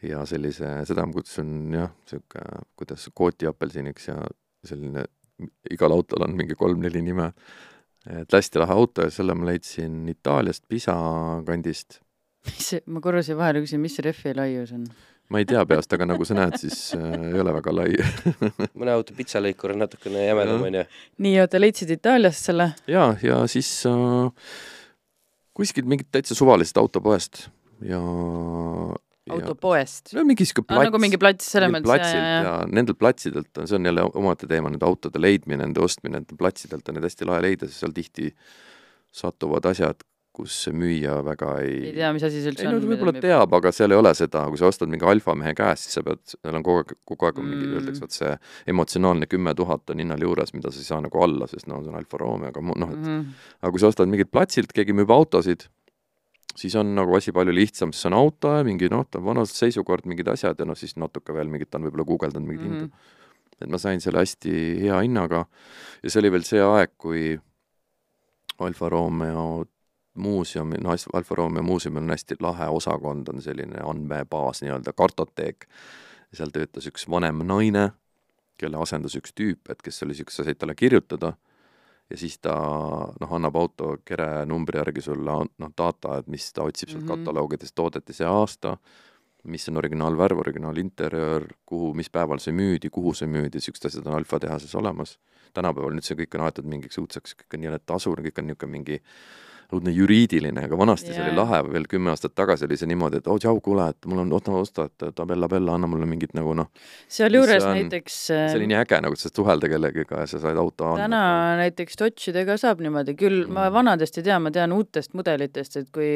[0.03, 4.21] ja sellise, seda ma kutsun jah, niisugune, kuidas kootiapelsiniks ja
[4.65, 5.05] selline,
[5.71, 7.33] igal autol on mingi kolm-neli nime.
[8.09, 10.95] et hästi lahe auto ja selle ma leidsin Itaaliast, Pisa
[11.45, 11.99] kandist.
[12.47, 14.87] mis ma korra siia vahele küsin, mis rehvi laius on?
[15.31, 17.93] Ma ei tea peast, aga nagu sa näed, siis äh, ei ole väga lai.
[18.81, 20.67] mõne auto pitsalõikur on natukene jämedam, Jah.
[20.67, 20.85] on ju.
[21.27, 22.73] nii, oota, leidsid Itaaliast selle?
[22.91, 24.59] ja, ja siis äh,
[25.57, 27.47] kuskilt mingit täitsa suvalist autopoest
[27.87, 28.01] ja,
[29.31, 30.15] autopoest.
[30.17, 33.79] no mingi sihuke Ah, nagu mingi plats selles mõttes, platsilt ja, nendel platsidelt on, see
[33.79, 37.47] on jälle omaette teema, nende autode leidmine, nende ostmine, nende platsidelt on neid hästi lahe
[37.47, 38.33] leida, sest seal tihti
[39.15, 40.03] satuvad asjad
[40.33, 42.75] kus müüja väga ei ei tea, mis asi see üldse ei on.
[42.77, 45.89] no ta võib-olla teab, aga seal ei ole seda, kui sa ostad mingi alfamehe käest,
[45.89, 47.75] siis sa pead, seal on kogu aeg, kogu aeg on mingi Mm.
[47.81, 48.37] öeldakse, vot see
[48.75, 51.91] emotsionaalne kümme tuhat on hinnal juures, mida sa ei saa nagu alla, sest no see
[51.91, 53.27] on Alfa Romeo, aga noh, et Mhm.
[53.63, 55.67] aga kui sa ostad mingilt platsilt, keegi müüb autosid,
[56.57, 59.25] siis on nagu asi palju lihtsam, sest see on auto ja mingi noh, ta on
[59.25, 62.71] vanas seisukord, mingid asjad ja noh, siis natuke veel mingit, ta on võib-olla guugeldanud mingeid
[62.71, 62.83] mm -hmm.
[62.87, 62.91] Mhm.
[62.91, 63.19] hindu.
[63.63, 65.45] et ma sain selle hästi hea hinnaga
[66.03, 67.39] ja see oli veel see aeg, kui
[68.61, 69.65] Alfa Romeo
[70.21, 75.69] muuseum, noh, Alfa Romeo muuseumil on hästi lahe osakond, on selline andmebaas nii-öelda, kartoteek.
[76.31, 77.89] seal töötas üks vanem naine,
[78.61, 81.33] kelle asendas üks tüüp, et kes oli niisugune, sa said talle kirjutada
[82.11, 82.55] ja siis ta
[83.21, 87.09] noh, annab auto kere numbri järgi sulle noh, data, et mis ta otsib sealt mm.
[87.09, 87.25] -hmm.
[87.25, 88.77] kataloogidest toodet ja see aasta,
[89.45, 94.19] mis on originaalvärv, originaalinterjöör, kuhu, mis päeval see müüdi, kuhu see müüdi, niisugused asjad on
[94.19, 95.19] Alfa tehases olemas.
[95.55, 98.71] tänapäeval nüüd see kõik on aetud mingiks õudseks, kõik on nii-öelda tasur, kõik on niisugune
[98.71, 99.01] mingi
[99.77, 103.31] õudne juriidiline, aga vanasti see oli lahe, veel kümme aastat tagasi oli see niimoodi, et
[103.31, 106.35] oo oh, tšau, kuule, et mul on, oota, osta, et tabella, bella, anna mulle mingit
[106.37, 106.71] nagu noh,
[107.09, 110.91] sealjuures näiteks see oli nii äge nagu, et sa suhelda kellegagi ja sa said auto
[110.91, 111.07] andmed.
[111.07, 111.23] täna
[111.63, 113.75] näiteks Dodge'idega saab niimoodi, küll ma Mm.
[113.75, 116.13] vanadest ei tea, ma tean uutest mudelitest, et kui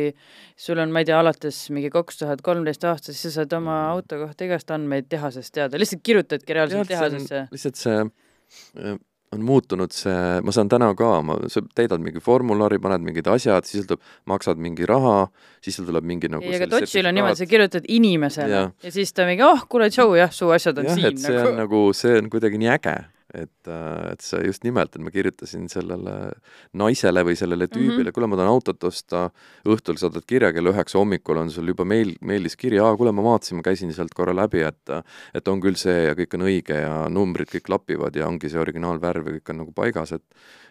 [0.57, 3.78] sul on, ma ei tea, alates mingi kaks tuhat kolmteist aastast, siis sa saad oma
[3.92, 7.46] auto kohta igast andmeid tehasest teada, lihtsalt kirjutadki reaalselt tehasesse.
[7.55, 8.98] lihtsalt see äh,
[9.35, 13.66] on muutunud see, ma saan täna ka, ma, sa täidad mingi formulari, paned mingid asjad,
[13.68, 15.28] siis tuleb, maksad mingi raha,
[15.64, 18.95] siis sul tuleb mingi nagu ei, aga Dodge'il on niimoodi, sa kirjutad inimesele ja, ja
[18.95, 21.51] siis ta mingi, oh, kuule, tšau, jah, su asjad on jah, siin et see nagu.
[21.53, 21.61] on.
[21.62, 22.97] nagu, see on kuidagi nii äge,
[23.35, 26.32] et, äh, et sa just nimelt, et ma kirjutasin sellele
[26.72, 28.09] naisele või sellele tüübile mm, Mhm.
[28.09, 28.14] -hmm.
[28.14, 29.30] kuule, ma tahan autot osta,
[29.66, 33.22] õhtul saadad kirja, kell üheksa hommikul on sul juba meil, meilis kiri, aa, kuule, ma
[33.22, 34.91] vaatasin, ma käisin sealt korra läbi, et
[35.35, 38.61] et on küll see ja kõik on õige ja numbrid kõik klapivad ja ongi see
[38.61, 40.22] originaalvärv ja kõik on nagu paigas, et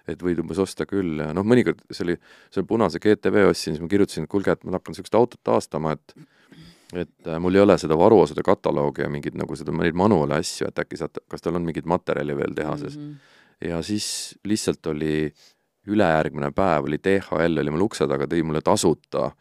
[0.07, 2.18] et võid umbes osta küll ja noh, mõnikord see oli,
[2.51, 5.93] selle punase GTV ostsin, siis ma kirjutasin, et kuulge, et ma hakkan niisugust autot taastama,
[5.93, 6.16] et
[6.98, 10.68] et äh, mul ei ole seda varuosade kataloogi ja mingeid nagu seda, neid manuale asju,
[10.70, 13.10] et äkki saate, kas teil on mingit materjali veel tehases mm.
[13.10, 13.68] -hmm.
[13.70, 15.34] ja siis lihtsalt oli
[15.88, 19.32] ülejärgmine päev oli DHL oli mul ukse taga, tõi mulle tasuta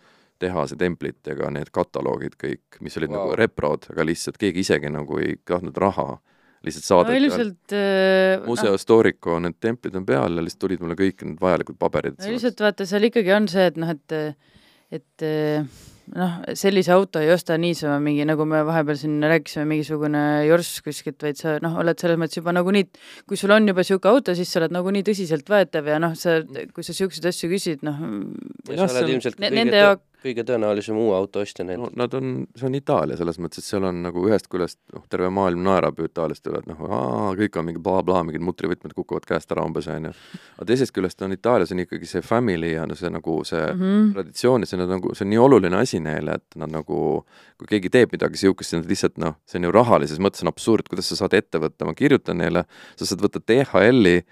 [0.42, 3.18] tehase templitega need kataloogid kõik, mis olid wow.
[3.20, 6.18] Nagu reprod, aga lihtsalt keegi isegi nagu ei tahtnud raha,
[6.66, 10.98] lihtsalt saadeti no, ilmselt äh, Museo Storico need templid on peal ja lihtsalt tulid mulle
[10.98, 12.18] kõik need vajalikud paberid.
[12.18, 14.18] no lihtsalt vaata, seal ikkagi on see, et noh, et
[14.92, 15.26] et
[16.16, 21.20] noh, sellise auto ei osta niisama mingi, nagu me vahepeal siin rääkisime, mingisugune jorss kuskilt,
[21.22, 22.88] vaid sa noh, oled selles mõttes juba nagunii,
[23.28, 26.40] kui sul on juba niisugune auto, siis sa oled nagunii tõsiseltvõetav ja noh, sa,
[26.74, 28.00] kui sa niisuguseid asju küsid, noh,
[28.68, 31.94] ja sa see oled ilmselt kõige nende jaoks- kõige tõenäolisem uue auto ostja no nendel.
[31.98, 35.30] nad on, see on Itaalia selles mõttes, et seal on nagu ühest küljest noh, terve
[35.34, 39.26] maailm naerab ju Itaaliast üle, et noh, aa, kõik on mingi blablabla, mingid mutrivõtmed kukuvad
[39.28, 40.12] käest ära umbes, on ju.
[40.56, 43.82] aga teisest küljest on Itaalias on ikkagi see family ja no see nagu see mm.
[43.82, 44.12] -hmm.
[44.16, 47.24] traditsioon ja see on nagu, see on nii oluline asi neile, et nad nagu,
[47.58, 50.52] kui keegi teeb midagi niisugust, siis nad lihtsalt noh, see on ju rahalises mõttes on
[50.52, 52.64] absurd, kuidas sa saad ette võtta, ma kirjutan neile,
[52.96, 54.22] sa saad võtta DHL-i,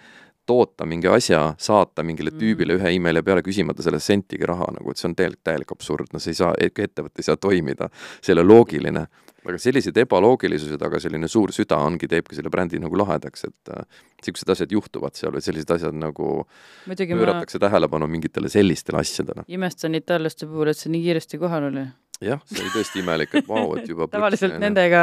[0.51, 5.01] toota mingi asja, saata mingile tüübile ühe emaili peale küsimata selle sentigi raha nagu, et
[5.01, 8.39] see on täielik, täielik absurd, no see ei saa, ettevõte ei saa toimida, see ei
[8.39, 9.07] ole loogiline.
[9.41, 14.51] aga sellised ebaloogilisused, aga selline suur süda ongi, teebki selle brändi nagu lahedaks, et niisugused
[14.51, 16.43] äh, asjad juhtuvad seal või sellised asjad nagu
[16.91, 19.47] muidugi ma pööratakse tähelepanu mingitele sellistele asjadele.
[19.49, 21.87] imestan itaallaste puhul, et see nii kiiresti kohal oli.
[22.25, 25.03] Jah, see oli tõesti imelik, et vau, et juba tavaliselt plõks- nendega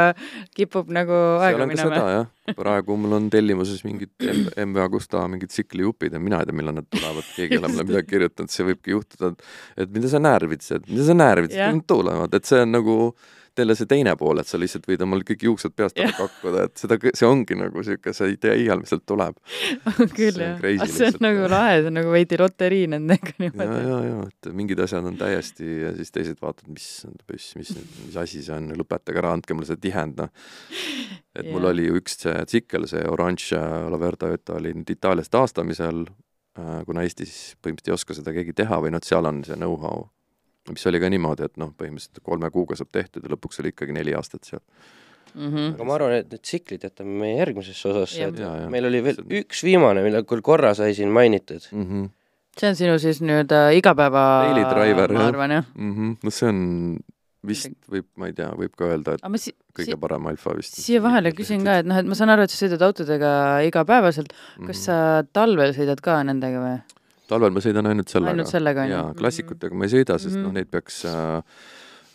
[0.56, 2.02] kipub nagu aega minema.
[2.14, 6.78] jah, praegu mul on tellimuses mingid MV Agusta mingid tsiklijupid ja mina ei tea, millal
[6.78, 10.22] nad tulevad, keegi ei ole mulle midagi kirjutanud, see võibki juhtuda, et et mida sa
[10.22, 12.96] närvitsed, mida sa närvitsed nad tulevad, et see on nagu
[13.58, 16.16] teile see teine pool, et sa lihtsalt võid omal kõik juuksed peast ära Jah.
[16.18, 19.38] kakkuda, et seda, see ongi nagu sihuke, sa ei tea iial, mis sealt tuleb.
[20.18, 23.34] küll see on jah, crazy see on nagu lahe, see on nagu veidi loterii nendega
[23.36, 23.80] ja, niimoodi.
[23.88, 26.88] ja, ja et mingid asjad on täiesti ja siis teised vaatavad, mis,
[27.32, 27.74] mis, mis,
[28.06, 30.32] mis asi see on, lõpetage ära, andke mulle see tihend, noh.
[31.34, 31.72] et mul Jah.
[31.72, 33.58] oli ju üks see tsikkel, see Orange
[33.92, 36.06] Laverda Öta oli nüüd Itaalias taastamisel,
[36.58, 40.08] kuna Eestis põhimõtteliselt ei oska seda keegi teha või noh, et seal on see know-how,
[40.74, 43.96] mis oli ka niimoodi, et noh, põhimõtteliselt kolme kuuga saab tehtud ja lõpuks oli ikkagi
[43.96, 44.64] neli aastat seal.
[45.34, 45.74] Mhm.
[45.76, 48.70] aga ma arvan, et need tsiklid jätame meie järgmisesse osasse et Ja, ja.
[48.72, 51.68] meil oli veel üks viimane, mille küll korra sai siin mainitud.
[51.72, 51.84] mm.
[51.84, 52.08] -hmm.
[52.58, 55.28] see on sinu siis nii-öelda igapäeva Daily driver, ma jah.
[55.28, 55.64] arvan jah.
[55.76, 56.16] Mm -hmm.
[56.24, 56.98] no see on
[57.46, 60.78] vist võib, ma ei tea, võib ka öelda, et si-, kõige si- parem alfa vist.
[60.80, 63.32] siia vahele küsin ka, et noh, et ma saan aru, et sa sõidad autodega
[63.68, 64.32] igapäevaselt,
[64.66, 64.98] kas sa
[65.32, 66.97] talvel sõidad ka nendega või?
[67.28, 68.34] Talvel ma sõidan ainult sellega.
[68.36, 70.42] ainult sellega on ju jaa, klassikutega ma ei sõida, sest Mhm.
[70.48, 71.42] noh, neid peaks äh,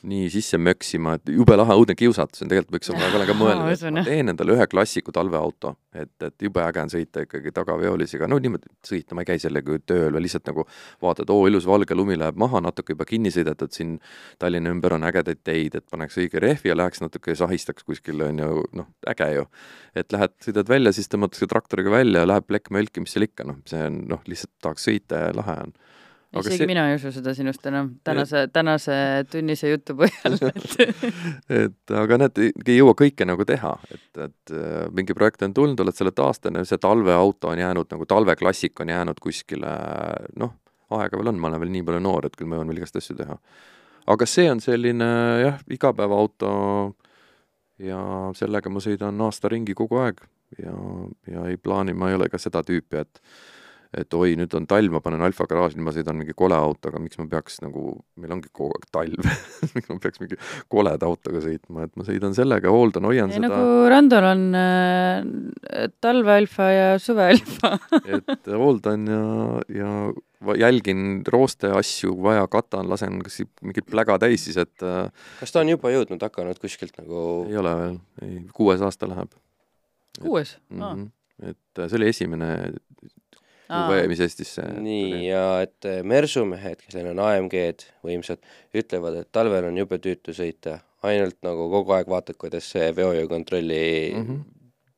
[0.04, 3.46] nii sisse möksima, et jube lahe, õudne kiusatus on tegelikult, võiks olla, olen ka Ma
[3.46, 7.54] mõelnud, et ma teen endale ühe klassiku talveauto, et, et jube äge on sõita ikkagi
[7.56, 10.66] tagaveolisega, no niimoodi sõita, ma ei käi sellega tööl või lihtsalt nagu
[11.04, 13.96] vaatad, oo, ilus valge lumi läheb maha, natuke juba kinni sõidetud, siin
[14.42, 18.44] Tallinna ümber on ägedaid teid, et paneks õige rehvi ja läheks natuke sahistaks kuskil, on
[18.44, 19.48] ju, noh, äge ju.
[19.96, 23.48] et lähed, sõidad välja, siis tõmmatakse traktoriga välja ja läheb plekk mölki, mis seal ikka,
[23.48, 25.76] noh, see on, noh, lihtsalt tahaks sõita ja lahe on.
[26.40, 28.96] Isegi see- mina ei usu seda sinust enam tänase, tänase
[29.30, 34.88] tunnise jutu põhjal, et et aga näed, ei jõua kõike nagu teha, et, et äh,
[34.96, 39.22] mingi projekt on tulnud, oled selle taastanud see talveauto on jäänud nagu talveklassik on jäänud
[39.22, 39.76] kuskile
[40.42, 40.56] noh,
[40.98, 42.98] aega veel on, ma olen veel nii palju noor, et küll ma jõuan veel igast
[43.00, 43.38] asju teha.
[44.14, 45.10] aga see on selline
[45.44, 46.54] jah, igapäevaauto
[47.84, 48.00] ja
[48.38, 50.22] sellega ma sõidan aasta ringi kogu aeg
[50.62, 50.74] ja,
[51.30, 53.22] ja ei plaani, ma ei ole ka seda tüüpi, et
[53.94, 57.02] et oi, nüüd on talv, ma panen Alfa garaaži, nüüd ma sõidan mingi kole autoga,
[57.02, 59.30] miks ma peaks nagu, meil ongi kogu aeg talv
[59.76, 60.40] miks ma peaks mingi
[60.72, 63.50] koleda autoga sõitma, et ma sõidan sellega, hooldan, hoian ei, seda.
[63.52, 67.76] nagu Randol on äh, talvealfa ja suvealfa.
[68.14, 69.24] Et hooldan ja,
[69.74, 69.92] ja
[70.60, 75.08] jälgin rooste asju, vaja katan, lasen kas mingit pläga täis siis, et äh,
[75.40, 79.32] kas ta on juba jõudnud, hakanud kuskilt nagu ei ole veel, ei, kuues aasta läheb.
[80.20, 80.58] Kuues?
[80.70, 80.82] Mm.
[80.82, 81.12] -hmm.
[81.50, 82.50] et äh, see oli esimene
[83.72, 88.42] UV, mis Eestisse nii, ja et eh, mersumehed, kellel on AMG-d võimsad,
[88.76, 93.86] ütlevad, et talvel on jube tüütu sõita, ainult nagu kogu aeg vaatad, kuidas see veojukontrolli
[94.14, 94.28] mm.
[94.28, 94.44] -hmm.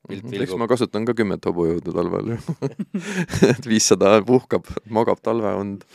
[0.07, 0.33] pilt Mhm.
[0.33, 2.35] eks vilgub ma kasutan ka kümmet hobujõudu talvel
[3.51, 5.85] et viissada puhkab, magab talveund,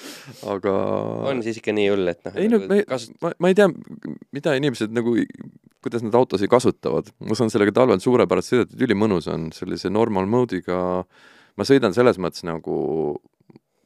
[0.51, 0.75] aga
[1.31, 3.59] on siis ikka nii hull, et noh, ei no ma ei kasut-, ma, ma ei
[3.59, 3.69] tea,
[4.35, 5.15] mida inimesed nagu,
[5.85, 10.29] kuidas nad autosid kasutavad, ma saan sellega talvel suurepäraselt sõita, et ülimõnus on sellise normal
[10.31, 10.81] mode'iga,
[11.57, 12.77] ma sõidan selles mõttes nagu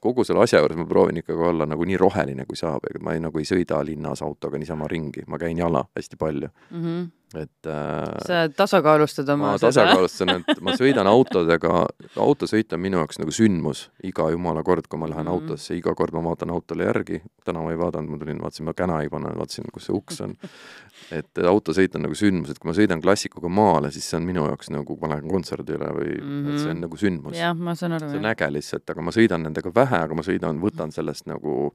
[0.04, 3.14] kogu selle asja juures ma proovin ikkagi olla nagu nii roheline kui saab, ega ma
[3.16, 6.82] ei, nagu ei sõida linnas autoga niisama ringi, ma käin jala hästi palju, mm.
[6.82, 7.06] -hmm.
[7.36, 11.84] Et äh, sa tasakaalustad oma ma tasakaalustan, et ma sõidan autodega,
[12.20, 15.30] autosõit on minu jaoks nagu sündmus iga jumala kord, kui ma lähen mm.
[15.30, 15.48] -hmm.
[15.48, 18.74] autosse, iga kord ma vaatan autole järgi, täna ma ei vaadanud, ma tulin, vaatasin, ma
[18.74, 20.36] käna ei pane, vaatasin, kus see uks on.
[21.18, 24.46] et autosõit on nagu sündmus, et kui ma sõidan klassikuga maale, siis see on minu
[24.48, 26.54] jaoks nagu, ma lähen kontserdile või mm, -hmm.
[26.54, 27.38] et see on nagu sündmus.
[27.38, 30.22] jah, ma saan aru see on äge lihtsalt, aga ma sõidan nendega vähe, aga ma
[30.22, 31.74] sõidan, võtan sellest nagu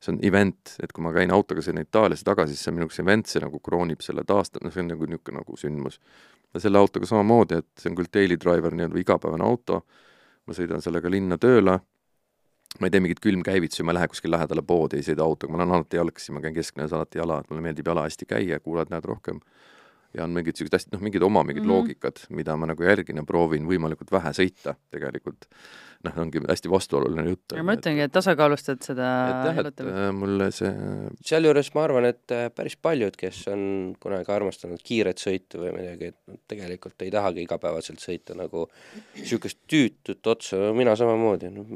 [0.00, 2.86] see on event, et kui ma käin autoga sinna Itaaliasse tagasi, siis see on minu
[2.86, 6.00] jaoks event, see nagu kroonib selle taasta-, noh, see on nagu niisugune nagu sündmus.
[6.54, 9.84] ja selle autoga samamoodi, et see on küll daily driver, nii-öelda igapäevane auto,
[10.48, 11.76] ma sõidan sellega linna tööle,
[12.80, 15.60] ma ei tee mingit külmkäivitusi, ma ei lähe kuskil lähedale poodi, ei sõida autoga, ma
[15.60, 18.90] lähen alati jalgsi, ma käin kesklinnas alati jala, et mulle meeldib jala hästi käia, kuulad,
[18.90, 19.38] näed rohkem
[20.16, 21.68] ja on mingid niisugused hästi, noh, mingid oma mingid mm.
[21.68, 21.76] -hmm.
[21.76, 25.46] loogikad, mida ma nagu järgin ja proovin võimalikult vähe sõita tegelikult.
[26.00, 27.52] noh, ongi hästi vastuoluline jutt.
[27.52, 30.70] ja ma ütlengi, et tasakaalustad seda et jah, et äh, mulle see,
[31.28, 33.60] sealjuures ma arvan, et äh, päris paljud, kes on
[34.00, 38.64] kunagi armastanud kiiret sõitu või midagi, et nad tegelikult ei tahagi igapäevaselt sõita nagu
[39.18, 41.66] niisugust tüütut otsa, mina samamoodi, no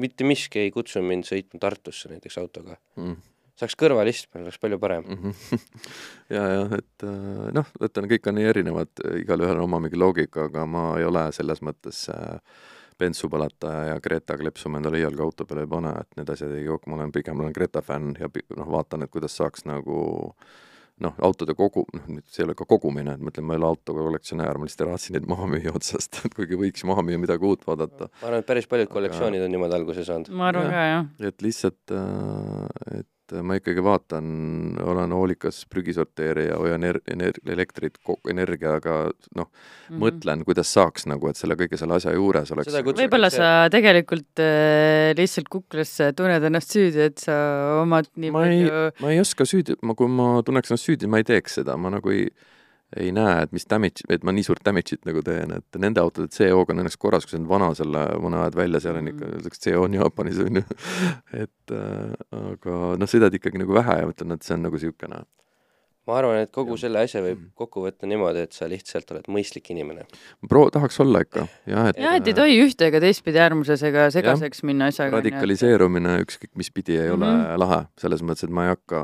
[0.00, 2.80] mitte miski ei kutsu mind sõitma Tartusse näiteks autoga.
[2.96, 3.20] mm,
[3.60, 5.04] saaks kõrvalistmel, oleks palju parem.
[5.08, 5.58] mm -hmm.
[6.36, 10.48] ja, jah, et äh, noh, ütlen, kõik on nii erinevad, igalühel on oma mingi loogika,
[10.50, 12.38] aga ma ei ole selles mõttes äh,
[12.98, 16.64] bensupõletaja ja Greta kleepsu ma endale iialgi auto peale ei pane, et need asjad ei
[16.64, 20.34] jooks, ma olen pigem olen Greta fänn ja noh, vaatan, et kuidas saaks nagu
[21.02, 23.58] noh, autode kogu, noh nüüd see ei ole ka kogumine, et ma ütlen, ma ei
[23.62, 27.02] ole autoga kollektsionäär, ma lihtsalt ei raatsi neid maha müüa otsast, et kuigi võiks maha
[27.02, 28.10] müüa midagi uut vaadata.
[28.22, 30.30] ma arvan, et päris paljud Aga- kollektsioonid on niimoodi alguse saanud.
[30.30, 30.72] ma arvan Jah.
[30.72, 31.28] ka, jah.
[31.32, 31.96] et lihtsalt,
[33.00, 33.08] et
[33.42, 34.26] ma ikkagi vaatan,
[34.84, 37.98] olen hoolikas prügisorteerija, hoian er-, ener-, elektrit,
[38.30, 39.50] energiaga noh,
[39.84, 40.00] Mhm.
[40.00, 45.12] mõtlen, kuidas saaks nagu, et selle kõige selle asja juures oleks võib-olla sa tegelikult äh,
[45.18, 47.36] lihtsalt kuklas tunned ennast süüdi, et sa
[47.82, 51.10] omad nii ma ei palju, ma ei oska süüdi, ma, kui ma tunneks ennast süüdi,
[51.10, 52.28] ma ei teeks seda, ma nagu ei
[52.96, 56.28] ei näe, et mis damage, et ma nii suurt damage'it nagu teen, et nende autode
[56.34, 59.24] CO-ga on õnneks korras, kui see on vana selle, vana ajad välja, seal on ikka,
[59.26, 59.34] Mhm.
[59.38, 60.64] öeldakse CO on Jaapanis on ju,
[61.44, 65.24] et äh, aga noh, sõidad ikkagi nagu vähe ja mõtlen, et see on nagu niisugune
[66.06, 66.82] ma arvan, et kogu Jah.
[66.84, 67.50] selle asja võib Mhm.
[67.56, 70.04] kokku võtta niimoodi, et sa lihtsalt oled mõistlik inimene.
[70.48, 74.10] pro-, tahaks olla ikka, jah, et jah, et ei tohi ühte ega teistpidi äärmuses ega
[74.10, 75.16] segaseks minna asjaga.
[75.16, 77.40] radikaliseerumine ükskõik mis pidi ei ole mm.
[77.40, 77.58] -hmm.
[77.58, 79.00] lahe, selles mõttes, et ma ei hakka,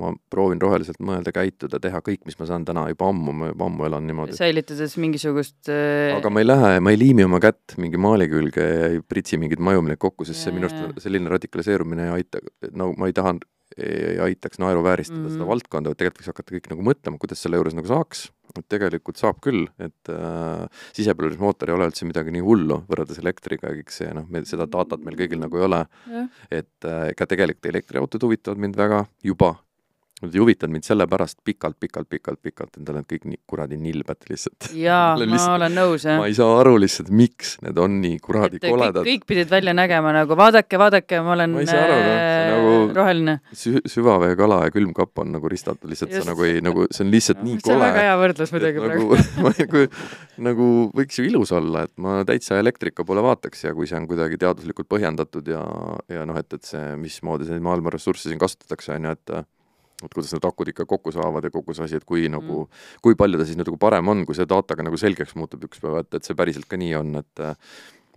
[0.00, 3.68] ma proovin roheliselt mõelda, käituda, teha kõik, mis ma saan täna juba ammu, ma juba
[3.68, 4.36] ammu elan niimoodi.
[4.36, 8.64] säilitades mingisugust äh, aga ma ei lähe, ma ei liimi oma kätt mingi maali külge
[8.64, 12.40] ja ei pritsi mingeid majumineid kokku, sest see Jaa, minu arust selline radikaliseerumine ei aita,
[12.72, 13.36] no ma ei taha,
[13.78, 15.32] ei aitaks naeruvääristada mm -hmm.
[15.36, 15.50] seda Mhm.
[15.52, 19.16] valdkonda, vaid tegelikult võiks hakata kõik nagu mõtlema, kuidas selle juures nagu saaks, et tegelikult
[19.16, 23.90] saab küll, et äh, sisepõlemismootor ei ole üldse midagi nii hullu võrreldes elektriga ja kõik
[23.94, 26.28] see, noh, me seda datat meil kõigil nagu ei ole, jah.
[26.50, 29.54] et äh, ega tegelikult elektriautod huvitavad mind väga juba,
[30.20, 33.78] Nad ei huvitanud mind sellepärast pikalt, pikalt, pikalt, pikalt, et nad on kõik nii kuradi
[33.80, 34.66] nilbed lihtsalt.
[34.76, 36.26] jaa, ma olen nõus, jah ma.
[36.28, 39.06] ei saa aru lihtsalt, miks need on nii kuradi et koledad.
[39.06, 42.98] kõik pidid välja nägema nagu vaadake, vaadake, ma olen Ma aru, noh, see äh, nagu-
[42.98, 43.36] roheline.
[43.62, 46.26] Sü-, süvaveekala ja külmkapp on nagu ristatud, lihtsalt Just.
[46.26, 48.04] sa nagu ei, nagu see on lihtsalt nii see on väga kole.
[48.04, 49.20] hea võrdlus muidugi praegu.
[49.20, 49.84] nagu, ma nagu,
[50.50, 50.68] nagu
[51.00, 54.36] võiks ju ilus olla, et ma täitsa elektrika poole vaataks ja kui see on kuidagi
[54.40, 55.64] teaduslikult põhjendatud ja,
[56.12, 59.34] ja noh, et, et see, mismoodi neid maailma ressursse siin kasutatakse, on ju, et
[60.04, 62.36] et kuidas need akud ikka kokku saavad ja kogu see asi, et kui Mm.
[62.38, 62.68] nagu,
[63.02, 66.00] kui palju ta siis nagu parem on, kui see dataga nagu selgeks muutub üks päev,
[66.04, 67.54] et, et see päriselt ka nii on, et äh,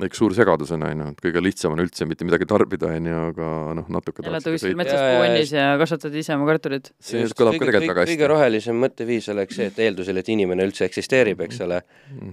[0.02, 3.06] üks suur segadus on, on ju, et kõige lihtsam on üldse mitte midagi tarbida, on
[3.06, 4.72] ju, aga noh, natuke elad sõita.
[4.76, 6.90] metsas puuannis ja kasvatad ise oma kartulit.
[7.00, 8.32] see Just, kõlab ka kõige- tegelikult väga kõige- kõige hästi.
[8.34, 11.82] rohelisem mõtteviis oleks see, et eeldusel, et inimene üldse eksisteerib, eks ole,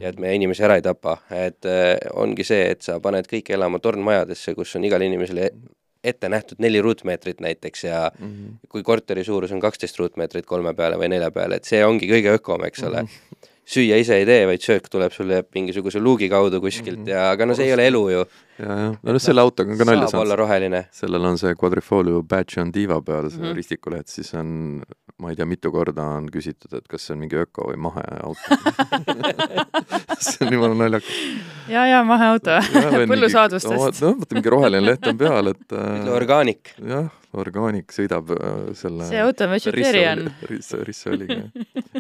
[0.01, 3.51] ja et me inimesi ära ei tapa, et äh, ongi see, et sa paned kõik
[3.52, 5.51] elama tornmajadesse, kus on igale inimesele
[6.05, 8.55] ette nähtud neli ruutmeetrit näiteks ja Mhm.
[8.68, 12.35] kui korteri suurus on kaksteist ruutmeetrit kolme peale või nelja peale, et see ongi kõige
[12.39, 13.05] ökom, eks ole.
[13.70, 17.55] süüa ise ei tee, vaid söök tuleb sulle mingisuguse luugi kaudu kuskilt ja aga no
[17.55, 18.24] see ei ole elu ju.
[18.61, 20.43] ja, ja, no selle autoga on ka nalja saab olla saanud.
[20.45, 20.81] roheline.
[20.95, 23.47] sellel on see Quadrifoglio badge on diiva peal, see mm.
[23.47, 23.57] -hmm.
[23.59, 24.82] ristikuleht, siis on,
[25.20, 28.59] ma ei tea, mitu korda on küsitud, et kas see on mingi öko või maheauto.
[30.27, 31.23] see on jumala naljakas.
[31.69, 32.59] ja, ja maheauto
[33.12, 34.03] põllusaadustest.
[34.05, 36.74] noh, vaata mingi roheline leht on peal, et äh, orgaanik.
[36.95, 37.09] jah,
[37.45, 40.27] orgaanik sõidab äh, selle see auto on vegetarian.
[40.51, 41.43] rissa, rissoliga.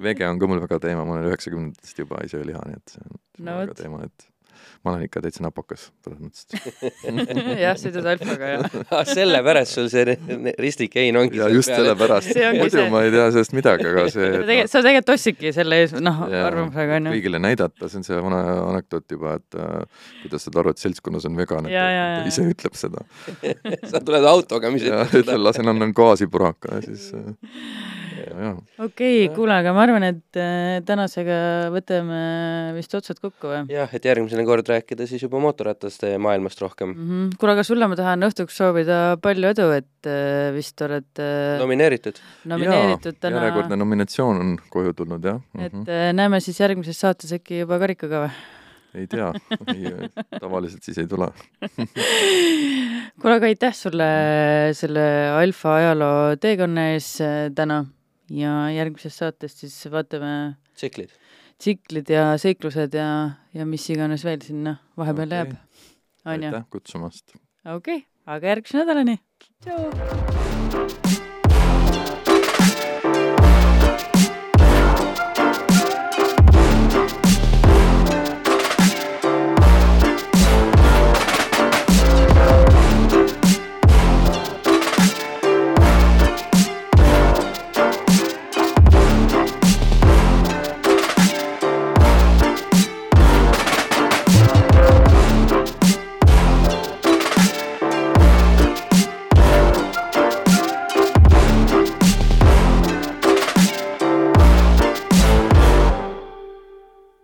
[0.02, 2.96] vege on ka mul väga teema, ma olen üheksakümnendatest juba ei söö liha, nii et
[2.96, 4.26] see on No väga teema, et
[4.84, 6.46] ma olen ikka täitsa napakas selles mõttes,
[7.30, 8.60] et jah, sõidad alfaga ja
[9.16, 11.70] sellepärast sul see ri- ristik hein ongi ja just.
[11.72, 12.86] sellepärast muidu see.
[12.92, 16.22] ma ei tea sellest midagi, aga see sa tegelikult, sa tegelikult ostsidki selle ees, noh,
[16.28, 17.14] arvamusega onju.
[17.16, 18.40] kõigile näidata, see on see vana
[18.70, 22.76] anekdoot juba, et äh, kuidas saad aru, et seltskonnas on vegan, et ta- ise ütleb
[22.78, 23.04] seda.
[23.90, 25.40] sa tuled autoga, mis ja ütleb seda.
[25.50, 27.32] lasen, annan gaasi puraka ja siis äh,
[28.86, 31.38] okei, kuule, aga ma arvan, et äh, tänasega
[31.74, 32.20] võtame
[32.76, 33.62] vist otsad kokku või?
[33.72, 36.94] jah, et järgmisena kord rääkida siis juba mootorrataste maailmast rohkem.
[36.94, 37.32] Mhm.
[37.40, 42.22] kuule, aga sulle ma tahan õhtuks soovida palju edu, et äh, vist oled äh, nomineeritud.
[42.50, 45.90] nomineeritud Jaa, täna, järjekordne nominatsioon on koju tulnud jah mm, et -hmm.
[45.90, 48.32] äh, näeme siis järgmises saates äkki juba karikaga või?
[48.94, 49.30] ei tea,
[50.40, 51.28] tavaliselt siis ei tule.
[53.20, 54.10] kuule, aga aitäh sulle
[54.76, 55.06] selle
[55.36, 57.12] alfa ajaloo teekonna ees
[57.54, 57.84] täna
[58.30, 61.14] ja järgmises saates siis vaatame tsiklid.
[61.58, 63.08] tsiklid ja seiklused ja,
[63.54, 65.56] ja mis iganes veel sinna vahepeal jääb,
[66.24, 66.52] onju.
[66.52, 67.34] aitäh kutsumast.
[67.64, 69.18] okei okay,, aga järgmise nädalani.
[69.64, 71.28] tšau.